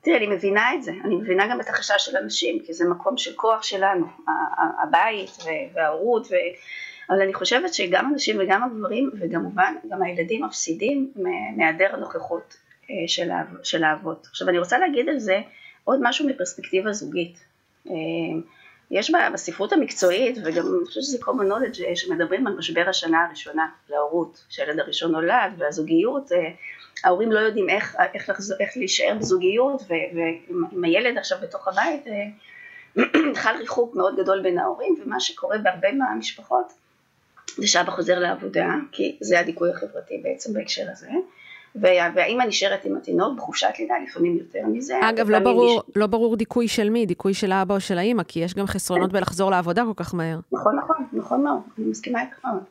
תראי, 0.07 0.17
אני 0.17 0.27
מבינה 0.27 0.75
את 0.75 0.83
זה, 0.83 0.93
אני 1.05 1.15
מבינה 1.15 1.47
גם 1.51 1.61
את 1.61 1.69
החשש 1.69 1.95
של 1.99 2.17
אנשים, 2.17 2.59
כי 2.67 2.73
זה 2.73 2.85
מקום 2.89 3.17
של 3.17 3.33
כוח 3.37 3.63
שלנו, 3.63 4.07
הבית 4.83 5.31
וההורות, 5.75 6.27
ו... 6.27 6.35
אבל 7.11 7.23
אני 7.23 7.35
חושבת 7.35 7.75
שגם 7.75 8.07
הנשים 8.07 8.37
וגם 8.41 8.63
הגברים, 8.65 9.11
וכמובן 9.21 9.75
גם 9.91 10.03
הילדים 10.03 10.45
מפסידים 10.45 11.13
מהיעדר 11.57 11.95
הנוכחות 11.95 12.57
אה, 12.91 12.95
של, 13.07 13.31
האב, 13.31 13.47
של 13.63 13.85
האבות. 13.85 14.27
עכשיו 14.31 14.49
אני 14.49 14.59
רוצה 14.59 14.79
להגיד 14.79 15.09
על 15.09 15.19
זה 15.19 15.41
עוד 15.85 15.99
משהו 16.03 16.29
מפרספקטיבה 16.29 16.93
זוגית. 16.93 17.39
אה, 17.91 17.95
יש 18.91 19.11
בספרות 19.33 19.73
המקצועית, 19.73 20.39
וגם 20.45 20.67
אני 20.67 20.87
חושבת 20.87 21.03
שזה 21.03 21.19
common 21.25 21.53
knowledge, 21.53 21.81
שמדברים 21.95 22.47
על 22.47 22.57
משבר 22.57 22.85
השנה 22.89 23.25
הראשונה 23.27 23.69
להורות, 23.91 24.45
שהילד 24.49 24.81
הראשון 24.81 25.13
נולד, 25.13 25.53
והזוגיות, 25.59 26.33
אה, 26.33 26.39
ההורים 27.05 27.33
לא 27.33 27.39
יודעים 27.39 27.69
איך, 27.69 27.97
איך, 28.15 28.29
לחזור, 28.29 28.57
איך 28.61 28.77
להישאר 28.77 29.17
בזוגיות, 29.19 29.83
ועם 29.89 30.85
הילד 30.85 31.19
עכשיו 31.19 31.39
בתוך 31.43 31.69
הבית, 31.69 32.05
חל 33.43 33.57
ריחוק 33.59 33.95
מאוד 33.95 34.17
גדול 34.17 34.43
בין 34.43 34.59
ההורים, 34.59 34.97
ומה 35.05 35.21
שקורה 35.21 35.59
בהרבה 35.59 35.93
מהמשפחות, 35.93 36.73
זה 37.57 37.67
שאבא 37.67 37.91
חוזר 37.91 38.19
לעבודה, 38.19 38.69
כי 38.93 39.17
זה 39.21 39.41
הדיכוי 39.41 39.71
החברתי 39.71 40.21
בעצם 40.23 40.53
בהקשר 40.53 40.85
הזה. 40.93 41.09
והאימא 41.81 42.43
נשארת 42.43 42.85
עם 42.85 42.97
התינוק 42.97 43.37
בחופשת 43.37 43.69
לידה, 43.79 43.95
לפעמים 44.09 44.37
יותר 44.37 44.67
מזה. 44.67 44.95
אגב, 45.03 45.31
לא 45.31 45.39
ברור, 45.39 45.85
יש... 45.89 45.97
לא 45.97 46.07
ברור 46.07 46.37
דיכוי 46.37 46.69
של 46.69 46.91
מי, 46.91 47.07
דיכוי 47.07 47.35
של 47.35 47.53
האבא 47.53 47.75
או 47.75 47.81
של 47.81 47.99
האימא, 47.99 48.23
כי 48.23 48.41
יש 48.41 48.55
גם 48.55 48.67
חסרונות 48.67 49.11
כן. 49.11 49.19
בלחזור 49.19 49.51
לעבודה 49.51 49.85
כל 49.85 50.05
כך 50.05 50.15
מהר. 50.15 50.39
נכון, 50.53 50.77
נכון, 50.77 50.97
נכון 51.13 51.45
מאוד, 51.45 51.61
אני 51.79 51.87
מסכימה 51.87 52.23
איתך 52.23 52.45
מאוד. 52.45 52.63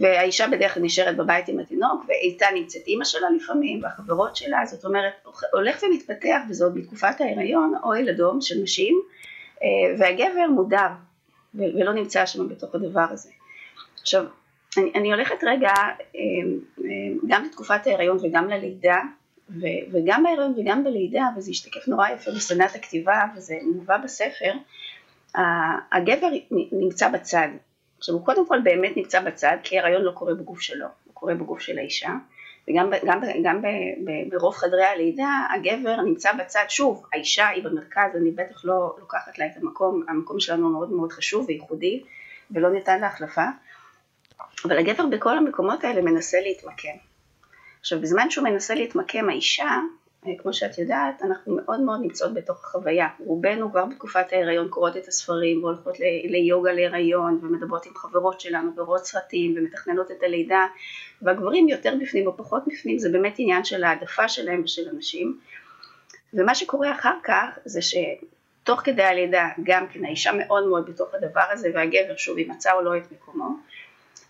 והאישה 0.00 0.48
בדרך 0.48 0.74
כלל 0.74 0.82
נשארת 0.82 1.16
בבית 1.16 1.48
עם 1.48 1.58
התינוק, 1.58 2.04
ואיתה 2.08 2.46
נמצאת 2.54 2.86
אימא 2.86 3.04
שלה 3.04 3.30
לפעמים, 3.30 3.82
והחברות 3.82 4.36
שלה, 4.36 4.66
זאת 4.66 4.84
אומרת, 4.84 5.12
הולך 5.52 5.82
ומתפתח, 5.82 6.38
וזה 6.50 6.64
עוד 6.64 6.74
בתקופת 6.74 7.20
ההיריון, 7.20 7.74
אוהל 7.82 8.08
אדום 8.08 8.40
של 8.40 8.54
נשים, 8.62 9.00
אה, 9.62 9.68
והגבר 9.98 10.46
מודר, 10.54 10.88
ולא 11.54 11.92
נמצא 11.92 12.26
שם 12.26 12.48
בתוך 12.48 12.74
הדבר 12.74 13.06
הזה. 13.10 13.30
עכשיו, 14.00 14.24
אני, 14.78 14.92
אני 14.94 15.12
הולכת 15.12 15.44
רגע 15.46 15.68
אה, 15.68 15.92
אה, 16.84 16.90
גם 17.26 17.44
לתקופת 17.44 17.86
ההיריון 17.86 18.18
וגם 18.22 18.48
ללידה, 18.48 19.00
ו, 19.50 19.66
וגם 19.92 20.22
בהיריון 20.22 20.54
וגם 20.56 20.84
בלידה, 20.84 21.24
וזה 21.36 21.50
השתקף 21.50 21.88
נורא 21.88 22.08
יפה 22.08 22.30
בסדנת 22.30 22.74
הכתיבה, 22.74 23.20
וזה 23.36 23.54
מובא 23.74 23.96
בספר, 23.98 24.52
הגבר 25.92 26.28
נמצא 26.72 27.08
בצד. 27.08 27.48
עכשיו 27.98 28.14
הוא 28.14 28.24
קודם 28.24 28.46
כל 28.48 28.60
באמת 28.60 28.96
נמצא 28.96 29.20
בצד, 29.20 29.56
כי 29.62 29.78
ההיריון 29.78 30.02
לא 30.02 30.10
קורה 30.10 30.34
בגוף 30.34 30.60
שלו, 30.60 30.86
הוא 31.04 31.14
קורה 31.14 31.34
בגוף 31.34 31.60
של 31.60 31.78
האישה, 31.78 32.10
וגם 32.68 32.90
גם, 33.06 33.20
גם 33.44 33.62
ב, 33.62 33.66
ב, 34.04 34.10
ברוב 34.30 34.54
חדרי 34.54 34.84
הלידה 34.84 35.46
הגבר 35.54 36.00
נמצא 36.00 36.32
בצד, 36.32 36.64
שוב, 36.68 37.06
האישה 37.12 37.48
היא 37.48 37.64
במרכז, 37.64 38.16
אני 38.16 38.30
בטח 38.30 38.64
לא 38.64 38.96
לוקחת 38.98 39.38
לה 39.38 39.46
את 39.46 39.52
המקום, 39.62 40.02
המקום 40.08 40.40
שלנו 40.40 40.70
מאוד 40.70 40.92
מאוד 40.92 41.12
חשוב 41.12 41.44
וייחודי 41.48 42.02
ולא 42.50 42.70
ניתן 42.70 43.00
להחלפה, 43.00 43.44
אבל 44.64 44.78
הגבר 44.78 45.06
בכל 45.06 45.38
המקומות 45.38 45.84
האלה 45.84 46.02
מנסה 46.02 46.40
להתמקם. 46.40 46.96
עכשיו 47.80 48.00
בזמן 48.00 48.30
שהוא 48.30 48.44
מנסה 48.44 48.74
להתמקם 48.74 49.28
האישה 49.28 49.80
כמו 50.38 50.52
שאת 50.52 50.78
יודעת, 50.78 51.22
אנחנו 51.22 51.56
מאוד 51.56 51.80
מאוד 51.80 52.00
נמצאות 52.00 52.34
בתוך 52.34 52.64
החוויה. 52.64 53.08
רובנו 53.18 53.70
כבר 53.70 53.84
בתקופת 53.84 54.32
ההיריון 54.32 54.68
קוראות 54.68 54.96
את 54.96 55.08
הספרים 55.08 55.64
והולכות 55.64 55.94
ליוגה 56.24 56.72
להיריון 56.72 57.40
ומדברות 57.42 57.86
עם 57.86 57.94
חברות 57.94 58.40
שלנו 58.40 58.70
ורואות 58.76 59.04
סרטים 59.04 59.54
ומתכננות 59.56 60.10
את 60.10 60.22
הלידה 60.22 60.66
והגברים 61.22 61.68
יותר 61.68 61.94
בפנים 62.00 62.26
או 62.26 62.36
פחות 62.36 62.62
בפנים 62.66 62.98
זה 62.98 63.08
באמת 63.08 63.34
עניין 63.38 63.64
של 63.64 63.84
העדפה 63.84 64.28
שלהם 64.28 64.62
ושל 64.64 64.88
הנשים 64.88 65.38
ומה 66.34 66.54
שקורה 66.54 66.92
אחר 66.92 67.14
כך 67.24 67.58
זה 67.64 67.80
שתוך 67.82 68.80
כדי 68.80 69.02
הלידה 69.02 69.48
גם 69.62 69.86
כן 69.88 70.04
האישה 70.04 70.32
מאוד 70.32 70.66
מאוד 70.66 70.90
בתוך 70.90 71.14
הדבר 71.14 71.44
הזה 71.50 71.70
והגבר 71.74 72.16
שוב 72.16 72.38
אם 72.38 72.50
מצא 72.50 72.72
או 72.72 72.82
לא 72.82 72.96
את 72.96 73.12
מקומו 73.12 73.48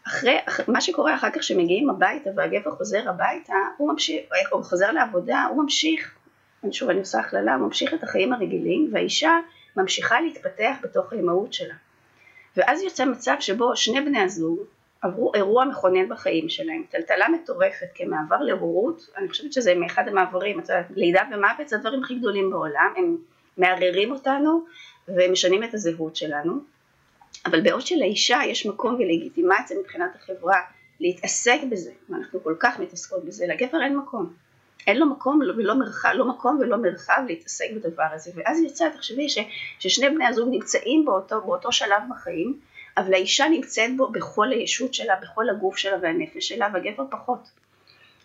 אחרי, 0.06 0.38
מה 0.68 0.80
שקורה 0.80 1.14
אחר 1.14 1.30
כך 1.30 1.42
שמגיעים 1.42 1.90
הביתה 1.90 2.30
והגבר 2.36 2.70
חוזר 2.70 3.10
הביתה, 3.10 3.54
הוא 3.76 3.92
ממשיך, 3.92 4.24
הוא 4.52 4.62
חוזר 4.62 4.92
לעבודה, 4.92 5.46
הוא 5.50 5.62
ממשיך, 5.62 6.14
שוב 6.70 6.90
אני 6.90 6.98
עושה 6.98 7.20
הכללה, 7.20 7.54
הוא 7.54 7.66
ממשיך 7.66 7.94
את 7.94 8.02
החיים 8.02 8.32
הרגילים 8.32 8.90
והאישה 8.92 9.38
ממשיכה 9.76 10.20
להתפתח 10.20 10.74
בתוך 10.82 11.12
האימהות 11.12 11.52
שלה. 11.52 11.74
ואז 12.56 12.82
יוצא 12.82 13.04
מצב 13.04 13.36
שבו 13.40 13.76
שני 13.76 14.00
בני 14.00 14.20
הזוג 14.20 14.58
עברו 15.02 15.34
אירוע 15.34 15.64
מכונן 15.64 16.08
בחיים 16.08 16.48
שלהם, 16.48 16.82
טלטלה 16.90 17.28
מטורפת 17.28 17.86
כמעבר 17.94 18.40
להורות, 18.40 19.10
אני 19.16 19.28
חושבת 19.28 19.52
שזה 19.52 19.74
מאחד 19.74 20.08
המעברים, 20.08 20.60
לידה 20.96 21.22
ומוות 21.32 21.68
זה 21.68 21.76
הדברים 21.76 22.02
הכי 22.02 22.14
גדולים 22.14 22.50
בעולם, 22.50 22.92
הם 22.96 23.16
מערערים 23.56 24.12
אותנו 24.12 24.64
ומשנים 25.08 25.64
את 25.64 25.74
הזהות 25.74 26.16
שלנו. 26.16 26.75
אבל 27.44 27.60
בעוד 27.60 27.86
שלאישה 27.86 28.38
יש 28.46 28.66
מקום 28.66 28.94
ולגיטימציה 28.94 29.76
מבחינת 29.78 30.10
החברה 30.14 30.60
להתעסק 31.00 31.58
בזה, 31.70 31.90
ואנחנו 32.08 32.44
כל 32.44 32.54
כך 32.60 32.80
מתעסקות 32.80 33.24
בזה, 33.24 33.46
לגבר 33.46 33.82
אין 33.82 33.96
מקום. 33.96 34.32
אין 34.86 34.98
לו 34.98 35.06
מקום 35.06 35.40
ולא 35.58 35.74
מרחב, 35.74 36.08
לא 36.14 36.28
מקום 36.28 36.58
ולא 36.60 36.76
מרחב 36.76 37.22
להתעסק 37.28 37.64
בדבר 37.74 38.06
הזה, 38.12 38.30
ואז 38.34 38.62
יוצא, 38.62 38.88
תחשבי 38.88 39.28
ש, 39.28 39.38
ששני 39.78 40.10
בני 40.10 40.26
הזוג 40.26 40.48
נמצאים 40.50 41.04
באותו, 41.04 41.40
באותו 41.40 41.72
שלב 41.72 42.02
בחיים, 42.10 42.60
אבל 42.96 43.14
האישה 43.14 43.48
נמצאת 43.48 43.96
בו 43.96 44.08
בכל 44.08 44.52
הישות 44.52 44.94
שלה, 44.94 45.14
בכל 45.22 45.50
הגוף 45.50 45.76
שלה 45.76 45.96
והנפש 46.02 46.48
שלה, 46.48 46.68
והגבר 46.72 47.04
פחות. 47.10 47.50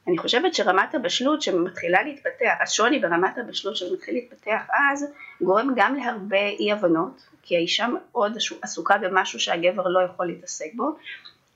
אני 0.08 0.18
חושבת 0.18 0.54
שרמת 0.54 0.96
הבשלות 0.96 1.42
שמתחילה 1.42 2.04
להתפתח, 2.04 2.54
השוני 2.64 3.00
ברמת 3.00 3.38
הבשלות 3.38 3.76
שמתחיל 3.76 4.14
להתפתח 4.14 4.62
אז, 4.74 5.14
גורם 5.42 5.74
גם 5.76 5.96
להרבה 5.96 6.48
אי 6.60 6.72
הבנות, 6.72 7.22
כי 7.42 7.56
האישה 7.56 7.88
מאוד 7.88 8.38
עסוקה 8.62 8.98
במשהו 8.98 9.40
שהגבר 9.40 9.88
לא 9.88 10.00
יכול 10.00 10.26
להתעסק 10.26 10.74
בו, 10.76 10.96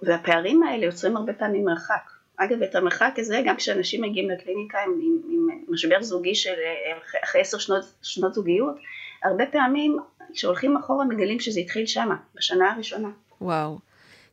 והפערים 0.02 0.64
האלה 0.64 0.86
יוצרים 0.86 1.18
הרבה 1.18 1.34
פעמים 1.34 1.66
מרחק. 1.66 2.12
אגב, 2.38 2.64
את 2.64 2.76
המרחק 2.76 3.14
הזה, 3.18 3.42
גם 3.46 3.56
כשאנשים 3.56 4.02
מגיעים 4.02 4.30
לקליניקה 4.30 4.78
עם, 4.86 4.92
עם, 5.04 5.20
עם 5.30 5.48
משבר 5.68 6.02
זוגי 6.02 6.36
של 6.36 6.54
אחרי 7.24 7.42
עשר 7.42 7.58
שנות, 7.58 7.84
שנות 8.02 8.34
זוגיות, 8.34 8.76
הרבה 9.24 9.46
פעמים 9.46 10.00
כשהולכים 10.34 10.78
אחורה 10.78 11.06
מגלים 11.06 11.40
שזה 11.40 11.60
התחיל 11.60 11.86
שמה, 11.86 12.16
בשנה 12.36 12.72
הראשונה. 12.72 13.10
וואו. 13.42 13.80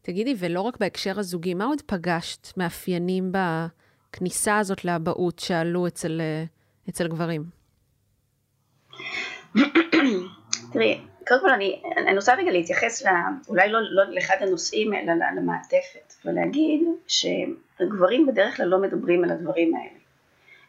תגידי, 0.02 0.34
ולא 0.38 0.60
רק 0.60 0.76
בהקשר 0.76 1.18
הזוגי, 1.18 1.54
מה 1.54 1.64
עוד 1.64 1.82
פגשת 1.86 2.56
מאפיינים 2.56 3.32
בכניסה 4.12 4.58
הזאת 4.58 4.84
לאבהות 4.84 5.38
שעלו 5.38 5.86
אצל, 5.86 6.20
אצל 6.88 7.08
גברים? 7.08 7.42
תראי, 10.72 11.00
קודם 11.28 11.40
כל 11.40 11.50
אני, 11.50 11.82
אני 11.96 12.16
רוצה 12.16 12.34
רגע 12.34 12.50
להתייחס, 12.50 13.02
לה, 13.02 13.28
אולי 13.48 13.68
לא, 13.68 13.78
לא 13.82 14.14
לאחד 14.14 14.34
הנושאים, 14.40 14.94
אלא 14.94 15.12
למעטפת, 15.36 16.14
ולהגיד 16.24 16.80
שגברים 17.08 18.26
בדרך 18.26 18.56
כלל 18.56 18.66
לא 18.66 18.78
מדברים 18.78 19.24
על 19.24 19.30
הדברים 19.30 19.74
האלה. 19.74 19.98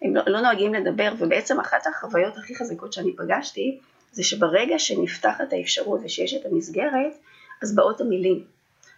הם 0.01 0.15
לא, 0.15 0.21
לא 0.27 0.41
נוהגים 0.41 0.73
לדבר, 0.73 1.13
ובעצם 1.19 1.59
אחת 1.59 1.87
החוויות 1.87 2.37
הכי 2.37 2.55
חזקות 2.55 2.93
שאני 2.93 3.15
פגשתי, 3.15 3.79
זה 4.11 4.23
שברגע 4.23 4.79
שנפתחת 4.79 5.53
האפשרות 5.53 6.01
ושיש 6.03 6.33
את 6.33 6.45
המסגרת, 6.45 7.13
אז 7.61 7.75
באות 7.75 8.01
המילים. 8.01 8.43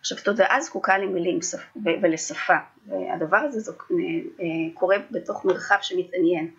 עכשיו 0.05 0.17
תודעה 0.23 0.61
זקוקה 0.61 0.97
למילים 0.97 1.39
ולשפה, 2.01 2.53
והדבר 2.87 3.37
הזה 3.37 3.71
אה, 3.71 4.45
קורה 4.73 4.97
בתוך 5.11 5.45
מרחב 5.45 5.75
שמתעניין. 5.81 6.51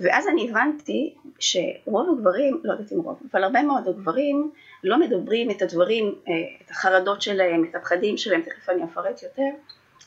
ואז 0.00 0.28
אני 0.28 0.50
הבנתי 0.50 1.14
שרוב 1.38 2.18
הגברים, 2.18 2.60
לא 2.64 2.72
יודעת 2.72 2.92
אם 2.92 3.00
רוב, 3.00 3.20
אבל 3.32 3.44
הרבה 3.44 3.62
מאוד 3.62 3.88
הגברים 3.88 4.50
לא 4.84 5.00
מדברים 5.00 5.50
את 5.50 5.62
הדברים, 5.62 6.14
אה, 6.28 6.32
את 6.64 6.70
החרדות 6.70 7.22
שלהם, 7.22 7.64
את 7.70 7.74
הפחדים 7.74 8.16
שלהם, 8.16 8.42
תכף 8.42 8.68
אני 8.68 8.84
אפרט 8.84 9.22
יותר, 9.22 9.50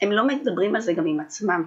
הם 0.01 0.11
לא 0.11 0.27
מדברים 0.27 0.75
על 0.75 0.81
זה 0.81 0.93
גם 0.93 1.07
עם 1.07 1.19
עצמם. 1.19 1.65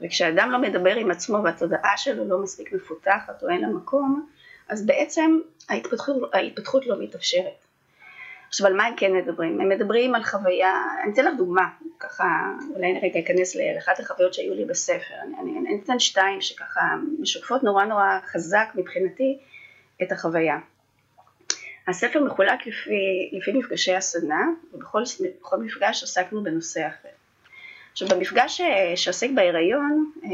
וכשאדם 0.00 0.50
לא 0.50 0.58
מדבר 0.58 0.96
עם 0.96 1.10
עצמו 1.10 1.42
והתודעה 1.44 1.96
שלו 1.96 2.28
לא 2.28 2.42
מספיק 2.42 2.72
מפותחת 2.72 3.42
או 3.42 3.48
אין 3.48 3.60
לה 3.60 3.68
מקום, 3.68 4.28
אז 4.68 4.86
בעצם 4.86 5.38
ההתפתחות, 5.68 6.34
ההתפתחות 6.34 6.86
לא 6.86 6.96
מתאפשרת. 7.00 7.63
עכשיו 8.54 8.66
על 8.66 8.72
מה 8.72 8.84
הם 8.84 8.94
כן 8.96 9.12
מדברים? 9.12 9.60
הם 9.60 9.68
מדברים 9.68 10.14
על 10.14 10.22
חוויה, 10.22 10.82
אני 11.02 11.12
אתן 11.12 11.24
לך 11.24 11.34
דוגמה, 11.36 11.68
ככה 12.00 12.24
אולי 12.74 12.90
אני 12.90 13.00
רגע 13.08 13.20
אכנס 13.20 13.56
לאחת 13.56 14.00
החוויות 14.00 14.34
שהיו 14.34 14.54
לי 14.54 14.64
בספר, 14.64 15.14
אני, 15.22 15.34
אני, 15.40 15.58
אני 15.58 15.80
אתן 15.84 15.98
שתיים 15.98 16.40
שככה 16.40 16.80
משקפות 17.20 17.62
נורא 17.62 17.84
נורא 17.84 18.18
חזק 18.32 18.68
מבחינתי 18.74 19.38
את 20.02 20.12
החוויה. 20.12 20.58
הספר 21.88 22.24
מחולק 22.24 22.66
לפי, 22.66 23.30
לפי 23.32 23.52
מפגשי 23.52 23.94
הסדנה 23.94 24.46
ובכל 24.72 25.02
מפגש 25.58 26.02
עסקנו 26.02 26.42
בנושא 26.42 26.86
אחר. 26.88 27.08
עכשיו 27.92 28.08
במפגש 28.08 28.60
אה, 28.60 28.96
שעוסק 28.96 29.28
בהיריון 29.34 30.10
אה, 30.24 30.30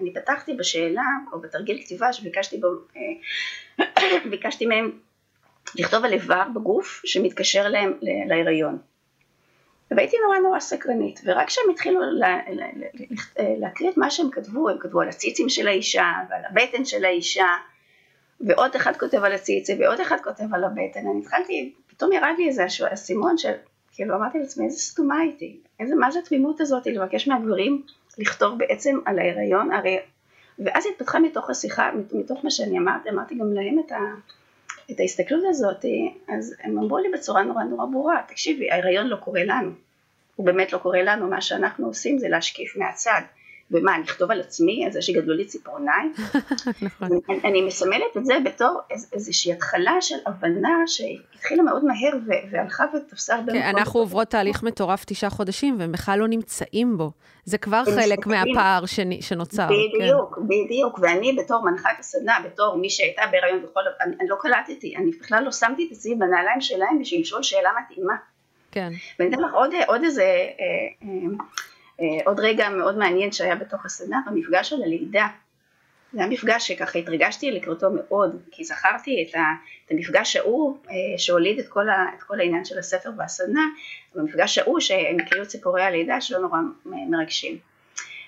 אני 0.00 0.14
פתחתי 0.14 0.54
בשאלה 0.54 1.02
או 1.32 1.40
בתרגיל 1.40 1.82
כתיבה 1.84 2.12
שביקשתי 2.12 2.58
בו, 2.58 2.68
אה, 2.96 3.84
ביקשתי 4.30 4.66
מהם 4.66 4.92
לכתוב 5.74 6.04
על 6.04 6.12
איבר 6.12 6.42
בגוף 6.54 7.02
שמתקשר 7.04 7.68
להם 7.68 7.92
להיריון. 8.28 8.78
והייתי 9.96 10.16
נורא 10.24 10.38
נורא 10.38 10.60
סקרנית, 10.60 11.20
ורק 11.24 11.46
כשהם 11.46 11.64
התחילו 11.70 12.00
לה, 12.00 12.38
לה, 12.48 12.66
לה, 12.76 12.86
להקריא 13.58 13.90
את 13.90 13.96
מה 13.96 14.10
שהם 14.10 14.30
כתבו, 14.30 14.68
הם 14.68 14.78
כתבו 14.78 15.00
על 15.00 15.08
הציצים 15.08 15.48
של 15.48 15.68
האישה 15.68 16.06
ועל 16.30 16.42
הבטן 16.50 16.84
של 16.84 17.04
האישה, 17.04 17.46
ועוד 18.40 18.74
אחד 18.76 18.96
כותב 18.96 19.24
על 19.24 19.32
הציצים 19.32 19.80
ועוד 19.80 20.00
אחד 20.00 20.16
כותב 20.24 20.54
על 20.54 20.64
הבטן, 20.64 21.00
אני 21.00 21.20
התחלתי, 21.20 21.72
פתאום 21.86 22.12
ירד 22.12 22.34
לי 22.38 22.48
איזה 22.48 22.64
אסימון 22.92 23.38
של, 23.38 23.52
כאילו 23.92 24.14
אמרתי 24.14 24.38
לעצמי 24.38 24.64
איזה 24.64 24.78
סתומה 24.78 25.18
הייתי, 25.18 25.60
איזה, 25.80 25.94
מה 25.94 26.10
זה 26.10 26.18
התמימות 26.18 26.60
הזאת 26.60 26.86
לבקש 26.86 27.28
מהגברים 27.28 27.82
לכתוב 28.18 28.58
בעצם 28.58 28.98
על 29.04 29.18
ההיריון, 29.18 29.72
הרי, 29.72 29.98
ואז 30.58 30.84
התפתחה 30.86 31.18
מתוך 31.18 31.50
השיחה, 31.50 31.90
מתוך 32.12 32.44
מה 32.44 32.50
שאני 32.50 32.78
אמרתי, 32.78 33.10
אמרתי 33.10 33.34
גם 33.34 33.52
להם 33.52 33.78
את 33.86 33.92
ה... 33.92 33.98
את 34.92 35.00
ההסתכלות 35.00 35.44
הזאת, 35.46 35.84
אז 36.28 36.54
הם 36.62 36.78
אמרו 36.78 36.98
לי 36.98 37.08
בצורה 37.08 37.42
נורא 37.42 37.64
נורא 37.64 37.86
ברורה, 37.86 38.22
תקשיבי, 38.28 38.70
ההיריון 38.70 39.06
לא 39.06 39.16
קורה 39.16 39.44
לנו, 39.44 39.70
הוא 40.36 40.46
באמת 40.46 40.72
לא 40.72 40.78
קורה 40.78 41.02
לנו, 41.02 41.26
מה 41.26 41.40
שאנחנו 41.40 41.86
עושים 41.86 42.18
זה 42.18 42.28
להשקיף 42.28 42.76
מהצד. 42.76 43.20
ומה, 43.72 43.98
לכתוב 43.98 44.30
על 44.30 44.40
עצמי, 44.40 44.84
על 44.84 44.92
זה 44.92 45.02
שגדלו 45.02 45.34
לי 45.34 45.44
ציפורניים? 45.44 46.12
נכון. 46.82 47.08
אני, 47.28 47.38
אני 47.44 47.62
מסמלת 47.62 48.16
את 48.16 48.24
זה 48.24 48.34
בתור 48.44 48.80
איז, 48.90 49.10
איזושהי 49.12 49.52
התחלה 49.52 50.00
של 50.00 50.14
הבנה 50.26 50.82
שהתחילה 50.86 51.62
מאוד 51.62 51.84
מהר 51.84 52.16
ו- 52.26 52.50
והלכה 52.50 52.84
ותפסה 52.94 53.34
הרבה... 53.34 53.52
כן, 53.52 53.62
אנחנו 53.62 54.00
עוברות 54.00 54.28
תהליך 54.28 54.62
מטורף 54.62 55.04
תשעה 55.04 55.30
חודשים, 55.30 55.76
והם 55.78 55.92
בכלל 55.92 56.18
לא 56.18 56.28
נמצאים 56.28 56.98
בו. 56.98 57.10
זה 57.44 57.58
כבר 57.58 57.84
חלק 57.84 58.26
מהפער 58.26 58.84
שנ- 58.84 59.22
שנוצר. 59.22 59.66
בדיוק, 59.66 60.34
כן. 60.36 60.42
בדיוק. 60.44 60.98
ואני 61.02 61.36
בתור 61.44 61.64
מנחת 61.64 61.98
הסדנה, 61.98 62.38
בתור 62.44 62.76
מי 62.76 62.90
שהייתה 62.90 63.22
בהיריון 63.30 63.62
בכל... 63.62 63.80
אני, 64.00 64.14
אני 64.20 64.28
לא 64.28 64.36
קלטתי, 64.40 64.96
אני 64.96 65.10
בכלל 65.20 65.42
לא 65.44 65.52
שמתי 65.52 65.86
את 65.86 65.92
עצמי 65.92 66.14
בנעליים 66.14 66.60
שלהם 66.60 66.98
בשביל 67.00 67.20
לשאול 67.20 67.42
שאלה 67.42 67.70
מתאימה. 67.82 68.14
כן. 68.70 68.90
ואני 69.18 69.30
אתן 69.34 69.42
לך 69.42 69.54
עוד, 69.54 69.70
עוד 69.86 70.04
איזה... 70.04 70.22
אה, 70.22 71.08
אה, 71.08 71.08
עוד 72.24 72.40
רגע 72.40 72.68
מאוד 72.68 72.98
מעניין 72.98 73.32
שהיה 73.32 73.54
בתוך 73.54 73.86
הסדנה 73.86 74.20
במפגש 74.26 74.68
של 74.68 74.82
הלידה. 74.82 75.26
זה 76.12 76.18
היה 76.20 76.28
מפגש 76.28 76.68
שככה 76.68 76.98
התרגשתי 76.98 77.50
לקראתו 77.50 77.88
מאוד, 77.90 78.42
כי 78.50 78.64
זכרתי 78.64 79.26
את, 79.28 79.34
ה, 79.34 79.40
את 79.86 79.90
המפגש 79.90 80.36
ההוא 80.36 80.78
אה, 80.90 80.94
שהוליד 81.18 81.58
את 81.58 81.68
כל, 81.68 81.88
ה, 81.88 82.06
את 82.18 82.22
כל 82.22 82.40
העניין 82.40 82.64
של 82.64 82.78
הספר 82.78 83.10
והסדנה, 83.18 83.66
במפגש 84.14 84.58
ההוא 84.58 84.80
שהם 84.80 85.16
הקריאו 85.20 85.46
ציפורי 85.46 85.82
הלידה 85.82 86.20
שלא 86.20 86.38
נורא 86.38 86.58
מרגשים. 86.84 87.58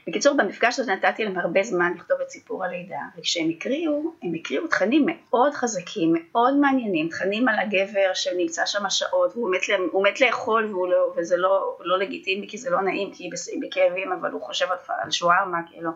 בקיצור, 0.07 0.37
במפגש 0.37 0.79
הזה 0.79 0.93
נתתי 0.93 1.25
להם 1.25 1.39
הרבה 1.39 1.63
זמן 1.63 1.93
לכתוב 1.97 2.21
את 2.21 2.31
סיפור 2.31 2.65
הלידה, 2.65 2.99
וכשהם 3.19 3.51
הקריאו, 3.51 4.13
הם 4.23 4.35
הקריאו 4.35 4.67
תכנים 4.67 5.07
מאוד 5.07 5.55
חזקים, 5.55 6.15
מאוד 6.15 6.57
מעניינים, 6.57 7.09
תכנים 7.09 7.49
על 7.49 7.59
הגבר 7.59 8.15
שנמצא 8.15 8.67
שם 8.67 8.91
שעות, 8.91 9.37
והוא 9.37 9.51
מת, 9.51 9.61
הוא 9.93 10.05
מת 10.05 10.21
לאכול 10.21 10.63
לא, 10.63 11.15
וזה 11.17 11.37
לא, 11.37 11.77
לא 11.81 11.99
לגיטימי 11.99 12.49
כי 12.49 12.59
זה 12.59 12.71
לא 12.71 12.83
נעים, 12.83 13.13
כי 13.15 13.25
היא 13.25 13.61
בכאבים, 13.63 14.13
אבל 14.13 14.31
הוא 14.31 14.43
חושב 14.43 14.67
על, 14.71 14.79
על 15.03 15.11
שווארמה, 15.11 15.59
כאילו, 15.71 15.91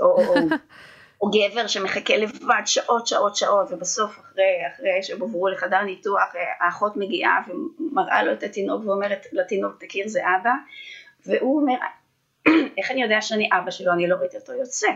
או, 0.00 0.06
או, 0.06 0.34
או 1.20 1.30
גבר 1.30 1.66
שמחכה 1.66 2.16
לבד 2.16 2.62
שעות, 2.66 3.06
שעות, 3.06 3.36
שעות, 3.36 3.72
ובסוף 3.72 4.18
אחרי, 4.18 4.44
אחרי 4.74 5.02
שהם 5.02 5.22
עברו 5.22 5.48
לחדר 5.48 5.82
ניתוח, 5.82 6.34
האחות 6.60 6.96
מגיעה 6.96 7.42
ומראה 7.48 8.22
לו 8.22 8.32
את 8.32 8.42
התינוק 8.42 8.86
ואומרת 8.86 9.26
לתינוק, 9.32 9.84
תכיר 9.84 10.08
זה 10.08 10.20
אבא, 10.20 10.52
והוא 11.26 11.60
אומר, 11.60 11.74
איך 12.78 12.90
אני 12.90 13.02
יודע 13.02 13.20
שאני 13.20 13.48
אבא 13.52 13.70
שלו, 13.70 13.92
אני 13.92 14.08
לא 14.08 14.16
ראיתי 14.16 14.36
אותו 14.36 14.52
יוצא. 14.52 14.88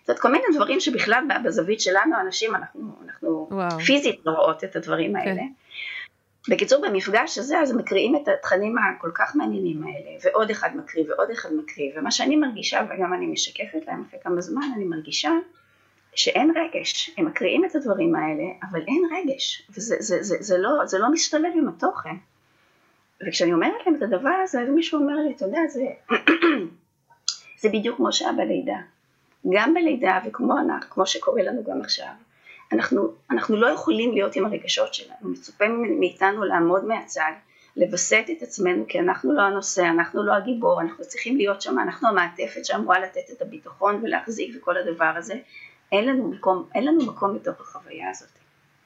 זאת 0.00 0.08
אומרת, 0.08 0.20
כל 0.20 0.32
מיני 0.32 0.44
דברים 0.54 0.80
שבכלל 0.80 1.24
בזווית 1.44 1.80
שלנו, 1.80 2.20
אנשים, 2.20 2.54
אנחנו, 2.54 2.80
אנחנו 3.04 3.48
פיזית 3.86 4.20
לא 4.26 4.32
רואות 4.32 4.64
את 4.64 4.76
הדברים 4.76 5.12
כן. 5.12 5.28
האלה. 5.28 5.42
בקיצור, 6.48 6.82
במפגש 6.88 7.38
הזה, 7.38 7.58
אז 7.58 7.72
מקריאים 7.72 8.16
את 8.16 8.28
התכנים 8.28 8.76
הכל 8.78 9.10
כך 9.14 9.36
מעניינים 9.36 9.82
האלה, 9.84 10.10
ועוד 10.24 10.50
אחד 10.50 10.76
מקריא 10.76 11.04
ועוד 11.08 11.30
אחד 11.30 11.52
מקריא, 11.52 11.90
ומה 11.96 12.10
שאני 12.10 12.36
מרגישה, 12.36 12.86
וגם 12.90 13.14
אני 13.14 13.26
משקפת 13.26 13.86
להם 13.86 14.04
אחרי 14.08 14.20
כמה 14.22 14.40
זמן, 14.40 14.68
אני 14.76 14.84
מרגישה 14.84 15.30
שאין 16.14 16.52
רגש, 16.56 17.10
הם 17.18 17.26
מקריאים 17.26 17.64
את 17.64 17.74
הדברים 17.74 18.14
האלה, 18.14 18.44
אבל 18.70 18.80
אין 18.80 19.02
רגש, 19.16 19.68
וזה 19.70 19.96
זה, 19.98 20.22
זה, 20.22 20.36
זה 20.40 20.58
לא, 20.58 20.86
זה 20.86 20.98
לא 20.98 21.12
משתלב 21.12 21.52
עם 21.56 21.68
התוכן. 21.68 22.14
וכשאני 23.26 23.52
אומרת 23.52 23.86
להם 23.86 23.96
את 23.96 24.02
הדבר 24.02 24.34
הזה, 24.42 24.60
אז 24.60 24.68
מישהו 24.68 25.00
אומר 25.00 25.14
לי, 25.16 25.32
אתה 25.36 25.44
יודע, 25.44 25.60
זה, 25.68 25.82
זה 27.62 27.68
בדיוק 27.68 27.96
כמו 27.96 28.12
שהיה 28.12 28.32
בלידה. 28.32 28.76
גם 29.52 29.74
בלידה 29.74 30.18
וכמו 30.26 30.54
כמו 30.90 31.06
שקורה 31.06 31.42
לנו 31.42 31.64
גם 31.64 31.80
עכשיו, 31.80 32.12
אנחנו, 32.72 33.12
אנחנו 33.30 33.56
לא 33.56 33.66
יכולים 33.66 34.12
להיות 34.12 34.36
עם 34.36 34.46
הרגשות 34.46 34.94
שלנו, 34.94 35.28
מצופה 35.28 35.64
מאיתנו 35.98 36.44
לעמוד 36.44 36.84
מהצד, 36.84 37.32
לווסת 37.76 38.24
את 38.38 38.42
עצמנו 38.42 38.84
כי 38.88 39.00
אנחנו 39.00 39.32
לא 39.32 39.42
הנושא, 39.42 39.82
אנחנו 39.82 40.22
לא 40.22 40.34
הגיבור, 40.34 40.80
אנחנו 40.80 41.04
צריכים 41.04 41.36
להיות 41.36 41.62
שם, 41.62 41.78
אנחנו 41.78 42.08
המעטפת 42.08 42.64
שאמורה 42.64 43.00
לתת 43.00 43.30
את 43.32 43.42
הביטחון 43.42 44.00
ולהחזיק 44.02 44.56
וכל 44.56 44.76
הדבר 44.76 45.12
הזה, 45.16 45.34
אין 45.92 46.08
לנו 46.08 46.28
מקום, 46.28 46.68
אין 46.74 46.86
לנו 46.86 47.06
מקום 47.06 47.34
בתוך 47.34 47.60
החוויה 47.60 48.10
הזאת. 48.10 48.28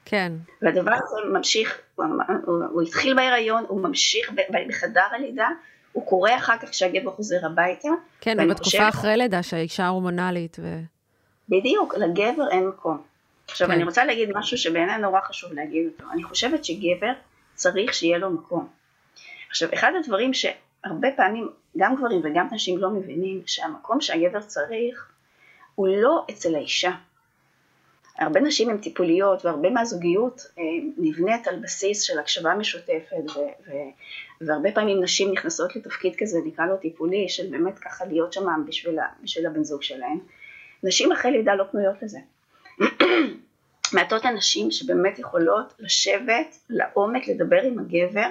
כן. 0.05 0.33
והדבר 0.61 0.91
הזה 0.93 1.29
ממשיך, 1.33 1.81
הוא, 1.95 2.05
הוא, 2.45 2.63
הוא 2.71 2.81
התחיל 2.81 3.13
בהיריון, 3.15 3.65
הוא 3.67 3.81
ממשיך 3.81 4.31
בחדר 4.69 5.03
הלידה, 5.11 5.49
הוא 5.97 6.05
קורה 6.05 6.37
אחר 6.37 6.57
כך 6.57 6.69
כשהגבר 6.69 7.11
חוזר 7.11 7.45
הביתה. 7.45 7.89
כן, 8.21 8.37
ובתקופה 8.39 8.63
חושב... 8.63 8.79
אחרי 8.79 9.17
לידה, 9.17 9.43
שהאישה 9.43 9.87
הורמונלית. 9.87 10.57
ו... 10.59 10.79
בדיוק, 11.49 11.95
לגבר 11.97 12.49
אין 12.51 12.67
מקום. 12.67 13.01
עכשיו, 13.47 13.67
כן. 13.67 13.73
אני 13.73 13.83
רוצה 13.83 14.05
להגיד 14.05 14.29
משהו 14.35 14.57
שבעיניי 14.57 14.97
נורא 14.97 15.21
חשוב 15.21 15.53
להגיד 15.53 15.85
אותו. 15.85 16.11
אני 16.13 16.23
חושבת 16.23 16.65
שגבר 16.65 17.11
צריך 17.53 17.93
שיהיה 17.93 18.17
לו 18.17 18.29
מקום. 18.29 18.67
עכשיו, 19.49 19.69
אחד 19.73 19.91
הדברים 19.99 20.31
שהרבה 20.33 21.07
פעמים, 21.15 21.49
גם 21.77 21.95
גברים 21.95 22.21
וגם 22.23 22.47
נשים 22.51 22.77
לא 22.77 22.89
מבינים, 22.89 23.41
שהמקום 23.45 24.01
שהגבר 24.01 24.41
צריך, 24.41 25.11
הוא 25.75 25.87
לא 25.87 26.25
אצל 26.29 26.55
האישה. 26.55 26.91
הרבה 28.19 28.39
נשים 28.39 28.69
הן 28.69 28.77
טיפוליות 28.77 29.45
והרבה 29.45 29.69
מהזוגיות 29.69 30.41
אה, 30.59 30.63
נבנית 30.97 31.47
על 31.47 31.59
בסיס 31.59 32.01
של 32.01 32.19
הקשבה 32.19 32.55
משותפת 32.55 33.35
ו- 33.35 33.69
ו- 33.69 33.91
והרבה 34.41 34.71
פעמים 34.71 35.03
נשים 35.03 35.31
נכנסות 35.31 35.75
לתפקיד 35.75 36.13
כזה 36.17 36.39
נקרא 36.45 36.65
לו 36.65 36.77
טיפולי 36.77 37.29
של 37.29 37.47
באמת 37.51 37.79
ככה 37.79 38.05
להיות 38.05 38.33
שם 38.33 38.45
בשביל, 38.67 38.99
בשביל 39.23 39.47
הבן 39.47 39.63
זוג 39.63 39.83
שלהן. 39.83 40.19
נשים 40.83 41.11
אחרי 41.11 41.31
לידה 41.31 41.55
לא 41.55 41.63
פנויות 41.71 41.95
לזה. 42.01 42.19
מעטות 43.93 44.25
הנשים 44.25 44.71
שבאמת 44.71 45.19
יכולות 45.19 45.73
לשבת 45.79 46.57
לעומק 46.69 47.27
לדבר 47.27 47.61
עם 47.61 47.79
הגבר 47.79 48.29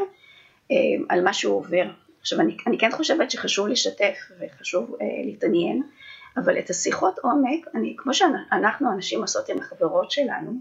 אה, 0.70 0.76
על 1.08 1.24
מה 1.24 1.32
שהוא 1.32 1.56
עובר. 1.56 1.84
עכשיו 2.20 2.40
אני, 2.40 2.56
אני 2.66 2.78
כן 2.78 2.90
חושבת 2.92 3.30
שחשוב 3.30 3.66
לשתף 3.66 4.18
וחשוב 4.40 4.96
אה, 5.00 5.06
להתעניין 5.24 5.82
אבל 6.36 6.58
את 6.58 6.70
השיחות 6.70 7.18
עומק, 7.18 7.66
אני, 7.74 7.94
כמו 7.98 8.14
שאנחנו 8.14 8.92
הנשים 8.92 9.20
עושות 9.20 9.48
עם 9.48 9.58
החברות 9.58 10.10
שלנו, 10.10 10.52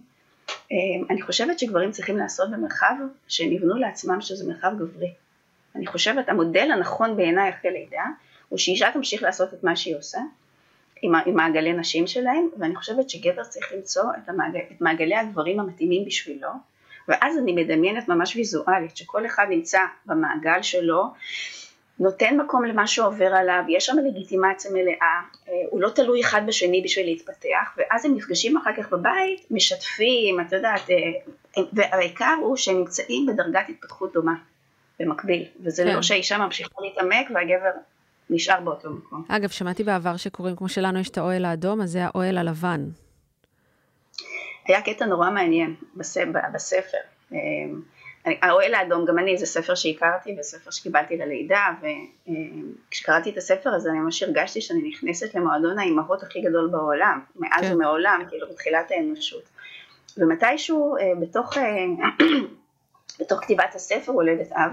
אמ, 0.72 1.06
אני 1.10 1.22
חושבת 1.22 1.60
שגברים 1.60 1.92
צריכים 1.92 2.18
לעשות 2.18 2.52
במרחב 2.52 2.96
שהם 3.28 3.52
יבנו 3.52 3.78
לעצמם 3.78 4.22
שזה 4.22 4.48
מרחב 4.48 4.72
גברי. 4.80 5.14
אני 5.76 5.88
חושבת 5.88 6.30
המודל 6.30 6.72
הנכון 6.72 7.18
בעיניי 7.18 7.50
אחרי 7.50 7.72
לידה 7.72 8.04
הוא 8.50 8.60
שאישה 8.60 8.92
תמשיך 8.94 9.24
לעשות 9.24 9.54
את 9.54 9.64
מה 9.64 9.76
שהיא 9.76 9.98
עושה 9.98 10.20
עם, 11.02 11.16
עם 11.26 11.36
מעגלי 11.36 11.74
נשים 11.74 12.08
שלהם 12.08 12.50
ואני 12.60 12.76
חושבת 12.76 13.10
שגבר 13.10 13.44
צריך 13.44 13.74
למצוא 13.76 14.04
את, 14.24 14.30
המעגל, 14.30 14.60
את 14.72 14.82
מעגלי 14.82 15.16
הגברים 15.16 15.60
המתאימים 15.60 16.06
בשבילו 16.06 16.50
ואז 17.08 17.38
אני 17.38 17.54
מדמיינת 17.54 18.08
ממש 18.08 18.36
ויזואלית 18.36 18.98
שכל 18.98 19.26
אחד 19.26 19.46
נמצא 19.50 19.80
במעגל 20.06 20.62
שלו 20.62 21.04
נותן 22.00 22.38
מקום 22.38 22.66
למה 22.66 22.88
שעובר 22.88 23.26
עליו, 23.36 23.64
יש 23.70 23.86
שם 23.86 23.98
לגיטימציה 24.08 24.72
מלאה, 24.72 25.22
אה, 25.48 25.54
הוא 25.70 25.82
לא 25.82 25.90
תלוי 25.90 26.22
אחד 26.22 26.42
בשני 26.48 26.82
בשביל 26.82 27.06
להתפתח, 27.06 27.78
ואז 27.78 28.06
הם 28.06 28.16
נפגשים 28.16 28.58
אחר 28.58 28.72
כך 28.78 28.90
בבית, 28.90 29.46
משתפים, 29.52 30.40
את 30.40 30.52
יודעת, 30.52 30.90
אה, 30.90 31.62
והעיקר 31.74 32.36
הוא 32.42 32.58
שהם 32.58 32.78
נמצאים 32.78 33.26
בדרגת 33.26 33.70
התפתחות 33.70 34.14
דומה, 34.14 34.36
במקביל, 35.00 35.46
וזה 35.64 35.84
כן. 35.84 35.96
לא 35.96 36.02
שהאישה 36.02 36.38
ממשיכה 36.38 36.76
להתעמק 36.82 37.28
והגבר 37.34 37.72
נשאר 38.30 38.60
באותו 38.62 38.90
מקום. 38.90 39.26
אגב, 39.28 39.50
שמעתי 39.50 39.84
בעבר 39.84 40.18
שקוראים, 40.18 40.56
כמו 40.56 40.70
שלנו 40.70 41.00
יש 41.00 41.10
את 41.10 41.18
האוהל 41.18 41.46
האדום, 41.46 41.82
אז 41.82 41.92
זה 41.92 42.06
האוהל 42.06 42.38
הלבן. 42.38 42.86
היה 44.68 44.82
קטע 44.82 45.06
נורא 45.06 45.32
מעניין 45.32 45.76
בספר. 45.96 46.98
אה, 48.28 48.32
האוהל 48.42 48.74
האדום, 48.74 49.06
גם 49.06 49.20
אני, 49.20 49.38
זה 49.38 49.46
ספר 49.46 49.76
שהכרתי 49.76 50.36
וספר 50.40 50.72
שקיבלתי 50.72 51.18
ללידה 51.18 51.68
וכשקראתי 52.90 53.30
את 53.30 53.38
הספר 53.38 53.70
הזה 53.74 53.90
אני 53.90 54.00
ממש 54.00 54.24
הרגשתי 54.24 54.62
שאני 54.62 54.90
נכנסת 54.90 55.36
למועדון 55.36 55.80
האימהות 55.80 56.24
הכי 56.24 56.42
גדול 56.42 56.70
בעולם, 56.72 57.20
מאז 57.36 57.62
כן. 57.62 57.74
ומעולם, 57.74 58.24
כאילו 58.30 58.48
בתחילת 58.50 58.92
האנושות. 58.92 59.44
ומתישהו 60.18 60.98
אה, 60.98 61.12
בתוך, 61.22 61.58
אה, 61.58 61.64
בתוך 63.20 63.40
כתיבת 63.44 63.76
הספר 63.76 64.12
הולדת 64.12 64.52
אב, 64.52 64.72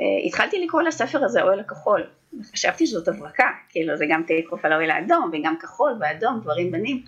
אה, 0.00 0.26
התחלתי 0.26 0.64
לקרוא 0.64 0.82
לספר 0.82 1.24
הזה 1.24 1.40
האוהל 1.40 1.60
הכחול. 1.60 2.06
חשבתי 2.52 2.86
שזאת 2.86 3.08
הברקה, 3.08 3.48
כאילו 3.68 3.96
זה 3.96 4.04
גם 4.08 4.22
תקוף 4.22 4.64
על 4.64 4.72
האוהל 4.72 4.90
האדום 4.90 5.30
וגם 5.32 5.56
כחול 5.58 5.92
ואדום, 6.00 6.40
גברים 6.40 6.70
בנים, 6.70 7.02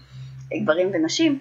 גברים 0.62 0.90
ונשים. 0.92 1.38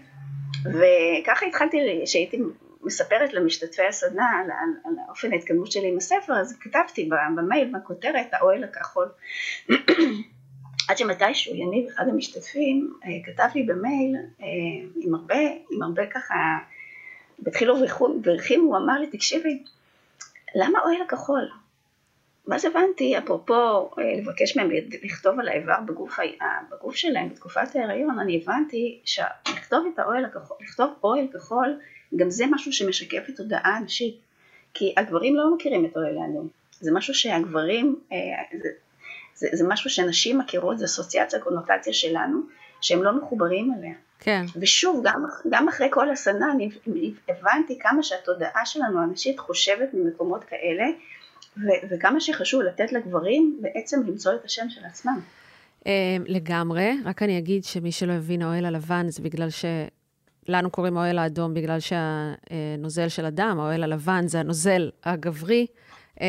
וככה 0.65 1.45
התחלתי, 1.45 1.77
שהייתי 2.05 2.37
מספרת 2.83 3.33
למשתתפי 3.33 3.87
הסדנה 3.89 4.29
על, 4.29 4.51
על, 4.51 4.69
על 4.85 4.93
אופן 5.09 5.33
ההתקדמות 5.33 5.71
שלי 5.71 5.87
עם 5.87 5.97
הספר, 5.97 6.33
אז 6.33 6.57
כתבתי 6.59 7.09
במייל, 7.35 7.73
בכותרת, 7.73 8.27
האוהל 8.33 8.63
הכחול. 8.63 9.07
עד 10.89 10.97
שמתישהו 10.97 11.55
יניב, 11.55 11.89
אחד 11.89 12.07
המשתתפים, 12.07 12.93
אה, 13.05 13.09
כתב 13.25 13.47
לי 13.55 13.63
במייל 13.63 14.15
אה, 14.41 14.45
עם 15.01 15.15
הרבה, 15.15 15.39
עם 15.71 15.83
הרבה 15.83 16.07
ככה, 16.07 16.35
בתחילו 17.39 17.75
והרחימו, 18.23 18.63
הוא 18.63 18.77
אמר 18.77 18.99
לי, 18.99 19.07
תקשיבי, 19.07 19.63
למה 20.55 20.79
אוהל 20.79 21.01
הכחול? 21.01 21.49
ואז 22.47 22.65
הבנתי, 22.65 23.17
אפרופו 23.17 23.53
אה, 23.53 24.03
לבקש 24.17 24.57
מהם 24.57 24.69
לכתוב 25.03 25.39
על 25.39 25.47
האיבר 25.47 25.79
בגוף, 25.85 26.19
בגוף 26.71 26.95
שלהם 26.95 27.29
בתקופת 27.29 27.75
ההיריון, 27.75 28.19
אני 28.19 28.41
הבנתי 28.43 28.99
שלכתוב 29.05 29.87
את 29.93 29.99
האוהל 29.99 30.25
הכחול, 30.25 30.57
לכתוב 30.61 30.93
אוהל 31.03 31.27
כחול 31.33 31.79
גם 32.15 32.29
זה 32.29 32.45
משהו 32.51 32.73
שמשקף 32.73 33.29
את 33.29 33.35
תודעה 33.37 33.79
נשית, 33.79 34.15
כי 34.73 34.93
הגברים 34.97 35.35
לא 35.35 35.55
מכירים 35.55 35.85
את 35.85 35.97
אוהל 35.97 36.17
האדום, 36.17 36.47
זה 36.81 36.91
משהו 36.93 37.13
שהגברים, 37.13 37.99
אה, 38.11 38.17
זה, 38.61 38.69
זה, 39.35 39.47
זה 39.53 39.67
משהו 39.67 39.89
שנשים 39.89 40.37
מכירות, 40.37 40.79
זה 40.79 40.85
אסוציאציה, 40.85 41.39
קונוטציה 41.39 41.93
שלנו, 41.93 42.39
שהם 42.81 43.03
לא 43.03 43.17
מחוברים 43.17 43.73
אליה. 43.79 43.93
כן. 44.19 44.45
ושוב, 44.55 45.01
גם, 45.03 45.25
גם 45.49 45.67
אחרי 45.67 45.87
כל 45.91 46.09
הסדנה 46.09 46.51
אני 46.51 46.69
הבנתי 47.29 47.79
כמה 47.79 48.03
שהתודעה 48.03 48.65
שלנו 48.65 49.03
הנשית 49.03 49.39
חושבת 49.39 49.89
ממקומות 49.93 50.43
כאלה, 50.43 50.85
ו- 51.57 51.87
וכמה 51.89 52.19
שחשוב 52.19 52.61
לתת 52.61 52.91
לגברים 52.91 53.57
בעצם 53.61 54.01
למצוא 54.07 54.33
את 54.33 54.45
השם 54.45 54.69
של 54.69 54.81
עצמם. 54.85 55.19
אה, 55.87 56.17
לגמרי, 56.25 56.91
רק 57.05 57.23
אני 57.23 57.37
אגיד 57.37 57.63
שמי 57.63 57.91
שלא 57.91 58.13
הבין 58.13 58.41
האוהל 58.41 58.65
הלבן 58.65 59.09
זה 59.09 59.23
בגלל 59.23 59.49
ש... 59.49 59.65
לנו 60.47 60.69
קוראים 60.69 60.97
האוהל 60.97 61.17
האדום 61.19 61.53
בגלל 61.53 61.77
שהנוזל 61.79 63.07
של 63.07 63.25
הדם, 63.25 63.57
האוהל 63.59 63.83
הלבן 63.83 64.27
זה 64.27 64.39
הנוזל 64.39 64.89
הגברי, 65.03 65.65
אה, 66.21 66.27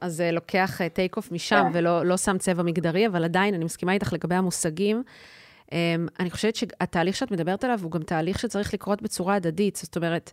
אז 0.00 0.14
זה 0.16 0.30
לוקח 0.32 0.80
טייק 0.92 1.16
אוף 1.16 1.32
משם 1.32 1.64
כן. 1.72 1.78
ולא 1.78 2.06
לא 2.06 2.16
שם 2.16 2.38
צבע 2.38 2.62
מגדרי, 2.62 3.06
אבל 3.06 3.24
עדיין, 3.24 3.54
אני 3.54 3.64
מסכימה 3.64 3.92
איתך 3.92 4.12
לגבי 4.12 4.34
המושגים. 4.34 5.02
אה, 5.72 5.94
אני 6.20 6.30
חושבת 6.30 6.56
שהתהליך 6.56 7.16
שאת 7.16 7.30
מדברת 7.30 7.64
עליו 7.64 7.78
הוא 7.82 7.90
גם 7.90 8.02
תהליך 8.02 8.38
שצריך 8.38 8.74
לקרות 8.74 9.02
בצורה 9.02 9.34
הדדית. 9.34 9.76
זאת 9.76 9.96
אומרת, 9.96 10.32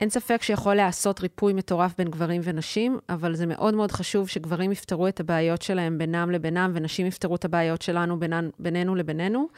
אין 0.00 0.10
ספק 0.10 0.42
שיכול 0.42 0.74
להיעשות 0.74 1.20
ריפוי 1.20 1.52
מטורף 1.52 1.94
בין 1.98 2.08
גברים 2.08 2.40
ונשים, 2.44 2.98
אבל 3.08 3.34
זה 3.34 3.46
מאוד 3.46 3.74
מאוד 3.74 3.92
חשוב 3.92 4.28
שגברים 4.28 4.72
יפתרו 4.72 5.08
את 5.08 5.20
הבעיות 5.20 5.62
שלהם 5.62 5.98
בינם 5.98 6.30
לבינם, 6.30 6.72
ונשים 6.74 7.06
יפתרו 7.06 7.34
את 7.34 7.44
הבעיות 7.44 7.82
שלנו 7.82 8.20
בינן, 8.20 8.48
בינינו 8.58 8.94
לבינינו. 8.94 9.48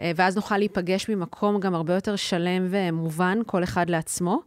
אה, 0.00 0.12
ואז 0.16 0.36
נוכל 0.36 0.58
להיפגש 0.58 1.08
ממקום 1.08 1.60
גם 1.60 1.74
הרבה 1.74 1.94
יותר 1.94 2.16
שלם 2.16 2.66
ומובן, 2.70 3.38
כל 3.46 3.64
אחד 3.64 3.90
לעצמו. 3.90 4.40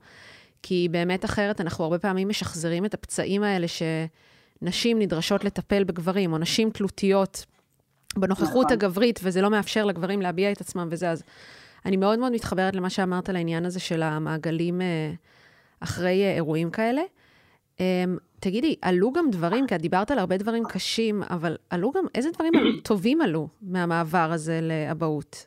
כי 0.63 0.87
באמת 0.91 1.25
אחרת 1.25 1.61
אנחנו 1.61 1.83
הרבה 1.83 1.99
פעמים 1.99 2.29
משחזרים 2.29 2.85
את 2.85 2.93
הפצעים 2.93 3.43
האלה 3.43 3.67
שנשים 3.67 4.99
נדרשות 4.99 5.43
לטפל 5.43 5.83
בגברים, 5.83 6.33
או 6.33 6.37
נשים 6.37 6.69
תלותיות 6.69 7.45
בנוכחות 8.17 8.65
נכון. 8.65 8.71
הגברית, 8.71 9.19
וזה 9.23 9.41
לא 9.41 9.49
מאפשר 9.49 9.85
לגברים 9.85 10.21
להביע 10.21 10.51
את 10.51 10.61
עצמם 10.61 10.87
וזה. 10.91 11.09
אז 11.09 11.23
אני 11.85 11.97
מאוד 11.97 12.19
מאוד 12.19 12.31
מתחברת 12.31 12.75
למה 12.75 12.89
שאמרת 12.89 13.29
על 13.29 13.35
העניין 13.35 13.65
הזה 13.65 13.79
של 13.79 14.03
המעגלים 14.03 14.81
אה, 14.81 15.13
אחרי 15.79 16.23
אה, 16.23 16.35
אירועים 16.35 16.69
כאלה. 16.71 17.01
תגידי, 18.41 18.75
עלו 18.81 19.11
גם 19.11 19.29
דברים, 19.31 19.67
כי 19.67 19.75
את 19.75 19.81
דיברת 19.81 20.11
על 20.11 20.19
הרבה 20.19 20.37
דברים 20.37 20.63
קשים, 20.65 21.23
אבל 21.23 21.57
עלו 21.69 21.91
גם, 21.91 22.05
איזה 22.15 22.31
דברים 22.31 22.53
טובים 22.83 23.21
עלו 23.21 23.47
מהמעבר 23.61 24.29
הזה 24.31 24.59
לאבהות? 24.61 25.45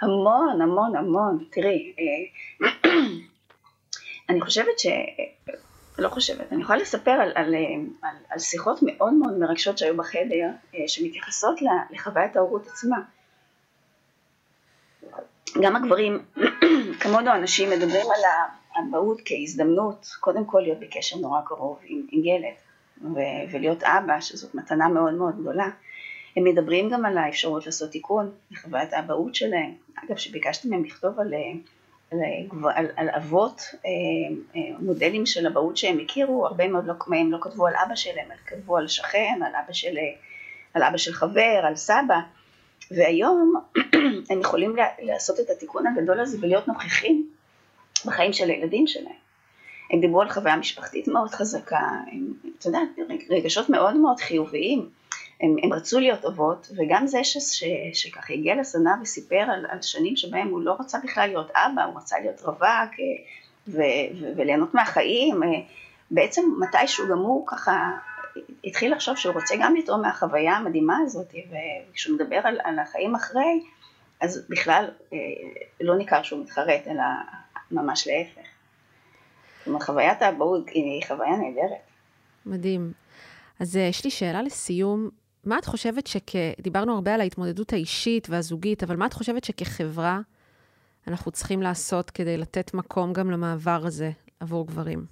המון, 0.00 0.62
המון, 0.62 0.96
המון. 0.96 1.44
תראי, 1.50 1.92
אה, 1.98 2.90
אני 4.28 4.40
חושבת 4.40 4.78
ש... 4.78 4.86
לא 5.98 6.08
חושבת, 6.08 6.52
אני 6.52 6.62
יכולה 6.62 6.78
לספר 6.78 7.10
על, 7.10 7.32
על, 7.34 7.54
על, 8.02 8.16
על 8.30 8.38
שיחות 8.38 8.78
מאוד 8.82 9.12
מאוד 9.12 9.38
מרגשות 9.38 9.78
שהיו 9.78 9.96
בחדר, 9.96 10.48
שמתייחסות 10.86 11.60
לחוויית 11.90 12.36
ההורות 12.36 12.66
עצמה. 12.66 12.96
גם 15.62 15.76
הגברים, 15.76 16.24
כמונו 17.00 17.32
אנשים, 17.32 17.70
מדברים 17.70 18.06
על 18.06 18.20
האבהות 18.76 19.20
כהזדמנות, 19.24 20.06
קודם 20.20 20.44
כל 20.44 20.60
להיות 20.60 20.80
בקשר 20.80 21.16
נורא 21.16 21.40
קרוב 21.46 21.78
עם, 21.84 22.06
עם 22.10 22.24
ילד, 22.24 22.54
ו- 23.02 23.50
ולהיות 23.50 23.82
אבא, 23.82 24.20
שזאת 24.20 24.54
מתנה 24.54 24.88
מאוד 24.88 25.14
מאוד 25.14 25.40
גדולה. 25.40 25.68
הם 26.36 26.44
מדברים 26.44 26.90
גם 26.90 27.06
על 27.06 27.18
האפשרות 27.18 27.66
לעשות 27.66 27.90
תיקון 27.90 28.30
לחוויית 28.50 28.92
האבהות 28.92 29.34
שלהם. 29.34 29.74
אגב, 30.04 30.16
שביקשתי 30.16 30.68
מהם 30.68 30.84
לכתוב 30.84 31.20
על, 31.20 31.34
על, 32.12 32.18
על, 32.74 32.86
על 32.96 33.08
אבות, 33.08 33.60
אה, 33.86 33.90
אה, 34.56 34.60
מודלים 34.78 35.26
של 35.26 35.46
אבהות 35.46 35.76
שהם 35.76 35.98
הכירו, 35.98 36.46
הרבה 36.46 36.68
מאוד 36.68 36.86
לא, 36.86 36.94
מהם 37.06 37.32
לא 37.32 37.38
כתבו 37.40 37.66
על 37.66 37.74
אבא 37.86 37.94
שלהם, 37.94 38.26
אלא 38.26 38.40
כתבו 38.46 38.76
על 38.76 38.88
שכן, 38.88 39.40
על 39.46 39.52
אבא 39.64 39.72
של, 39.72 39.96
על 40.74 40.82
אבא 40.82 40.96
של 40.96 41.12
חבר, 41.12 41.60
על 41.62 41.76
סבא. 41.76 42.20
והיום 42.90 43.54
הם 44.30 44.40
יכולים 44.40 44.76
לעשות 44.98 45.40
את 45.40 45.50
התיקון 45.50 45.86
הגדול 45.86 46.20
הזה 46.20 46.38
ולהיות 46.40 46.68
נוכחים 46.68 47.28
בחיים 48.06 48.32
של 48.32 48.50
הילדים 48.50 48.86
שלהם. 48.86 49.26
הם 49.90 50.00
דיברו 50.00 50.20
על 50.20 50.30
חוויה 50.30 50.56
משפחתית 50.56 51.08
מאוד 51.08 51.30
חזקה, 51.30 51.80
הם, 52.12 52.32
את 52.58 52.66
יודעת, 52.66 52.88
רגשות 53.30 53.70
מאוד 53.70 53.96
מאוד 53.96 54.20
חיוביים. 54.20 54.88
הם, 55.40 55.56
הם 55.62 55.72
רצו 55.72 56.00
להיות 56.00 56.24
אבות, 56.24 56.70
וגם 56.76 57.06
זה 57.06 57.24
ש, 57.24 57.36
ש, 57.38 57.64
שככה 57.92 58.32
הגיע 58.32 58.54
לסדנה 58.54 58.96
וסיפר 59.02 59.40
על, 59.52 59.66
על 59.68 59.82
שנים 59.82 60.16
שבהם 60.16 60.48
הוא 60.48 60.60
לא 60.60 60.76
רצה 60.80 60.98
בכלל 61.04 61.26
להיות 61.26 61.50
אבא, 61.50 61.84
הוא 61.84 61.96
רצה 61.96 62.16
להיות 62.18 62.40
רווק 62.40 62.60
אה, 62.62 63.24
ו, 63.68 63.80
ו, 64.20 64.26
וליהנות 64.36 64.74
מהחיים, 64.74 65.42
אה, 65.42 65.48
בעצם 66.10 66.42
מתישהו 66.58 67.08
גם 67.08 67.18
הוא 67.18 67.46
ככה 67.46 67.90
התחיל 68.64 68.92
לחשוב 68.92 69.16
שהוא 69.16 69.34
רוצה 69.34 69.54
גם 69.60 69.76
לתרום 69.76 70.02
מהחוויה 70.02 70.52
המדהימה 70.52 70.98
הזאת, 70.98 71.34
וכשהוא 71.90 72.16
מדבר 72.16 72.40
על, 72.44 72.58
על 72.64 72.78
החיים 72.78 73.14
אחרי, 73.14 73.60
אז 74.20 74.46
בכלל 74.48 74.90
אה, 75.12 75.18
לא 75.80 75.96
ניכר 75.96 76.22
שהוא 76.22 76.42
מתחרט, 76.42 76.80
אלא 76.86 77.02
ממש 77.70 78.08
להפך. 78.08 78.48
אומרת, 79.66 79.82
חוויית 79.82 80.22
האבהות 80.22 80.68
היא 80.68 81.02
חוויה 81.06 81.36
נהדרת. 81.36 81.80
מדהים. 82.46 82.92
אז 83.60 83.76
אה, 83.76 83.82
יש 83.82 84.04
לי 84.04 84.10
שאלה 84.10 84.42
לסיום. 84.42 85.08
מה 85.44 85.58
את 85.58 85.64
חושבת 85.64 86.06
שכ... 86.06 86.32
דיברנו 86.60 86.94
הרבה 86.94 87.14
על 87.14 87.20
ההתמודדות 87.20 87.72
האישית 87.72 88.26
והזוגית, 88.30 88.82
אבל 88.82 88.96
מה 88.96 89.06
את 89.06 89.12
חושבת 89.12 89.44
שכחברה 89.44 90.20
אנחנו 91.08 91.30
צריכים 91.32 91.62
לעשות 91.62 92.10
כדי 92.10 92.36
לתת 92.36 92.74
מקום 92.74 93.12
גם 93.12 93.30
למעבר 93.30 93.80
הזה 93.84 94.10
עבור 94.40 94.66
גברים? 94.66 95.04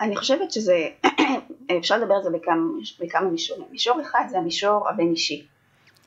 אני 0.00 0.16
חושבת 0.16 0.52
שזה, 0.52 0.88
אפשר 1.78 1.98
לדבר 1.98 2.14
על 2.14 2.22
זה 2.22 2.30
בכמה, 2.30 2.66
בכמה 3.00 3.30
מישורים. 3.30 3.64
מישור 3.70 4.00
אחד 4.00 4.24
זה 4.28 4.38
המישור 4.38 4.88
הבין 4.88 5.10
אישי, 5.10 5.46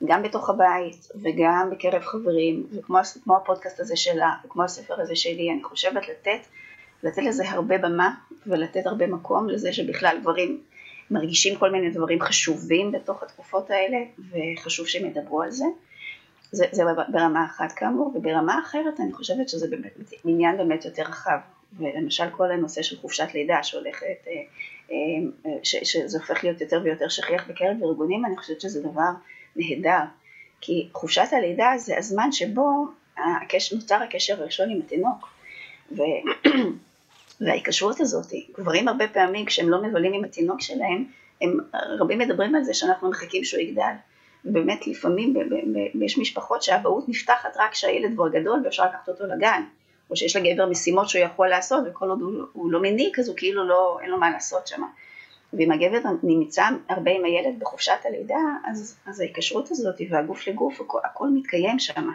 גם 0.06 0.24
בתוך 0.24 0.50
הבית 0.50 1.08
וגם 1.24 1.70
בקרב 1.72 2.02
חברים, 2.02 2.68
וכמו 2.72 3.36
הפודקאסט 3.36 3.80
הזה 3.80 3.96
שלה, 3.96 4.34
וכמו 4.46 4.64
הספר 4.64 5.02
הזה 5.02 5.16
שלי, 5.16 5.52
אני 5.52 5.64
חושבת 5.64 6.08
לתת, 6.10 6.48
לתת 7.04 7.22
לזה 7.24 7.50
הרבה 7.50 7.78
במה 7.78 8.16
ולתת 8.48 8.86
הרבה 8.86 9.08
מקום 9.08 9.50
לזה 9.50 9.74
שבכלל 9.74 10.18
גברים 10.22 10.62
מרגישים 11.12 11.56
כל 11.56 11.72
מיני 11.72 11.90
דברים 11.90 12.22
חשובים 12.22 12.92
בתוך 12.92 13.24
התקופות 13.24 13.70
האלה, 13.70 13.98
וחשוב 14.32 14.88
שהם 14.88 15.06
ידברו 15.06 15.42
על 15.42 15.52
זה. 15.52 15.66
זה, 16.52 16.66
זה 16.72 16.84
ברמה 17.08 17.46
אחת 17.46 17.72
כאמור, 17.72 18.12
וברמה 18.16 18.60
אחרת 18.60 19.00
אני 19.00 19.14
חושבת 19.14 19.50
שזה 19.50 19.68
באמת 19.70 20.14
עניין 20.26 20.58
באמת 20.58 20.86
יותר 20.86 21.04
רחב. 21.04 21.38
ולמשל 21.78 22.30
כל 22.32 22.52
הנושא 22.52 22.82
של 22.82 22.98
חופשת 22.98 23.28
לידה 23.34 23.64
שהולכת, 23.64 24.28
אה, 24.28 24.34
אה, 24.92 25.60
שזה 25.64 26.18
הופך 26.18 26.44
להיות 26.44 26.62
יותר 26.62 26.82
ויותר 26.84 27.10
שכיח 27.10 27.48
בקרב 27.48 27.84
ארגונים, 27.84 28.26
אני 28.26 28.38
חושבת 28.38 28.62
שזה 28.62 28.82
דבר 28.82 29.10
נהדר, 29.60 30.04
כי 30.62 30.90
חופשת 30.94 31.28
הלידה 31.32 31.74
זה 31.78 31.98
הזמן 31.98 32.32
שבו 32.32 32.86
הקשר, 33.18 33.76
נוצר 33.76 33.96
הקשר 34.04 34.42
הראשון 34.42 34.70
עם 34.70 34.80
התינוק, 34.86 35.30
ו... 35.92 36.02
וההיקשרות 37.42 38.00
הזאת, 38.00 38.26
גברים 38.58 38.88
הרבה 38.88 39.08
פעמים 39.08 39.46
כשהם 39.46 39.70
לא 39.70 39.84
מבלים 39.84 40.14
עם 40.14 40.24
התינוק 40.24 40.62
שלהם, 40.62 41.06
הם 41.42 41.58
רבים 42.00 42.20
מדברים 42.20 42.56
על 42.56 42.64
זה 42.64 42.74
שאנחנו 42.74 43.10
מחכים 43.10 43.44
שהוא 43.44 43.62
יגדל. 43.62 43.92
ובאמת 44.46 44.88
לפעמים 44.88 45.34
יש 46.02 46.18
משפחות 46.18 46.64
שהאבהות 46.64 47.10
נפתחת 47.10 47.58
רק 47.58 47.72
כשהילד 47.72 48.14
כבר 48.14 48.30
גדול 48.30 48.62
ואפשר 48.64 48.86
לקחת 48.86 49.10
אותו 49.10 49.26
לגן. 49.26 49.64
או 50.10 50.16
שיש 50.16 50.36
לגבר 50.36 50.66
משימות 50.66 51.10
שהוא 51.10 51.22
יכול 51.22 51.48
לעשות, 51.48 51.84
וכל 51.88 52.10
עוד 52.10 52.22
הוא, 52.22 52.44
הוא 52.54 52.72
לא 52.72 52.82
מניק, 52.82 53.20
אז 53.20 53.28
הוא 53.28 53.38
כאילו 53.38 53.68
לא, 53.68 54.00
אין 54.02 54.10
לו 54.10 54.20
מה 54.20 54.32
לעשות 54.32 54.68
שם. 54.68 54.82
ואם 55.54 55.72
הגבר 55.72 56.00
נמצא 56.24 56.64
הרבה 56.90 57.12
עם 57.12 57.26
הילד 57.26 57.60
בחופשת 57.60 58.00
הלידה, 58.06 58.40
אז, 58.66 58.98
אז 59.06 59.20
ההיקשרות 59.20 59.72
הזאת 59.72 59.96
והגוף 60.10 60.48
לגוף, 60.48 60.82
הכל, 60.82 61.00
הכל 61.04 61.28
מתקיים 61.34 61.80
שם. 61.80 62.10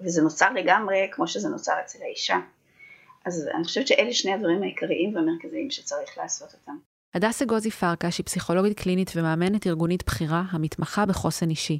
וזה 0.00 0.22
נוצר 0.22 0.52
לגמרי 0.52 1.08
כמו 1.12 1.28
שזה 1.28 1.48
נוצר 1.48 1.72
אצל 1.84 1.98
האישה. 2.02 2.38
אז 3.24 3.48
אני 3.54 3.64
חושבת 3.64 3.86
שאלה 3.86 4.12
שני 4.12 4.32
הדברים 4.32 4.62
העיקריים 4.62 5.14
והמרכזיים 5.14 5.70
שצריך 5.70 6.18
לעשות 6.18 6.54
אותם. 6.54 6.76
הדס 7.14 7.42
אגוזי 7.42 7.70
פרקש 7.70 8.18
היא 8.18 8.26
פסיכולוגית 8.26 8.80
קלינית 8.80 9.12
ומאמנת 9.16 9.66
ארגונית 9.66 10.04
בכירה 10.06 10.42
המתמחה 10.50 11.06
בחוסן 11.06 11.50
אישי. 11.50 11.78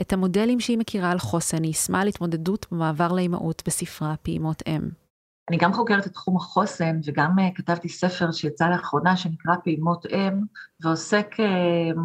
את 0.00 0.12
המודלים 0.12 0.60
שהיא 0.60 0.78
מכירה 0.78 1.10
על 1.10 1.18
חוסן 1.18 1.62
היא 1.62 1.66
יישמה 1.66 2.00
על 2.00 2.08
התמודדות 2.08 2.66
במעבר 2.72 3.12
לאימהות 3.12 3.62
בספרה 3.66 4.14
פעימות 4.22 4.62
אם. 4.66 5.01
אני 5.48 5.56
גם 5.56 5.72
חוקרת 5.72 6.06
את 6.06 6.12
תחום 6.12 6.36
החוסן 6.36 7.00
וגם 7.04 7.38
uh, 7.38 7.42
כתבתי 7.54 7.88
ספר 7.88 8.32
שיצא 8.32 8.68
לאחרונה 8.68 9.16
שנקרא 9.16 9.54
פעימות 9.64 10.06
אם 10.06 10.40
ועוסק 10.80 11.34
uh, 11.38 11.98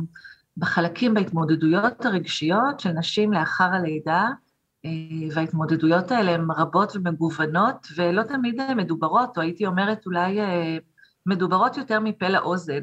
בחלקים 0.57 1.13
בהתמודדויות 1.13 2.05
הרגשיות 2.05 2.79
של 2.79 2.91
נשים 2.91 3.33
לאחר 3.33 3.63
הלידה 3.73 4.27
uh, 4.85 4.89
וההתמודדויות 5.33 6.11
האלה 6.11 6.31
הן 6.31 6.51
רבות 6.51 6.95
ומגוונות 6.95 7.87
ולא 7.95 8.23
תמיד 8.23 8.61
מדוברות 8.75 9.37
או 9.37 9.41
הייתי 9.41 9.65
אומרת 9.65 10.05
אולי 10.05 10.39
מדוברות 11.25 11.77
יותר 11.77 11.99
מפה 11.99 12.27
לאוזן. 12.27 12.79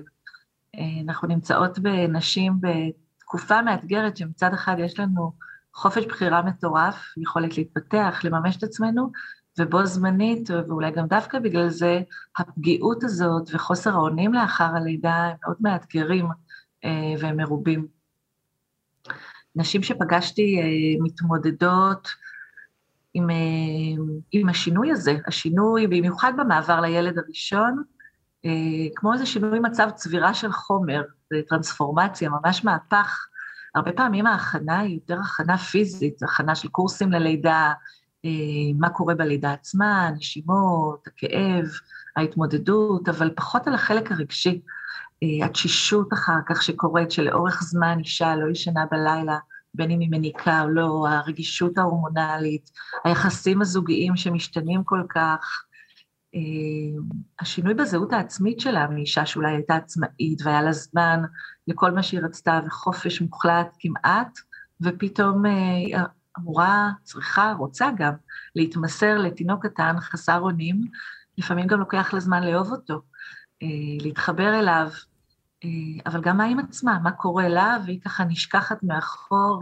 אנחנו 1.05 1.29
נמצאות 1.29 1.79
בנשים 1.79 2.53
בתקופה 2.61 3.63
מאתגרת 3.63 4.17
שמצד 4.17 4.53
אחד 4.55 4.77
יש 4.79 5.01
לנו 5.01 5.33
חופש 5.75 6.05
בחירה 6.07 6.43
מטורף, 6.43 7.15
יכולת 7.17 7.59
להתפתח, 7.59 8.21
לממש 8.25 8.57
את 8.57 8.63
עצמנו, 8.63 9.11
ובו 9.59 9.87
זמנית, 9.87 10.51
ואולי 10.51 10.91
גם 10.91 11.07
דווקא 11.07 11.39
בגלל 11.39 11.69
זה, 11.69 12.01
הפגיעות 12.39 13.05
הזאת 13.05 13.51
וחוסר 13.53 13.91
האונים 13.91 14.35
לאחר 14.35 14.77
הלידה 14.77 15.15
הם 15.15 15.37
מאוד 15.45 15.57
מאתגרים 15.61 16.27
אה, 16.85 17.15
והם 17.19 17.37
מרובים. 17.37 17.87
נשים 19.57 19.83
שפגשתי 19.83 20.61
אה, 20.61 21.05
מתמודדות 21.05 22.09
עם, 23.15 23.31
אה, 23.31 23.37
עם 24.33 24.49
השינוי 24.49 24.91
הזה, 24.91 25.17
השינוי 25.27 25.87
במיוחד 25.87 26.33
במעבר 26.37 26.81
לילד 26.81 27.19
הראשון, 27.19 27.83
כמו 28.97 29.13
איזה 29.13 29.27
שינוי 29.27 29.61
מצב 29.61 29.91
צבירה 29.95 30.35
של 30.35 30.53
חומר, 30.53 31.03
זה 31.31 31.41
טרנספורמציה, 31.49 32.31
ממש 32.31 32.65
מהפך. 32.65 33.27
הרבה 33.75 33.93
פעמים 33.93 34.27
ההכנה 34.27 34.81
היא 34.81 34.95
יותר 34.95 35.21
הכנה 35.21 35.59
פיזית, 35.59 36.23
הכנה 36.23 36.55
של 36.55 36.69
קורסים 36.69 37.13
ללידה, 37.13 37.73
מה 38.79 38.91
קורה 38.91 39.15
בלידה 39.15 39.53
עצמה, 39.53 40.07
הנשימות, 40.07 41.07
הכאב, 41.07 41.67
ההתמודדות, 42.17 43.09
אבל 43.09 43.31
פחות 43.37 43.67
על 43.67 43.75
החלק 43.75 44.13
הרגשי. 44.13 44.61
אה, 45.23 45.47
התשישות 45.47 46.13
אחר 46.13 46.39
כך 46.47 46.63
שקורית, 46.63 47.11
שלאורך 47.11 47.63
זמן 47.63 47.99
אישה 47.99 48.37
לא 48.37 48.51
ישנה 48.51 48.85
בלילה, 48.91 49.39
בין 49.75 49.91
אם 49.91 50.01
היא 50.01 50.09
מניקה 50.11 50.63
או 50.63 50.69
לא, 50.69 51.07
הרגישות 51.09 51.79
ההורמונלית, 51.79 52.71
היחסים 53.05 53.61
הזוגיים 53.61 54.17
שמשתנים 54.17 54.85
כל 54.85 55.03
כך, 55.09 55.65
אה, 56.35 56.41
השינוי 57.41 57.75
בזהות 57.75 58.13
העצמית 58.13 58.61
שלה 58.61 58.89
מאישה 58.89 59.27
שאולי 59.27 59.53
הייתה 59.53 59.75
עצמאית 59.77 60.43
והיה 60.45 60.63
לה 60.63 60.73
זמן 60.73 61.23
לכל 61.69 61.91
מה 61.91 62.03
שהיא 62.03 62.21
רצתה 62.21 62.61
וחופש 62.67 63.21
מוחלט 63.21 63.77
כמעט, 63.79 64.39
ופתאום 64.81 65.47
אה, 65.47 66.05
אמורה, 66.39 66.91
צריכה, 67.03 67.55
רוצה 67.59 67.89
גם, 67.97 68.13
להתמסר 68.57 69.19
לתינוק 69.19 69.67
קטן 69.67 70.01
חסר 70.01 70.41
אונים, 70.41 70.81
לפעמים 71.39 71.67
גם 71.67 71.79
לוקח 71.81 72.15
לה 72.15 72.21
זמן 72.21 72.43
לאהוב 72.43 72.73
אותו, 72.73 73.03
אה, 73.63 73.69
להתחבר 74.01 74.59
אליו, 74.59 74.89
אבל 76.07 76.21
גם 76.21 76.37
מה 76.37 76.45
עם 76.45 76.59
עצמה, 76.59 76.99
מה 77.03 77.11
קורה 77.11 77.49
לה, 77.49 77.77
והיא 77.85 78.01
ככה 78.01 78.25
נשכחת 78.25 78.83
מאחור 78.83 79.61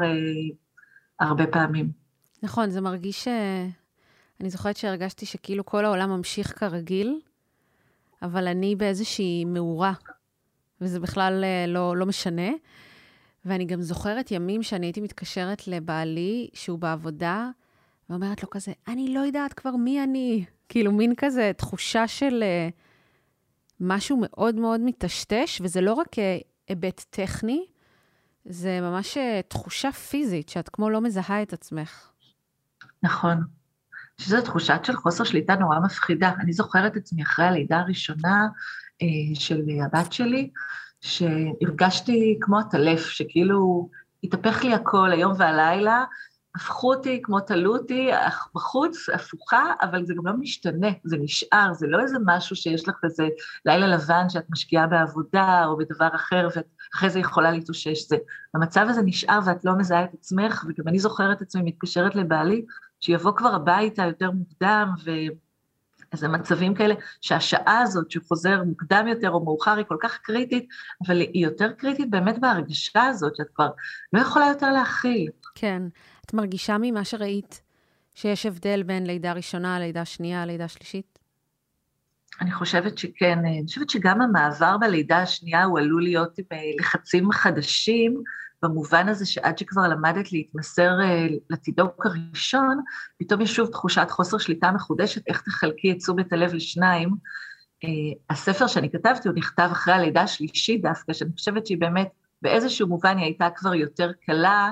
הרבה 1.20 1.47
פעמים. 1.47 1.91
נכון, 2.43 2.70
זה 2.70 2.81
מרגיש 2.81 3.29
אני 4.43 4.51
זוכרת 4.51 4.77
שהרגשתי 4.77 5.27
שכאילו 5.27 5.64
כל 5.66 5.85
העולם 5.85 6.11
ממשיך 6.11 6.59
כרגיל, 6.59 7.20
אבל 8.23 8.49
אני 8.49 8.77
באיזושהי 8.77 9.45
מאורה, 9.45 9.93
וזה 10.81 11.01
בכלל 11.01 11.45
אה, 11.45 11.64
לא, 11.68 11.97
לא 11.97 12.07
משנה. 12.07 12.51
ואני 13.45 13.64
גם 13.64 13.82
זוכרת 13.82 14.30
ימים 14.30 14.62
שאני 14.62 14.86
הייתי 14.86 15.01
מתקשרת 15.01 15.68
לבעלי, 15.68 16.49
שהוא 16.55 16.78
בעבודה, 16.78 17.51
ואומרת 18.11 18.43
לו 18.43 18.51
כזה, 18.51 18.72
אני 18.88 19.14
לא 19.14 19.20
יודעת 19.20 19.53
כבר 19.53 19.76
מי 19.76 20.03
אני. 20.03 20.45
כאילו, 20.68 20.93
מין 20.93 21.14
כזה 21.16 21.53
תחושה 21.57 22.09
של 22.09 22.43
uh, 22.43 22.72
משהו 23.80 24.18
מאוד 24.22 24.55
מאוד 24.55 24.80
מטשטש, 24.84 25.61
וזה 25.61 25.80
לא 25.80 25.93
רק 25.93 26.09
uh, 26.14 26.18
היבט 26.68 27.05
טכני, 27.11 27.66
זה 28.45 28.80
ממש 28.80 29.16
uh, 29.16 29.20
תחושה 29.49 29.93
פיזית, 29.93 30.49
שאת 30.49 30.68
כמו 30.68 30.90
לא 30.90 31.01
מזהה 31.01 31.43
את 31.43 31.53
עצמך. 31.53 32.11
נכון. 33.03 33.43
שזו 34.18 34.43
תחושת 34.43 34.80
של 34.84 34.97
חוסר 34.97 35.24
שליטה 35.24 35.55
נורא 35.55 35.78
מפחידה. 35.78 36.32
אני 36.40 36.53
זוכרת 36.53 36.93
את 36.93 36.97
עצמי 36.97 37.22
אחרי 37.22 37.45
הלידה 37.45 37.78
הראשונה 37.78 38.47
אה, 39.03 39.07
של 39.34 39.62
הבת 39.84 40.12
שלי, 40.12 40.51
שהרגשתי 41.03 42.38
כמו 42.40 42.59
הטלף, 42.59 43.07
שכאילו 43.07 43.88
התהפך 44.24 44.64
לי 44.64 44.74
הכל 44.74 45.12
היום 45.12 45.32
והלילה, 45.36 46.05
הפכו 46.57 46.94
אותי 46.94 47.20
כמו 47.22 47.40
תלו 47.40 47.76
אותי, 47.76 48.11
בחוץ 48.55 49.09
הפוכה, 49.14 49.72
אבל 49.82 50.07
זה 50.07 50.14
גם 50.14 50.26
לא 50.26 50.32
משתנה, 50.38 50.88
זה 51.05 51.16
נשאר, 51.20 51.72
זה 51.72 51.86
לא 51.86 52.00
איזה 52.00 52.16
משהו 52.26 52.57
שיש 52.57 52.88
לך 52.88 52.96
איזה 53.05 53.28
לילה 53.66 53.86
לבן 53.86 54.28
שאת 54.28 54.50
משקיעה 54.50 54.86
בעבודה 54.86 55.64
או 55.66 55.76
בדבר 55.76 56.09
אחר, 56.14 56.48
ואחרי 56.57 57.11
זה 57.11 57.18
יכולה 57.18 57.50
להתאושש. 57.50 58.09
זה, 58.09 58.16
המצב 58.55 58.86
הזה 58.88 59.03
נשאר 59.03 59.38
ואת 59.46 59.64
לא 59.64 59.72
מזהה 59.78 60.05
את 60.05 60.14
עצמך, 60.14 60.64
וגם 60.68 60.88
אני 60.88 60.98
זוכרת 60.98 61.36
את 61.36 61.42
עצמי 61.42 61.62
מתקשרת 61.62 62.14
לבעלי, 62.14 62.64
שיבוא 63.00 63.32
כבר 63.36 63.55
הביתה 63.55 64.03
יותר 64.03 64.30
מוקדם, 64.30 64.94
ואיזה 66.12 66.28
מצבים 66.28 66.74
כאלה, 66.74 66.94
שהשעה 67.20 67.80
הזאת 67.80 68.10
שחוזר 68.10 68.62
מוקדם 68.64 69.06
יותר 69.08 69.30
או 69.30 69.44
מאוחר 69.44 69.76
היא 69.76 69.84
כל 69.88 69.96
כך 70.00 70.18
קריטית, 70.18 70.68
אבל 71.06 71.20
היא 71.20 71.44
יותר 71.46 71.72
קריטית 71.72 72.10
באמת 72.10 72.38
בהרגשה 72.38 73.02
הזאת, 73.02 73.36
שאת 73.36 73.46
כבר 73.54 73.68
לא 74.12 74.20
יכולה 74.20 74.46
יותר 74.46 74.72
להכיל. 74.72 75.30
כן. 75.54 75.82
את 76.26 76.34
מרגישה 76.34 76.76
ממה 76.80 77.04
שראית 77.04 77.62
שיש 78.14 78.46
הבדל 78.46 78.82
בין 78.82 79.06
לידה 79.06 79.32
ראשונה, 79.32 79.78
לידה 79.78 80.04
שנייה, 80.04 80.46
לידה 80.46 80.68
שלישית? 80.68 81.18
אני 82.40 82.52
חושבת 82.52 82.98
שכן. 82.98 83.38
אני 83.38 83.62
חושבת 83.66 83.90
שגם 83.90 84.20
המעבר 84.20 84.78
בלידה 84.78 85.18
השנייה 85.18 85.64
הוא 85.64 85.78
עלול 85.78 86.02
להיות 86.02 86.38
עם 86.38 86.44
אה, 86.52 86.58
לחצים 86.80 87.32
חדשים, 87.32 88.22
במובן 88.62 89.08
הזה 89.08 89.26
שעד 89.26 89.58
שכבר 89.58 89.88
למדת 89.88 90.32
להתמסר 90.32 90.90
אה, 91.02 91.26
לתינוק 91.50 92.06
הראשון, 92.06 92.80
פתאום 93.18 93.40
יש 93.40 93.54
שוב 93.54 93.70
תחושת 93.70 94.06
חוסר 94.10 94.38
שליטה 94.38 94.70
מחודשת, 94.72 95.22
איך 95.28 95.42
תחלקי 95.42 95.92
את 95.92 95.96
תשומת 95.98 96.32
הלב 96.32 96.54
לשניים. 96.54 97.10
אה, 97.84 97.88
הספר 98.30 98.66
שאני 98.66 98.90
כתבתי, 98.90 99.28
הוא 99.28 99.36
נכתב 99.36 99.68
אחרי 99.72 99.94
הלידה 99.94 100.22
השלישית 100.22 100.82
דווקא, 100.82 101.12
שאני 101.12 101.30
חושבת 101.32 101.66
שהיא 101.66 101.78
באמת, 101.78 102.08
באיזשהו 102.42 102.88
מובן 102.88 103.16
היא 103.16 103.24
הייתה 103.24 103.48
כבר 103.56 103.74
יותר 103.74 104.10
קלה, 104.26 104.70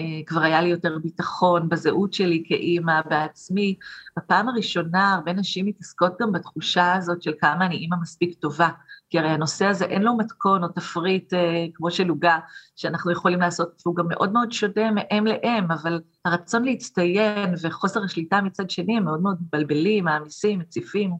אה, 0.00 0.04
כבר 0.26 0.40
היה 0.40 0.60
לי 0.60 0.68
יותר 0.68 0.98
ביטחון 0.98 1.68
בזהות 1.68 2.12
שלי 2.12 2.44
כאימא, 2.46 3.00
בעצמי. 3.10 3.74
בפעם 4.18 4.48
הראשונה 4.48 5.14
הרבה 5.14 5.32
נשים 5.32 5.66
מתעסקות 5.66 6.12
גם 6.20 6.32
בתחושה 6.32 6.94
הזאת 6.94 7.22
של 7.22 7.32
כמה 7.40 7.66
אני 7.66 7.76
אימא 7.76 7.96
מספיק 8.02 8.38
טובה, 8.38 8.68
כי 9.10 9.18
הרי 9.18 9.28
הנושא 9.28 9.66
הזה 9.66 9.84
אין 9.84 10.02
לו 10.02 10.16
מתכון 10.16 10.64
או 10.64 10.68
תפריט 10.68 11.34
אה, 11.34 11.66
כמו 11.74 11.90
של 11.90 12.08
עוגה, 12.08 12.38
שאנחנו 12.76 13.12
יכולים 13.12 13.40
לעשות, 13.40 13.82
והוא 13.86 13.96
גם 13.96 14.08
מאוד 14.08 14.32
מאוד 14.32 14.52
שונה 14.52 14.90
מאם 14.90 15.26
לאם, 15.26 15.72
אבל 15.72 16.00
הרצון 16.24 16.64
להצטיין 16.64 17.54
וחוסר 17.62 18.04
השליטה 18.04 18.40
מצד 18.40 18.70
שני 18.70 18.96
הם 18.96 19.04
מאוד 19.04 19.22
מאוד 19.22 19.36
מבלבלים, 19.40 20.04
מעמיסים, 20.04 20.58
מציפים. 20.58 21.10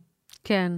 כן. 0.44 0.72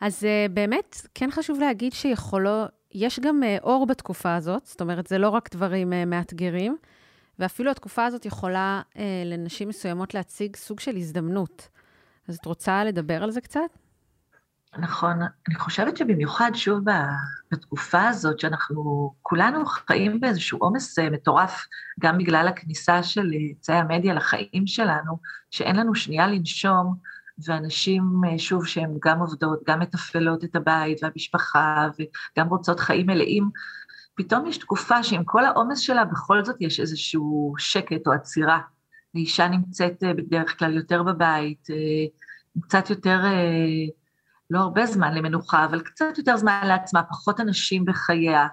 אז 0.00 0.22
uh, 0.22 0.52
באמת, 0.52 0.96
כן 1.14 1.30
חשוב 1.30 1.58
להגיד 1.60 1.92
שיכולו, 1.92 2.64
יש 2.92 3.20
גם 3.20 3.42
uh, 3.42 3.62
אור 3.62 3.86
בתקופה 3.86 4.34
הזאת, 4.34 4.66
זאת 4.66 4.80
אומרת, 4.80 5.06
זה 5.06 5.18
לא 5.18 5.28
רק 5.28 5.54
דברים 5.54 5.92
uh, 5.92 5.96
מאתגרים. 6.06 6.76
ואפילו 7.38 7.70
התקופה 7.70 8.04
הזאת 8.04 8.26
יכולה 8.26 8.82
אה, 8.98 9.22
לנשים 9.24 9.68
מסוימות 9.68 10.14
להציג 10.14 10.56
סוג 10.56 10.80
של 10.80 10.96
הזדמנות. 10.96 11.68
אז 12.28 12.36
את 12.36 12.46
רוצה 12.46 12.84
לדבר 12.84 13.22
על 13.22 13.30
זה 13.30 13.40
קצת? 13.40 13.60
נכון. 14.78 15.18
אני 15.48 15.54
חושבת 15.54 15.96
שבמיוחד, 15.96 16.50
שוב, 16.54 16.84
בתקופה 17.52 18.08
הזאת, 18.08 18.40
שאנחנו 18.40 19.12
כולנו 19.22 19.66
חיים 19.66 20.20
באיזשהו 20.20 20.58
עומס 20.58 20.98
אה, 20.98 21.10
מטורף, 21.10 21.66
גם 22.00 22.18
בגלל 22.18 22.48
הכניסה 22.48 23.02
של 23.02 23.30
אמצעי 23.52 23.76
המדיה 23.76 24.14
לחיים 24.14 24.66
שלנו, 24.66 25.18
שאין 25.50 25.76
לנו 25.76 25.94
שנייה 25.94 26.26
לנשום, 26.26 26.94
ואנשים, 27.46 28.20
אה, 28.26 28.38
שוב, 28.38 28.66
שהן 28.66 28.96
גם 29.04 29.20
עובדות, 29.20 29.60
גם 29.66 29.80
מתפעלות 29.80 30.44
את 30.44 30.56
הבית 30.56 30.98
והמשפחה, 31.02 31.88
וגם 31.98 32.48
רוצות 32.48 32.80
חיים 32.80 33.06
מלאים, 33.06 33.50
פתאום 34.14 34.46
יש 34.46 34.58
תקופה 34.58 35.02
שעם 35.02 35.24
כל 35.24 35.44
העומס 35.44 35.78
שלה, 35.78 36.04
בכל 36.04 36.44
זאת 36.44 36.56
יש 36.60 36.80
איזשהו 36.80 37.54
שקט 37.58 38.06
או 38.06 38.12
עצירה. 38.12 38.60
האישה 39.14 39.48
נמצאת 39.48 40.04
אה, 40.04 40.14
בדרך 40.14 40.58
כלל 40.58 40.76
יותר 40.76 41.02
בבית, 41.02 41.68
אה, 41.70 42.06
קצת 42.62 42.90
יותר, 42.90 43.20
אה, 43.24 44.05
לא 44.50 44.58
הרבה 44.58 44.86
זמן 44.86 45.14
למנוחה, 45.14 45.64
אבל 45.64 45.80
קצת 45.80 46.18
יותר 46.18 46.36
זמן 46.36 46.60
לעצמה, 46.64 47.02
פחות 47.02 47.40
אנשים 47.40 47.84
בחייה. 47.84 48.46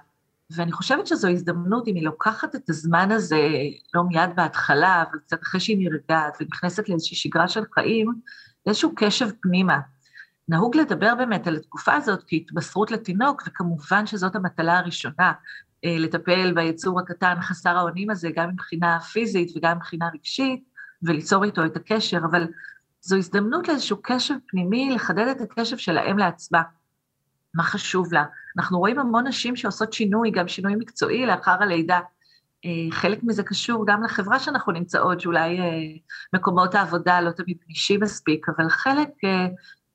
ואני 0.55 0.71
חושבת 0.71 1.07
שזו 1.07 1.27
הזדמנות, 1.27 1.87
אם 1.87 1.95
היא 1.95 2.03
לוקחת 2.03 2.55
את 2.55 2.69
הזמן 2.69 3.11
הזה, 3.11 3.49
לא 3.93 4.03
מיד 4.03 4.29
בהתחלה, 4.35 5.03
אבל 5.09 5.19
קצת 5.19 5.43
אחרי 5.43 5.59
שהיא 5.59 5.89
נרגעת 5.89 6.37
ונכנסת 6.39 6.89
לאיזושהי 6.89 7.17
שגרה 7.17 7.47
של 7.47 7.63
חיים, 7.73 8.13
איזשהו 8.67 8.91
קשב 8.95 9.29
פנימה. 9.41 9.79
נהוג 10.47 10.77
לדבר 10.77 11.15
באמת 11.15 11.47
על 11.47 11.55
התקופה 11.55 11.93
הזאת 11.93 12.23
כהתבשרות 12.27 12.91
לתינוק, 12.91 13.43
וכמובן 13.47 14.07
שזאת 14.07 14.35
המטלה 14.35 14.77
הראשונה, 14.77 15.31
אה, 15.85 15.95
לטפל 15.99 16.53
ביצור 16.53 16.99
הקטן 16.99 17.41
חסר 17.41 17.77
האונים 17.77 18.09
הזה, 18.09 18.29
גם 18.35 18.49
מבחינה 18.49 18.99
פיזית 18.99 19.51
וגם 19.55 19.77
מבחינה 19.77 20.09
רגשית, 20.13 20.63
וליצור 21.03 21.43
איתו 21.43 21.65
את 21.65 21.75
הקשר, 21.75 22.17
אבל 22.17 22.47
זו 23.05 23.17
הזדמנות 23.17 23.67
לאיזשהו 23.67 23.97
קשב 24.01 24.35
פנימי, 24.47 24.89
לחדד 24.95 25.27
את 25.27 25.41
הקשב 25.41 25.77
של 25.77 25.97
האם 25.97 26.17
לעצמה. 26.17 26.61
מה 27.53 27.63
חשוב 27.63 28.13
לה. 28.13 28.23
אנחנו 28.57 28.79
רואים 28.79 28.99
המון 28.99 29.27
נשים 29.27 29.55
שעושות 29.55 29.93
שינוי, 29.93 30.31
גם 30.31 30.47
שינוי 30.47 30.75
מקצועי 30.75 31.25
לאחר 31.25 31.63
הלידה. 31.63 31.99
אה, 32.65 32.71
חלק 32.91 33.19
מזה 33.23 33.43
קשור 33.43 33.85
גם 33.87 34.03
לחברה 34.03 34.39
שאנחנו 34.39 34.71
נמצאות, 34.71 35.21
שאולי 35.21 35.59
אה, 35.59 35.65
מקומות 36.33 36.75
העבודה 36.75 37.21
לא 37.21 37.31
תמיד 37.31 37.57
גמישים 37.65 37.99
מספיק, 38.03 38.49
אבל 38.49 38.69
חלק 38.69 39.09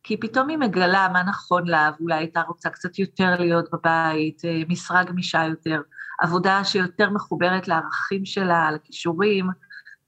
כי 0.03 0.17
פתאום 0.17 0.49
היא 0.49 0.59
מגלה 0.59 1.09
מה 1.13 1.23
נכון 1.23 1.67
לה, 1.67 1.91
ואולי 1.99 2.15
הייתה 2.15 2.43
רוצה 2.43 2.71
קצת 2.71 2.99
יותר 2.99 3.35
להיות 3.39 3.69
בבית, 3.73 4.45
אה, 4.45 4.63
משרה 4.69 5.05
גמישה 5.05 5.45
יותר, 5.45 5.81
עבודה 6.21 6.65
שיותר 6.65 7.11
מחוברת 7.11 7.69
לערכים 7.69 8.25
שלה, 8.25 8.71
לכישורים, 8.71 9.47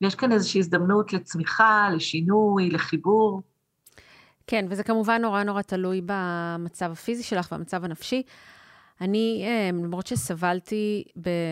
ויש 0.01 0.15
כאן 0.15 0.33
איזושהי 0.33 0.59
הזדמנות 0.59 1.13
לצמיחה, 1.13 1.89
לשינוי, 1.95 2.71
לחיבור. 2.71 3.43
כן, 4.47 4.67
וזה 4.71 4.83
כמובן 4.83 5.23
נורא 5.23 5.43
נורא 5.43 5.63
תלוי 5.63 6.01
במצב 6.07 6.93
הפיזי 6.93 7.23
שלך 7.23 7.49
והמצב 7.53 7.85
הנפשי. 7.85 8.23
אני, 9.01 9.45
אה, 9.47 9.71
למרות 9.73 10.07
שסבלתי 10.07 11.05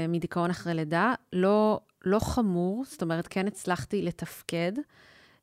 מדיכאון 0.09 0.51
אחרי 0.51 0.75
לידה, 0.75 1.15
לא, 1.33 1.81
לא 2.05 2.19
חמור, 2.19 2.85
זאת 2.85 3.03
אומרת, 3.03 3.27
כן 3.27 3.47
הצלחתי 3.47 4.03
לתפקד. 4.03 4.73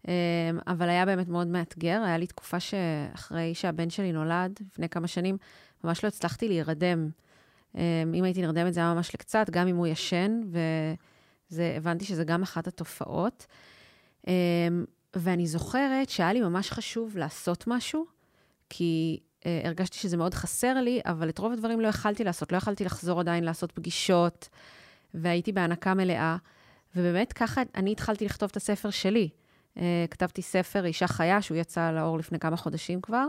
אמ, 0.07 0.59
אבל 0.67 0.89
היה 0.89 1.05
באמת 1.05 1.27
מאוד 1.27 1.47
מאתגר. 1.47 2.01
היה 2.05 2.17
לי 2.17 2.27
תקופה 2.27 2.59
שאחרי 2.59 3.55
שהבן 3.55 3.89
שלי 3.89 4.11
נולד, 4.11 4.59
לפני 4.71 4.89
כמה 4.89 5.07
שנים, 5.07 5.37
ממש 5.83 6.03
לא 6.03 6.07
הצלחתי 6.07 6.47
להירדם. 6.47 7.09
אמ, 7.75 7.81
אם 8.15 8.23
הייתי 8.23 8.41
נרדמת 8.41 8.73
זה 8.73 8.79
היה 8.79 8.93
ממש 8.93 9.13
לקצת, 9.13 9.49
גם 9.49 9.67
אם 9.67 9.75
הוא 9.75 9.87
ישן, 9.87 10.41
והבנתי 11.51 12.05
שזה 12.05 12.23
גם 12.23 12.43
אחת 12.43 12.67
התופעות. 12.67 13.45
אמ, 14.27 14.85
ואני 15.13 15.47
זוכרת 15.47 16.09
שהיה 16.09 16.33
לי 16.33 16.41
ממש 16.41 16.71
חשוב 16.71 17.17
לעשות 17.17 17.63
משהו, 17.67 18.05
כי 18.69 19.19
uh, 19.39 19.45
הרגשתי 19.63 19.97
שזה 19.97 20.17
מאוד 20.17 20.33
חסר 20.33 20.73
לי, 20.73 21.01
אבל 21.05 21.29
את 21.29 21.39
רוב 21.39 21.53
הדברים 21.53 21.79
לא 21.79 21.87
יכלתי 21.87 22.23
לעשות. 22.23 22.51
לא 22.51 22.57
יכלתי 22.57 22.83
לחזור 22.83 23.19
עדיין 23.19 23.43
לעשות 23.43 23.71
פגישות, 23.71 24.49
והייתי 25.13 25.51
בהנקה 25.51 25.93
מלאה, 25.93 26.37
ובאמת 26.95 27.33
ככה 27.33 27.61
אני 27.75 27.91
התחלתי 27.91 28.25
לכתוב 28.25 28.49
את 28.51 28.57
הספר 28.57 28.89
שלי. 28.89 29.29
אה, 29.77 30.05
כתבתי 30.11 30.41
ספר, 30.41 30.85
אישה 30.85 31.07
חיה, 31.07 31.41
שהוא 31.41 31.57
יצא 31.57 31.91
לאור 31.91 32.17
לפני 32.17 32.39
כמה 32.39 32.57
חודשים 32.57 33.01
כבר, 33.01 33.25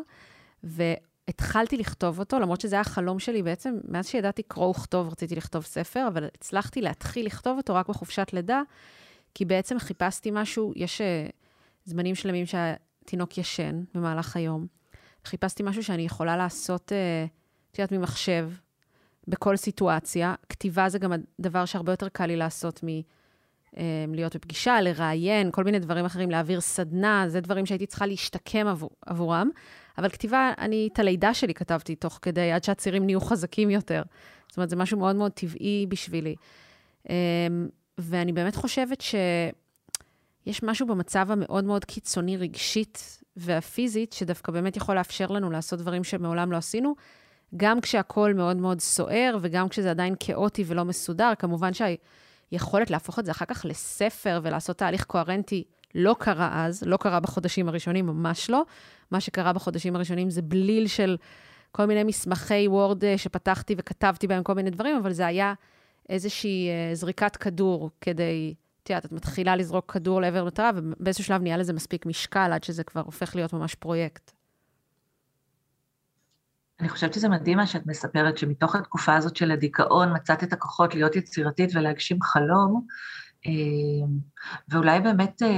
והתחלתי 1.28 1.76
לכתוב 1.76 2.18
אותו, 2.18 2.40
למרות 2.40 2.60
שזה 2.60 2.76
היה 2.76 2.84
חלום 2.84 3.18
שלי 3.18 3.42
בעצם, 3.42 3.78
מאז 3.88 4.06
שידעתי 4.06 4.42
קרוא 4.42 4.66
וכתוב, 4.66 5.08
רציתי 5.08 5.36
לכתוב 5.36 5.64
ספר, 5.64 6.08
אבל 6.08 6.24
הצלחתי 6.34 6.82
להתחיל 6.82 7.26
לכתוב 7.26 7.56
אותו 7.56 7.74
רק 7.74 7.88
בחופשת 7.88 8.32
לידה, 8.32 8.62
כי 9.34 9.44
בעצם 9.44 9.78
חיפשתי 9.78 10.30
משהו, 10.32 10.72
יש 10.76 11.00
אה, 11.00 11.26
זמנים 11.84 12.14
שלמים 12.14 12.46
שהתינוק 12.46 13.38
ישן 13.38 13.84
במהלך 13.94 14.36
היום. 14.36 14.66
חיפשתי 15.24 15.62
משהו 15.62 15.84
שאני 15.84 16.02
יכולה 16.02 16.36
לעשות, 16.36 16.92
אה, 16.92 17.26
את 17.72 17.78
יודעת, 17.78 17.92
ממחשב, 17.92 18.50
בכל 19.28 19.56
סיטואציה. 19.56 20.34
כתיבה 20.48 20.88
זה 20.88 20.98
גם 20.98 21.12
הדבר 21.40 21.64
שהרבה 21.64 21.92
יותר 21.92 22.08
קל 22.08 22.26
לי 22.26 22.36
לעשות 22.36 22.84
מ... 22.84 22.88
אמ, 23.76 24.14
להיות 24.14 24.36
בפגישה, 24.36 24.80
לראיין, 24.80 25.50
כל 25.50 25.64
מיני 25.64 25.78
דברים 25.78 26.04
אחרים, 26.04 26.30
להעביר 26.30 26.60
סדנה, 26.60 27.24
זה 27.28 27.40
דברים 27.40 27.66
שהייתי 27.66 27.86
צריכה 27.86 28.06
להשתקם 28.06 28.66
עבור, 28.66 28.90
עבורם. 29.06 29.50
אבל 29.98 30.08
כתיבה, 30.08 30.52
אני 30.58 30.88
את 30.92 30.98
הלידה 30.98 31.34
שלי 31.34 31.54
כתבתי 31.54 31.96
תוך 31.96 32.18
כדי, 32.22 32.52
עד 32.52 32.64
שהצירים 32.64 33.06
נהיו 33.06 33.20
חזקים 33.20 33.70
יותר. 33.70 34.02
זאת 34.48 34.56
אומרת, 34.56 34.70
זה 34.70 34.76
משהו 34.76 34.98
מאוד 34.98 35.16
מאוד 35.16 35.32
טבעי 35.32 35.86
בשבילי. 35.88 36.34
אמ, 37.10 37.68
ואני 37.98 38.32
באמת 38.32 38.56
חושבת 38.56 39.00
שיש 39.00 40.62
משהו 40.62 40.86
במצב 40.86 41.30
המאוד 41.30 41.64
מאוד 41.64 41.84
קיצוני 41.84 42.36
רגשית 42.36 43.22
והפיזית, 43.36 44.12
שדווקא 44.12 44.52
באמת 44.52 44.76
יכול 44.76 44.94
לאפשר 44.94 45.26
לנו 45.26 45.50
לעשות 45.50 45.78
דברים 45.78 46.04
שמעולם 46.04 46.52
לא 46.52 46.56
עשינו, 46.56 46.94
גם 47.56 47.80
כשהכול 47.80 48.32
מאוד 48.32 48.56
מאוד 48.56 48.80
סוער, 48.80 49.38
וגם 49.40 49.68
כשזה 49.68 49.90
עדיין 49.90 50.14
כאוטי 50.20 50.64
ולא 50.66 50.84
מסודר. 50.84 51.32
כמובן 51.38 51.72
שה... 51.72 51.94
יכולת 52.52 52.90
להפוך 52.90 53.18
את 53.18 53.24
זה 53.24 53.30
אחר 53.30 53.44
כך 53.44 53.64
לספר 53.64 54.40
ולעשות 54.42 54.78
תהליך 54.78 55.04
קוהרנטי 55.04 55.64
לא 55.96 56.16
קרה 56.18 56.64
אז, 56.66 56.82
לא 56.86 56.96
קרה 56.96 57.20
בחודשים 57.20 57.68
הראשונים, 57.68 58.06
ממש 58.06 58.50
לא. 58.50 58.64
מה 59.10 59.20
שקרה 59.20 59.52
בחודשים 59.52 59.96
הראשונים 59.96 60.30
זה 60.30 60.42
בליל 60.42 60.86
של 60.86 61.16
כל 61.72 61.86
מיני 61.86 62.04
מסמכי 62.04 62.68
וורד 62.68 63.04
אה, 63.04 63.18
שפתחתי 63.18 63.74
וכתבתי 63.78 64.26
בהם 64.26 64.42
כל 64.42 64.52
מיני 64.54 64.70
דברים, 64.70 64.96
אבל 64.96 65.12
זה 65.12 65.26
היה 65.26 65.54
איזושהי 66.08 66.68
אה, 66.68 66.94
זריקת 66.94 67.36
כדור 67.36 67.90
כדי, 68.00 68.54
את 68.82 68.90
יודעת, 68.90 69.04
את 69.04 69.12
מתחילה 69.12 69.56
לזרוק 69.56 69.92
כדור 69.92 70.20
לעבר 70.20 70.44
מטרה, 70.44 70.70
ובאיזשהו 70.74 71.24
שלב 71.24 71.42
נהיה 71.42 71.56
לזה 71.56 71.72
מספיק 71.72 72.06
משקל 72.06 72.52
עד 72.52 72.64
שזה 72.64 72.84
כבר 72.84 73.00
הופך 73.00 73.36
להיות 73.36 73.52
ממש 73.52 73.74
פרויקט. 73.74 74.32
אני 76.80 76.88
חושבת 76.88 77.14
שזה 77.14 77.28
מדהים 77.28 77.56
מה 77.56 77.66
שאת 77.66 77.86
מספרת, 77.86 78.38
שמתוך 78.38 78.74
התקופה 78.74 79.16
הזאת 79.16 79.36
של 79.36 79.50
הדיכאון 79.50 80.16
מצאת 80.16 80.42
את 80.42 80.52
הכוחות 80.52 80.94
להיות 80.94 81.16
יצירתית 81.16 81.70
ולהגשים 81.74 82.22
חלום, 82.22 82.86
ואולי 84.68 85.00
באמת 85.00 85.42
אה, 85.42 85.48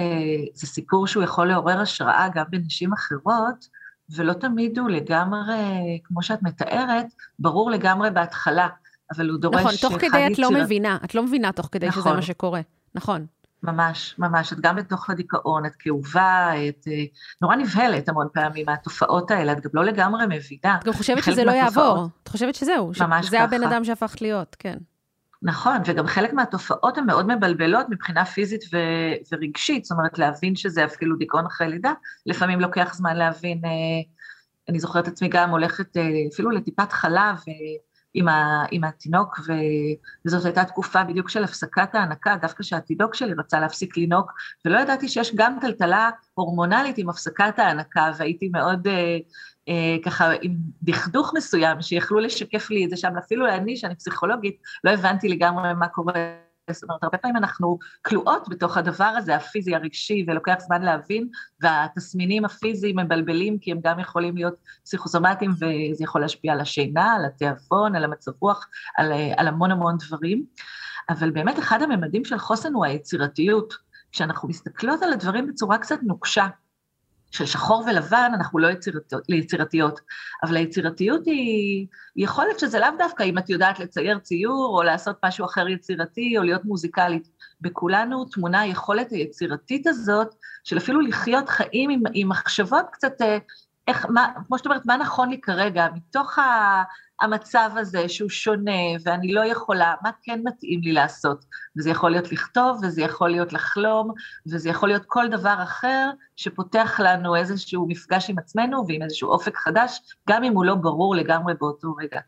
זה 0.54 0.66
סיפור 0.66 1.06
שהוא 1.06 1.22
יכול 1.22 1.48
לעורר 1.48 1.80
השראה 1.80 2.28
גם 2.34 2.44
בנשים 2.50 2.92
אחרות, 2.92 3.68
ולא 4.10 4.32
תמיד 4.32 4.78
הוא 4.78 4.90
לגמרי, 4.90 6.00
כמו 6.04 6.22
שאת 6.22 6.42
מתארת, 6.42 7.06
ברור 7.38 7.70
לגמרי 7.70 8.10
בהתחלה, 8.10 8.68
אבל 9.16 9.30
הוא 9.30 9.40
דורש... 9.40 9.54
נכון, 9.60 9.72
תוך 9.80 10.00
כדי. 10.00 10.26
את 10.32 10.38
לא 10.38 10.50
מבינה, 10.50 10.98
את 11.04 11.14
לא 11.14 11.22
מבינה 11.22 11.52
תוך 11.52 11.68
כדי 11.72 11.88
נכון. 11.88 12.02
שזה 12.02 12.12
מה 12.12 12.22
שקורה, 12.22 12.60
נכון. 12.94 13.26
ממש, 13.62 14.14
ממש. 14.18 14.52
את 14.52 14.60
גם 14.60 14.76
בתוך 14.76 15.10
הדיכאון, 15.10 15.66
את 15.66 15.76
כאובה, 15.78 16.50
את 16.68 16.88
אה, 16.88 17.04
נורא 17.42 17.56
נבהלת 17.56 18.08
המון 18.08 18.28
פעמים 18.34 18.66
מהתופעות 18.66 19.30
האלה, 19.30 19.52
את 19.52 19.60
גם 19.60 19.70
לא 19.74 19.84
לגמרי 19.84 20.24
מבינה. 20.26 20.78
את 20.78 20.84
גם 20.84 20.92
חושבת 20.92 21.24
שזה 21.24 21.44
לא 21.44 21.52
יעבור. 21.52 22.08
את 22.22 22.28
חושבת 22.28 22.54
שזהו, 22.54 22.92
ממש 23.00 23.26
שזה 23.26 23.36
ככה. 23.36 23.44
הבן 23.44 23.64
אדם 23.64 23.84
שהפכת 23.84 24.20
להיות, 24.20 24.56
כן. 24.58 24.78
נכון, 25.42 25.76
וגם 25.86 26.06
חלק 26.06 26.32
מהתופעות 26.32 26.98
הן 26.98 27.06
מאוד 27.06 27.26
מבלבלות 27.36 27.86
מבחינה 27.90 28.24
פיזית 28.24 28.60
ו- 28.72 29.32
ורגשית, 29.32 29.84
זאת 29.84 29.98
אומרת, 29.98 30.18
להבין 30.18 30.56
שזה 30.56 30.84
אפילו 30.84 31.16
דיכאון 31.16 31.46
אחרי 31.46 31.68
לידה, 31.68 31.92
לפעמים 32.26 32.60
לוקח 32.60 32.94
זמן 32.94 33.16
להבין, 33.16 33.64
אה, 33.64 33.70
אני 34.68 34.80
זוכרת 34.80 35.08
עצמי 35.08 35.28
גם 35.28 35.50
הולכת 35.50 35.96
אה, 35.96 36.02
אפילו 36.32 36.50
לטיפת 36.50 36.92
חלב, 36.92 37.36
עם, 38.14 38.28
ה, 38.28 38.64
עם 38.70 38.84
התינוק, 38.84 39.38
ו, 39.46 39.52
וזאת 40.26 40.44
הייתה 40.44 40.64
תקופה 40.64 41.04
בדיוק 41.04 41.28
של 41.28 41.44
הפסקת 41.44 41.94
ההנקה, 41.94 42.36
דווקא 42.42 42.62
שהתינוק 42.62 43.14
שלי 43.14 43.34
רצה 43.38 43.60
להפסיק 43.60 43.96
לנהוג, 43.96 44.30
ולא 44.64 44.80
ידעתי 44.80 45.08
שיש 45.08 45.32
גם 45.34 45.58
טלטלה 45.60 46.10
הורמונלית 46.34 46.98
עם 46.98 47.08
הפסקת 47.08 47.58
ההנקה, 47.58 48.10
והייתי 48.18 48.48
מאוד 48.48 48.86
אה, 48.86 48.92
אה, 48.92 49.18
ככה 50.04 50.30
עם 50.42 50.54
דכדוך 50.82 51.32
מסוים, 51.36 51.82
שיכלו 51.82 52.18
לשקף 52.18 52.70
לי 52.70 52.84
את 52.84 52.90
זה 52.90 52.96
שם, 52.96 53.16
אפילו 53.18 53.48
אני, 53.48 53.76
שאני 53.76 53.94
פסיכולוגית, 53.94 54.56
לא 54.84 54.90
הבנתי 54.90 55.28
לגמרי 55.28 55.74
מה 55.74 55.88
קורה 55.88 56.12
זאת 56.72 56.82
אומרת, 56.82 57.04
הרבה 57.04 57.18
פעמים 57.18 57.36
אנחנו 57.36 57.78
כלואות 58.02 58.48
בתוך 58.48 58.76
הדבר 58.76 59.04
הזה, 59.04 59.36
הפיזי, 59.36 59.74
הרגשי, 59.74 60.24
ולוקח 60.28 60.54
זמן 60.58 60.82
להבין, 60.82 61.28
והתסמינים 61.60 62.44
הפיזיים 62.44 62.98
מבלבלים, 62.98 63.58
כי 63.58 63.72
הם 63.72 63.80
גם 63.84 64.00
יכולים 64.00 64.36
להיות 64.36 64.54
פסיכוסומטיים, 64.84 65.50
וזה 65.50 66.04
יכול 66.04 66.20
להשפיע 66.20 66.52
על 66.52 66.60
השינה, 66.60 67.14
על 67.14 67.24
התיאבון, 67.24 67.96
על 67.96 68.04
המצב 68.04 68.32
רוח, 68.40 68.68
על, 68.96 69.12
על 69.36 69.48
המון 69.48 69.70
המון 69.70 69.96
דברים. 70.06 70.44
אבל 71.08 71.30
באמת 71.30 71.58
אחד 71.58 71.82
הממדים 71.82 72.24
של 72.24 72.38
חוסן 72.38 72.74
הוא 72.74 72.84
היצירתיות. 72.84 73.88
כשאנחנו 74.12 74.48
מסתכלות 74.48 75.02
על 75.02 75.12
הדברים 75.12 75.46
בצורה 75.46 75.78
קצת 75.78 75.98
נוקשה, 76.02 76.46
של 77.30 77.46
שחור 77.46 77.84
ולבן, 77.86 78.30
אנחנו 78.34 78.58
לא 78.58 78.68
יצירתיות, 78.68 79.22
ליצירתיות. 79.28 80.00
אבל 80.42 80.56
היצירתיות 80.56 81.26
היא, 81.26 81.86
יכולת 82.16 82.58
שזה 82.58 82.78
לאו 82.78 82.88
דווקא 82.98 83.22
אם 83.22 83.38
את 83.38 83.50
יודעת 83.50 83.78
לצייר 83.78 84.18
ציור, 84.18 84.78
או 84.78 84.82
לעשות 84.82 85.16
משהו 85.24 85.46
אחר 85.46 85.68
יצירתי, 85.68 86.38
או 86.38 86.42
להיות 86.42 86.64
מוזיקלית. 86.64 87.28
בכולנו 87.60 88.24
טמונה 88.24 88.60
היכולת 88.60 89.10
היצירתית 89.10 89.86
הזאת, 89.86 90.34
של 90.64 90.78
אפילו 90.78 91.00
לחיות 91.00 91.48
חיים 91.48 91.90
עם, 91.90 92.02
עם 92.14 92.28
מחשבות 92.28 92.84
קצת 92.92 93.22
אה, 93.22 93.38
איך, 93.88 94.06
מה, 94.08 94.32
כמו 94.46 94.58
שאת 94.58 94.66
אומרת, 94.66 94.86
מה 94.86 94.96
נכון 94.96 95.30
לי 95.30 95.40
כרגע, 95.40 95.86
מתוך 95.94 96.38
ה, 96.38 96.82
המצב 97.20 97.70
הזה 97.76 98.08
שהוא 98.08 98.30
שונה 98.30 98.82
ואני 99.02 99.32
לא 99.32 99.44
יכולה, 99.44 99.94
מה 100.02 100.10
כן 100.22 100.40
מתאים 100.44 100.80
לי 100.80 100.92
לעשות? 100.92 101.44
וזה 101.76 101.90
יכול 101.90 102.10
להיות 102.10 102.32
לכתוב, 102.32 102.80
וזה 102.82 103.02
יכול 103.02 103.30
להיות 103.30 103.52
לחלום, 103.52 104.12
וזה 104.46 104.68
יכול 104.68 104.88
להיות 104.88 105.04
כל 105.06 105.28
דבר 105.28 105.54
אחר 105.62 106.10
שפותח 106.36 107.00
לנו 107.04 107.36
איזשהו 107.36 107.86
מפגש 107.88 108.30
עם 108.30 108.38
עצמנו 108.38 108.84
ועם 108.88 109.02
איזשהו 109.02 109.30
אופק 109.30 109.56
חדש, 109.56 110.00
גם 110.28 110.44
אם 110.44 110.52
הוא 110.52 110.64
לא 110.64 110.74
ברור 110.74 111.14
לגמרי 111.14 111.54
באותו 111.60 111.94
רגע. 111.94 112.20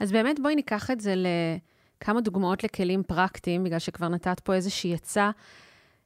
אז 0.00 0.12
באמת 0.12 0.40
בואי 0.40 0.54
ניקח 0.54 0.90
את 0.90 1.00
זה 1.00 1.14
לכמה 1.16 2.20
דוגמאות 2.20 2.64
לכלים 2.64 3.02
פרקטיים, 3.02 3.64
בגלל 3.64 3.78
שכבר 3.78 4.08
נתת 4.08 4.40
פה 4.40 4.54
איזושהי 4.54 4.94
עצה. 4.94 5.30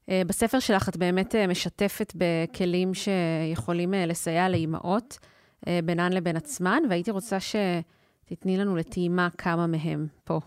אה, 0.08 0.22
בספר 0.26 0.58
שלך 0.58 0.88
את 0.88 0.96
באמת 0.96 1.34
אה, 1.34 1.46
משתפת 1.46 2.12
בכלים 2.14 2.94
שיכולים 2.94 3.94
אה, 3.94 4.06
לסייע 4.06 4.48
לאימהות 4.48 5.18
בינן 5.84 6.12
לבין 6.12 6.36
עצמן, 6.36 6.82
והייתי 6.90 7.10
רוצה 7.10 7.36
שתתני 8.24 8.56
לנו 8.56 8.76
לטעימה 8.76 9.28
כמה 9.38 9.66
מהם 9.66 10.06
פה. 10.24 10.40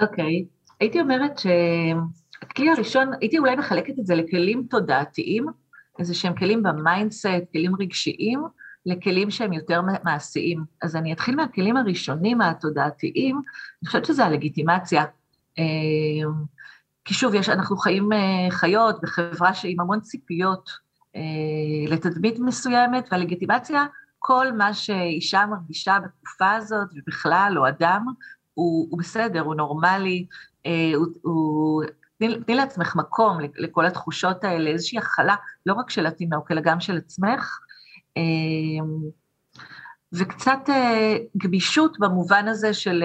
אוקיי, 0.00 0.44
okay. 0.46 0.74
הייתי 0.80 1.00
אומרת 1.00 1.38
שהכלי 1.38 2.70
הראשון, 2.70 3.10
הייתי 3.20 3.38
אולי 3.38 3.56
מחלקת 3.56 3.98
את 3.98 4.06
זה 4.06 4.14
לכלים 4.14 4.66
תודעתיים, 4.70 5.46
איזה 5.98 6.14
שהם 6.14 6.34
כלים 6.34 6.62
ב 6.62 6.69
mindset, 6.69 7.26
כלים 7.52 7.72
רגשיים, 7.80 8.42
לכלים 8.86 9.30
שהם 9.30 9.52
יותר 9.52 9.80
מעשיים. 10.04 10.64
אז 10.82 10.96
אני 10.96 11.12
אתחיל 11.12 11.36
מהכלים 11.36 11.76
הראשונים 11.76 12.40
התודעתיים, 12.40 13.36
אני 13.36 13.86
חושבת 13.86 14.04
שזה 14.04 14.24
הלגיטימציה. 14.24 15.04
כי 17.04 17.14
שוב, 17.14 17.34
יש, 17.34 17.48
אנחנו 17.48 17.76
חיים 17.76 18.12
אה, 18.12 18.50
חיות 18.50 19.00
בחברה 19.02 19.50
עם 19.64 19.80
המון 19.80 20.00
ציפיות 20.00 20.70
אה, 21.16 21.20
לתדמית 21.88 22.38
מסוימת, 22.38 23.08
והלגיטימציה, 23.12 23.86
כל 24.24 24.52
מה 24.52 24.74
שאישה 24.74 25.46
מרגישה 25.46 25.98
בתקופה 26.04 26.52
הזאת, 26.52 26.88
ובכלל, 26.96 27.54
או 27.56 27.68
אדם, 27.68 28.06
הוא, 28.54 28.88
הוא 28.90 28.98
בסדר, 28.98 29.40
הוא 29.40 29.54
נורמלי, 29.54 30.26
אה, 30.66 30.92
הוא, 30.94 31.06
הוא, 31.22 31.82
תני, 32.18 32.54
לעצמך 32.54 32.96
מקום 32.96 33.38
לכל 33.56 33.86
התחושות 33.86 34.44
האלה, 34.44 34.70
איזושהי 34.70 34.98
הכלה, 34.98 35.34
לא 35.66 35.74
רק 35.74 35.90
של 35.90 36.06
התינוק, 36.06 36.52
אלא 36.52 36.60
גם 36.60 36.80
של 36.80 36.96
עצמך. 36.96 37.58
וקצת 40.12 40.68
גמישות 41.36 41.96
במובן 41.98 42.48
הזה 42.48 42.74
של 42.74 43.04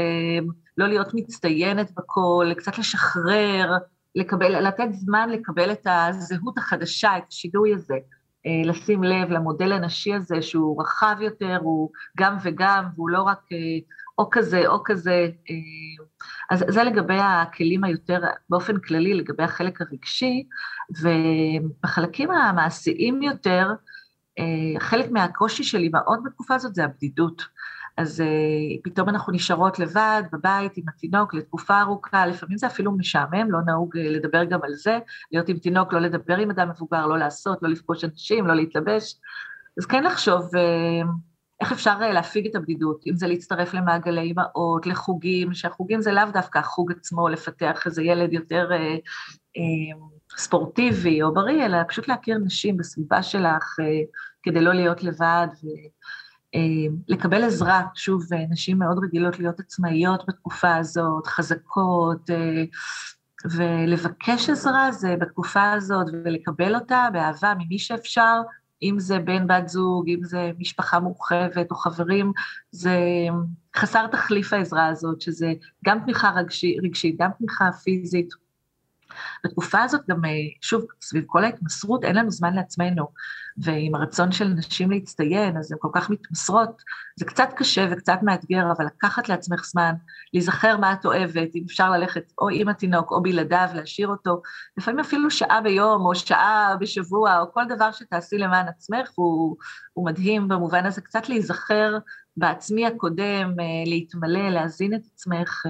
לא 0.78 0.88
להיות 0.88 1.14
מצטיינת 1.14 1.92
בכל, 1.98 2.52
קצת 2.58 2.78
לשחרר, 2.78 3.72
לקבל, 4.16 4.68
לתת 4.68 4.88
זמן 4.92 5.30
לקבל 5.30 5.72
את 5.72 5.88
הזהות 5.90 6.58
החדשה, 6.58 7.18
את 7.18 7.24
השינוי 7.30 7.74
הזה, 7.74 7.94
אה, 7.94 8.00
לשים 8.66 9.04
לב 9.04 9.30
למודל 9.30 9.72
הנשי 9.72 10.14
הזה 10.14 10.42
שהוא 10.42 10.82
רחב 10.82 11.16
יותר, 11.22 11.58
הוא 11.62 11.92
גם 12.18 12.38
וגם, 12.44 12.86
והוא 12.96 13.10
לא 13.10 13.22
רק 13.22 13.40
אה, 13.52 13.58
או 14.18 14.30
כזה 14.32 14.68
או 14.68 14.82
כזה. 14.86 15.30
אה, 15.50 16.06
אז 16.52 16.66
זה 16.68 16.84
לגבי 16.84 17.20
הכלים 17.20 17.84
היותר, 17.84 18.22
באופן 18.50 18.80
כללי, 18.80 19.14
לגבי 19.14 19.44
החלק 19.44 19.82
הרגשי, 19.82 20.44
ובחלקים 21.02 22.32
המעשיים 22.32 23.22
יותר, 23.22 23.68
חלק 24.80 25.12
מהקושי 25.12 25.64
של 25.64 25.78
אימהות 25.78 26.20
בתקופה 26.26 26.56
הזאת 26.56 26.76
זה 26.76 26.84
הבדידות. 26.84 27.44
אז 27.98 28.20
uh, 28.20 28.80
פתאום 28.84 29.10
אנחנו 29.10 29.34
נשארות 29.34 29.80
לבד 29.80 30.24
בבית 30.32 30.78
עם 30.78 30.84
התינוק 30.90 31.34
לתקופה 31.34 31.82
ארוכה, 31.82 32.26
לפעמים 32.26 32.58
זה 32.58 32.68
אפילו 32.68 32.92
משעמם, 32.98 33.52
לא 33.52 33.60
נהוג 33.66 33.98
uh, 33.98 34.00
לדבר 34.00 34.44
גם 34.44 34.60
על 34.64 34.74
זה, 34.74 35.00
להיות 35.32 35.50
עם 35.50 35.58
תינוק, 35.58 35.94
לא 35.94 36.00
לדבר 36.00 36.38
עם 36.38 36.50
אדם 36.50 36.70
מבוגר, 36.70 37.08
לא 37.08 37.18
לעשות, 37.18 37.64
לא 37.64 37.70
לפגוש 37.70 38.04
אנשים, 38.04 38.48
לא 38.48 38.56
להתלבש. 38.56 39.16
אז 39.78 39.86
כן 39.86 40.04
לחשוב 40.04 40.42
uh, 40.56 41.08
איך 41.62 41.72
אפשר 41.72 41.98
uh, 42.00 42.14
להפיג 42.14 42.48
את 42.48 42.56
הבדידות, 42.56 43.04
אם 43.08 43.16
זה 43.16 43.28
להצטרף 43.28 43.74
למעגלי 43.74 44.22
אימהות, 44.22 44.88
לחוגים, 44.88 45.54
שהחוגים 45.54 46.02
זה 46.02 46.12
לאו 46.12 46.32
דווקא 46.34 46.60
החוג 46.60 46.92
עצמו, 46.92 47.30
לפתח 47.30 47.82
איזה 47.86 48.04
ילד 48.04 48.34
יותר 48.34 48.70
uh, 48.70 49.00
uh, 49.58 50.38
ספורטיבי 50.38 51.22
או 51.22 51.34
בריא, 51.34 51.66
אלא 51.66 51.78
פשוט 51.88 52.08
להכיר 52.08 52.38
נשים 52.38 52.78
בסביבה 52.78 53.24
שלך 53.24 53.80
uh, 53.80 53.84
כדי 54.44 54.62
לא 54.62 54.74
להיות 54.74 55.04
לבד. 55.04 55.48
ו... 55.64 55.68
אה, 56.56 56.96
לקבל 57.08 57.44
עזרה, 57.44 57.82
שוב, 57.96 58.34
אה, 58.34 58.46
נשים 58.50 58.80
מאוד 58.80 59.04
רגילות 59.04 59.40
להיות 59.40 59.60
עצמאיות 59.60 60.24
בתקופה 60.28 60.76
הזאת, 60.76 61.28
חזקות, 61.28 62.30
אה, 62.30 62.64
ולבקש 63.52 64.50
עזרה 64.50 64.92
זה 64.92 65.16
בתקופה 65.20 65.72
הזאת, 65.72 66.08
ולקבל 66.24 66.76
אותה 66.76 67.08
באהבה 67.14 67.54
ממי 67.58 67.80
שאפשר, 67.80 68.42
אם 68.84 68.96
זה 69.00 69.20
בן 69.20 69.48
בת 69.48 69.68
זוג, 69.68 70.10
אם 70.10 70.20
זה 70.24 70.52
משפחה 70.60 71.00
מורחבת 71.00 71.72
או 71.72 71.76
חברים, 71.76 72.32
זה 72.72 72.98
חסר 73.76 74.08
תחליף 74.08 74.54
העזרה 74.54 74.88
הזאת, 74.88 75.22
שזה 75.22 75.54
גם 75.86 76.00
תמיכה 76.00 76.32
רגשית, 76.84 77.16
גם 77.20 77.30
תמיכה 77.38 77.72
פיזית. 77.72 78.47
בתקופה 79.46 79.84
הזאת 79.84 80.02
גם, 80.10 80.22
שוב, 80.62 80.86
סביב 81.02 81.24
כל 81.28 81.44
ההתמסרות, 81.44 82.04
אין 82.04 82.16
לנו 82.16 82.32
זמן 82.32 82.54
לעצמנו. 82.54 83.08
ועם 83.58 83.96
הרצון 83.96 84.32
של 84.32 84.48
נשים 84.48 84.92
להצטיין, 84.92 85.58
אז 85.58 85.72
הן 85.72 85.78
כל 85.82 85.90
כך 85.94 86.10
מתמסרות, 86.10 86.82
זה 87.16 87.26
קצת 87.26 87.50
קשה 87.56 87.88
וקצת 87.92 88.20
מאתגר, 88.24 88.72
אבל 88.78 88.86
לקחת 88.86 89.30
לעצמך 89.30 89.66
זמן, 89.66 89.94
להיזכר 90.34 90.78
מה 90.78 90.94
את 90.94 91.06
אוהבת, 91.06 91.56
אם 91.56 91.64
אפשר 91.66 91.92
ללכת 91.92 92.32
או 92.42 92.50
עם 92.50 92.70
התינוק 92.70 93.12
או 93.12 93.22
בלעדיו, 93.22 93.70
להשאיר 93.74 94.08
אותו, 94.08 94.42
לפעמים 94.78 95.00
אפילו 95.00 95.32
שעה 95.32 95.62
ביום 95.62 96.06
או 96.06 96.16
שעה 96.16 96.76
בשבוע, 96.80 97.40
או 97.40 97.54
כל 97.54 97.64
דבר 97.70 97.92
שתעשי 97.92 98.38
למען 98.38 98.68
עצמך, 98.68 99.10
הוא, 99.16 99.58
הוא 99.94 100.06
מדהים 100.06 100.48
במובן 100.48 100.86
הזה, 100.86 101.02
קצת 101.02 101.30
להיזכר 101.30 101.98
בעצמי 102.38 102.86
הקודם, 102.86 103.54
אה, 103.60 103.66
להתמלא, 103.86 104.50
להזין 104.50 104.94
את 104.94 105.02
עצמך. 105.14 105.66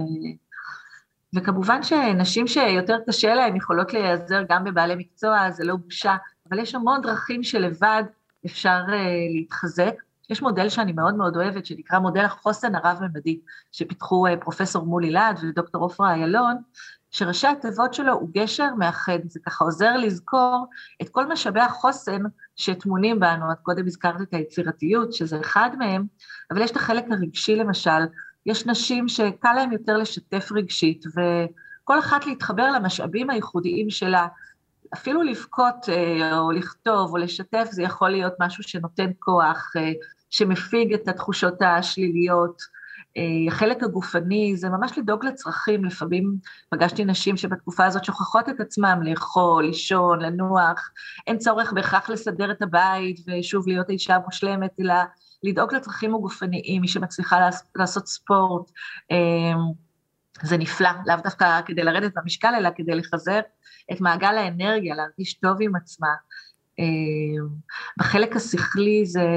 וכמובן 1.36 1.84
שנשים 1.84 2.47
שיותר 2.47 2.97
קשה 3.07 3.36
להן 3.36 3.55
יכולות 3.55 3.93
להיעזר 3.93 4.43
גם 4.49 4.63
בבעלי 4.63 4.95
מקצוע, 4.95 5.51
זה 5.51 5.63
לא 5.63 5.75
בושה, 5.75 6.15
אבל 6.49 6.59
יש 6.59 6.75
המון 6.75 7.01
דרכים 7.01 7.43
שלבד 7.43 8.03
אפשר 8.45 8.82
uh, 8.88 8.91
להתחזק. 9.36 9.93
יש 10.30 10.41
מודל 10.41 10.69
שאני 10.69 10.91
מאוד 10.91 11.15
מאוד 11.15 11.36
אוהבת, 11.36 11.65
שנקרא 11.65 11.99
מודל 11.99 12.25
החוסן 12.25 12.75
הרב-ממדי, 12.75 13.39
שפיתחו 13.71 14.28
uh, 14.28 14.32
פרופסור 14.41 14.86
מולי 14.86 15.11
להד 15.11 15.39
ודוקטור 15.43 15.82
עופרה 15.82 16.13
איילון, 16.13 16.57
שראשי 17.11 17.47
התיבות 17.47 17.93
שלו 17.93 18.13
הוא 18.13 18.30
גשר 18.34 18.75
מאחד, 18.78 19.19
זה 19.25 19.39
ככה 19.45 19.65
עוזר 19.65 19.97
לזכור 19.97 20.65
את 21.01 21.09
כל 21.09 21.28
משאבי 21.28 21.59
החוסן 21.59 22.21
שטמונים 22.55 23.19
בנו, 23.19 23.51
את 23.51 23.57
קודם 23.61 23.86
הזכרת 23.86 24.21
את 24.21 24.34
היצירתיות, 24.34 25.13
שזה 25.13 25.39
אחד 25.39 25.69
מהם, 25.78 26.05
אבל 26.51 26.61
יש 26.61 26.71
את 26.71 26.75
החלק 26.75 27.05
הרגשי 27.11 27.55
למשל, 27.55 28.01
יש 28.47 28.65
נשים 28.65 29.07
שקל 29.07 29.53
להן 29.53 29.71
יותר 29.71 29.97
לשתף 29.97 30.49
רגשית, 30.51 31.03
וכל 31.07 31.99
אחת 31.99 32.25
להתחבר 32.25 32.71
למשאבים 32.71 33.29
הייחודיים 33.29 33.89
שלה, 33.89 34.27
אפילו 34.93 35.23
לבכות 35.23 35.89
אה, 35.89 36.39
או 36.39 36.51
לכתוב 36.51 37.11
או 37.11 37.17
לשתף, 37.17 37.67
זה 37.71 37.83
יכול 37.83 38.09
להיות 38.09 38.33
משהו 38.39 38.63
שנותן 38.63 39.09
כוח, 39.19 39.71
אה, 39.77 39.91
שמפיג 40.29 40.93
את 40.93 41.07
התחושות 41.07 41.61
השליליות. 41.61 42.61
אה, 43.17 43.23
החלק 43.47 43.83
הגופני 43.83 44.57
זה 44.57 44.69
ממש 44.69 44.97
לדאוג 44.97 45.25
לצרכים, 45.25 45.85
לפעמים 45.85 46.35
פגשתי 46.69 47.05
נשים 47.05 47.37
שבתקופה 47.37 47.85
הזאת 47.85 48.03
שוכחות 48.03 48.49
את 48.49 48.59
עצמם 48.59 48.99
לאכול, 49.03 49.65
לישון, 49.65 50.19
לנוח, 50.21 50.91
אין 51.27 51.37
צורך 51.37 51.73
בהכרח 51.73 52.09
לסדר 52.09 52.51
את 52.51 52.61
הבית 52.61 53.19
ושוב 53.27 53.67
להיות 53.67 53.89
האישה 53.89 54.15
המושלמת, 54.15 54.71
אלא 54.79 54.93
לדאוג 55.43 55.73
לצרכים 55.73 56.15
הגופניים, 56.15 56.81
מי 56.81 56.88
שמצליחה 56.88 57.49
לעשות 57.75 58.07
ספורט, 58.07 58.71
זה 60.43 60.57
נפלא, 60.57 60.89
לאו 61.05 61.15
דווקא 61.23 61.61
כדי 61.65 61.83
לרדת 61.83 62.11
במשקל, 62.15 62.53
אלא 62.57 62.69
כדי 62.75 62.95
לחזר 62.95 63.39
את 63.91 64.01
מעגל 64.01 64.38
האנרגיה, 64.38 64.95
להרגיש 64.95 65.33
טוב 65.33 65.57
עם 65.61 65.75
עצמה. 65.75 66.07
אה, 66.79 67.45
בחלק 67.99 68.35
השכלי 68.35 69.05
זה 69.05 69.27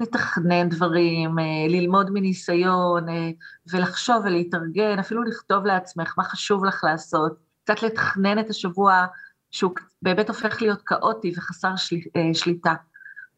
לתכנן 0.00 0.68
דברים, 0.68 1.38
אה, 1.38 1.44
ללמוד 1.68 2.10
מניסיון 2.10 3.08
אה, 3.08 3.30
ולחשוב 3.72 4.16
ולהתארגן, 4.24 4.98
אפילו 4.98 5.22
לכתוב 5.22 5.66
לעצמך 5.66 6.14
מה 6.18 6.24
חשוב 6.24 6.64
לך 6.64 6.84
לעשות, 6.84 7.36
קצת 7.64 7.82
לתכנן 7.82 8.38
את 8.38 8.50
השבוע 8.50 9.06
שהוא 9.50 9.72
באמת 10.02 10.28
הופך 10.28 10.62
להיות 10.62 10.82
כאוטי 10.86 11.32
וחסר 11.36 11.76
של, 11.76 11.96
שליטה, 12.32 12.74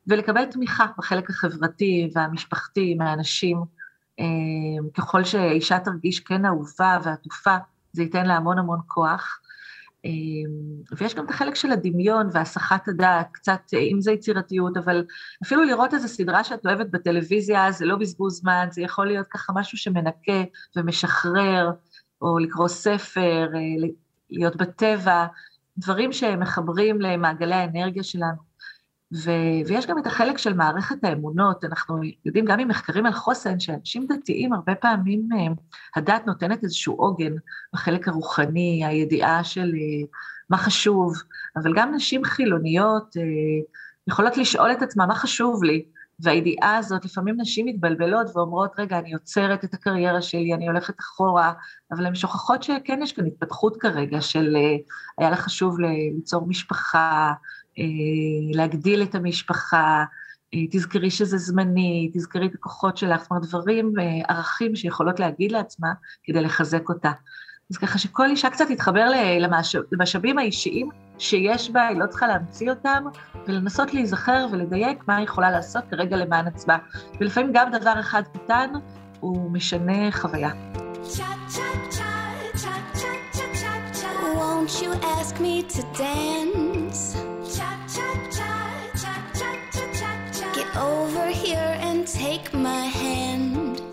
ולקבל 0.06 0.44
תמיכה 0.44 0.86
בחלק 0.98 1.30
החברתי 1.30 2.10
והמשפחתי 2.14 2.94
מהאנשים. 2.94 3.64
ככל 4.94 5.24
שאישה 5.24 5.78
תרגיש 5.78 6.20
כן 6.20 6.44
אהובה 6.44 6.98
ועטופה, 7.04 7.56
זה 7.92 8.02
ייתן 8.02 8.26
לה 8.26 8.36
המון 8.36 8.58
המון 8.58 8.80
כוח. 8.86 9.40
אמ, 10.04 10.92
ויש 10.96 11.14
גם 11.14 11.24
את 11.24 11.30
החלק 11.30 11.54
של 11.54 11.72
הדמיון 11.72 12.28
והסחת 12.32 12.88
הדעת, 12.88 13.28
קצת, 13.32 13.60
אה, 13.74 13.78
אם 13.78 14.00
זה 14.00 14.12
יצירתיות, 14.12 14.76
אבל 14.76 15.04
אפילו 15.42 15.64
לראות 15.64 15.94
איזו 15.94 16.08
סדרה 16.08 16.44
שאת 16.44 16.66
אוהבת 16.66 16.86
בטלוויזיה, 16.90 17.72
זה 17.72 17.84
לא 17.84 17.96
בזבוז 17.96 18.40
זמן, 18.40 18.68
זה 18.70 18.82
יכול 18.82 19.06
להיות 19.06 19.26
ככה 19.30 19.52
משהו 19.56 19.78
שמנקה 19.78 20.42
ומשחרר, 20.76 21.70
או 22.22 22.38
לקרוא 22.38 22.68
ספר, 22.68 23.48
אה, 23.54 23.88
להיות 24.30 24.56
בטבע, 24.56 25.26
דברים 25.78 26.12
שמחברים 26.12 27.00
למעגלי 27.00 27.54
האנרגיה 27.54 28.02
שלנו. 28.02 28.49
ו, 29.14 29.30
ויש 29.66 29.86
גם 29.86 29.98
את 29.98 30.06
החלק 30.06 30.38
של 30.38 30.52
מערכת 30.52 31.04
האמונות, 31.04 31.64
אנחנו 31.64 32.00
יודעים 32.24 32.44
גם 32.44 32.58
ממחקרים 32.58 33.06
על 33.06 33.12
חוסן, 33.12 33.60
שאנשים 33.60 34.06
דתיים 34.06 34.52
הרבה 34.52 34.74
פעמים, 34.74 35.28
אה, 35.32 35.52
הדת 35.96 36.22
נותנת 36.26 36.64
איזשהו 36.64 36.94
עוגן 36.94 37.32
בחלק 37.72 38.08
הרוחני, 38.08 38.84
הידיעה 38.86 39.44
של 39.44 39.72
אה, 39.74 40.06
מה 40.50 40.56
חשוב, 40.56 41.14
אבל 41.56 41.72
גם 41.76 41.94
נשים 41.94 42.24
חילוניות 42.24 43.16
אה, 43.16 43.22
יכולות 44.08 44.36
לשאול 44.36 44.72
את 44.72 44.82
עצמן 44.82 45.08
מה 45.08 45.14
חשוב 45.14 45.64
לי, 45.64 45.84
והידיעה 46.22 46.76
הזאת, 46.76 47.04
לפעמים 47.04 47.34
נשים 47.38 47.66
מתבלבלות 47.66 48.26
ואומרות, 48.34 48.72
רגע, 48.78 48.98
אני 48.98 49.12
עוצרת 49.12 49.64
את 49.64 49.74
הקריירה 49.74 50.22
שלי, 50.22 50.54
אני 50.54 50.68
הולכת 50.68 51.00
אחורה, 51.00 51.52
אבל 51.92 52.06
הן 52.06 52.14
שוכחות 52.14 52.62
שכן 52.62 53.00
יש 53.02 53.12
כאן 53.12 53.26
התפתחות 53.26 53.76
כרגע 53.76 54.20
של 54.20 54.56
היה 55.18 55.30
לה 55.30 55.36
חשוב 55.36 55.80
ליצור 55.80 56.46
משפחה, 56.48 57.32
להגדיל 58.54 59.02
את 59.02 59.14
המשפחה, 59.14 60.04
אה, 60.54 60.58
תזכרי 60.70 61.10
שזה 61.10 61.38
זמני, 61.38 62.10
תזכרי 62.14 62.46
את 62.46 62.54
הכוחות 62.54 62.96
שלך, 62.96 63.22
זאת 63.22 63.30
אומרת 63.30 63.44
דברים, 63.44 63.92
אה, 64.00 64.04
ערכים 64.28 64.76
שיכולות 64.76 65.20
להגיד 65.20 65.52
לעצמה 65.52 65.88
כדי 66.24 66.40
לחזק 66.42 66.88
אותה. 66.88 67.12
אז 67.70 67.76
ככה 67.76 67.98
שכל 67.98 68.30
אישה 68.30 68.50
קצת 68.50 68.64
תתחבר 68.68 69.06
למשאבים 69.92 70.38
האישיים 70.38 70.88
שיש 71.18 71.70
בה, 71.70 71.86
היא 71.86 71.98
לא 71.98 72.06
צריכה 72.06 72.26
להמציא 72.26 72.70
אותם, 72.70 73.04
ולנסות 73.46 73.94
להיזכר 73.94 74.46
ולדייק 74.52 75.08
מה 75.08 75.16
היא 75.16 75.24
יכולה 75.24 75.50
לעשות 75.50 75.84
כרגע 75.90 76.16
למען 76.16 76.46
עצמה. 76.46 76.78
ולפעמים 77.20 77.50
גם 77.54 77.70
דבר 77.70 78.00
אחד 78.00 78.22
קטן, 78.32 78.70
הוא 79.20 79.50
משנה 79.50 80.12
חוויה. 80.12 80.50
Won't 84.40 84.82
you 84.82 84.92
ask 85.18 85.34
me 85.40 85.54
to 85.74 85.82
dance? 85.98 87.02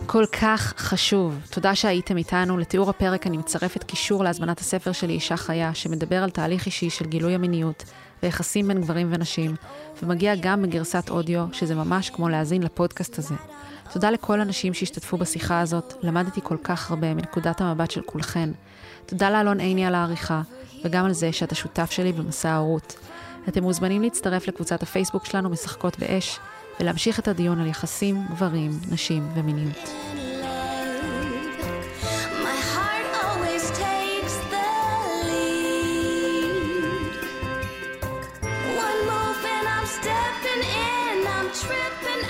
כל 0.06 0.26
כך 0.42 0.74
חשוב. 0.78 1.40
תודה 1.50 1.76
שהייתם 1.76 2.18
איתנו. 2.18 2.58
לתיאור 2.58 2.90
הפרק 2.90 3.28
אני 3.28 3.38
מצרפת 3.38 3.84
קישור 3.84 4.24
להזמנת 4.24 4.60
הספר 4.60 4.92
שלי, 4.92 5.14
אישה 5.14 5.38
חיה, 5.38 5.74
שמדבר 5.74 6.24
על 6.24 6.30
תהליך 6.30 6.66
אישי 6.66 6.90
של 6.90 7.06
גילוי 7.06 7.36
המיניות 7.36 7.84
ויחסים 8.24 8.68
בין 8.68 8.82
גברים 8.82 9.08
ונשים, 9.12 9.56
ומגיע 10.04 10.36
גם 10.36 10.62
בגרסת 10.62 11.10
אודיו, 11.10 11.46
שזה 11.52 11.76
ממש 11.76 12.10
כמו 12.10 12.30
להאזין 12.30 12.64
לפודקאסט 12.64 13.20
הזה. 13.20 13.36
תודה 13.94 14.12
לכל 14.12 14.42
הנשים 14.42 14.74
שהשתתפו 14.74 15.18
בשיחה 15.18 15.60
הזאת, 15.60 15.94
למדתי 16.02 16.42
כל 16.44 16.58
כך 16.64 16.90
הרבה 16.90 17.14
מנקודת 17.14 17.62
המבט 17.62 17.92
של 17.92 18.02
כולכן. 18.02 18.50
תודה 19.06 19.30
לאלון 19.30 19.60
עיני 19.60 19.86
על 19.86 19.96
העריכה, 19.96 20.42
וגם 20.84 21.06
על 21.06 21.14
זה 21.14 21.32
שאתה 21.32 21.56
שותף 21.56 21.92
שלי 21.92 22.12
במסע 22.12 22.50
ההורות. 22.50 22.96
אתם 23.48 23.64
מוזמנים 23.64 24.02
להצטרף 24.02 24.48
לקבוצת 24.48 24.84
הפייסבוק 24.84 25.26
שלנו 25.26 25.50
משחקות 25.50 26.00
באש, 26.00 26.40
ולהמשיך 26.80 27.20
את 27.20 27.28
הדיון 27.28 27.60
על 27.60 27.68
יחסים, 27.68 28.26
גברים, 28.30 28.72
נשים 28.92 29.28
ומיניות. 29.36 29.90
tripping 41.62 42.27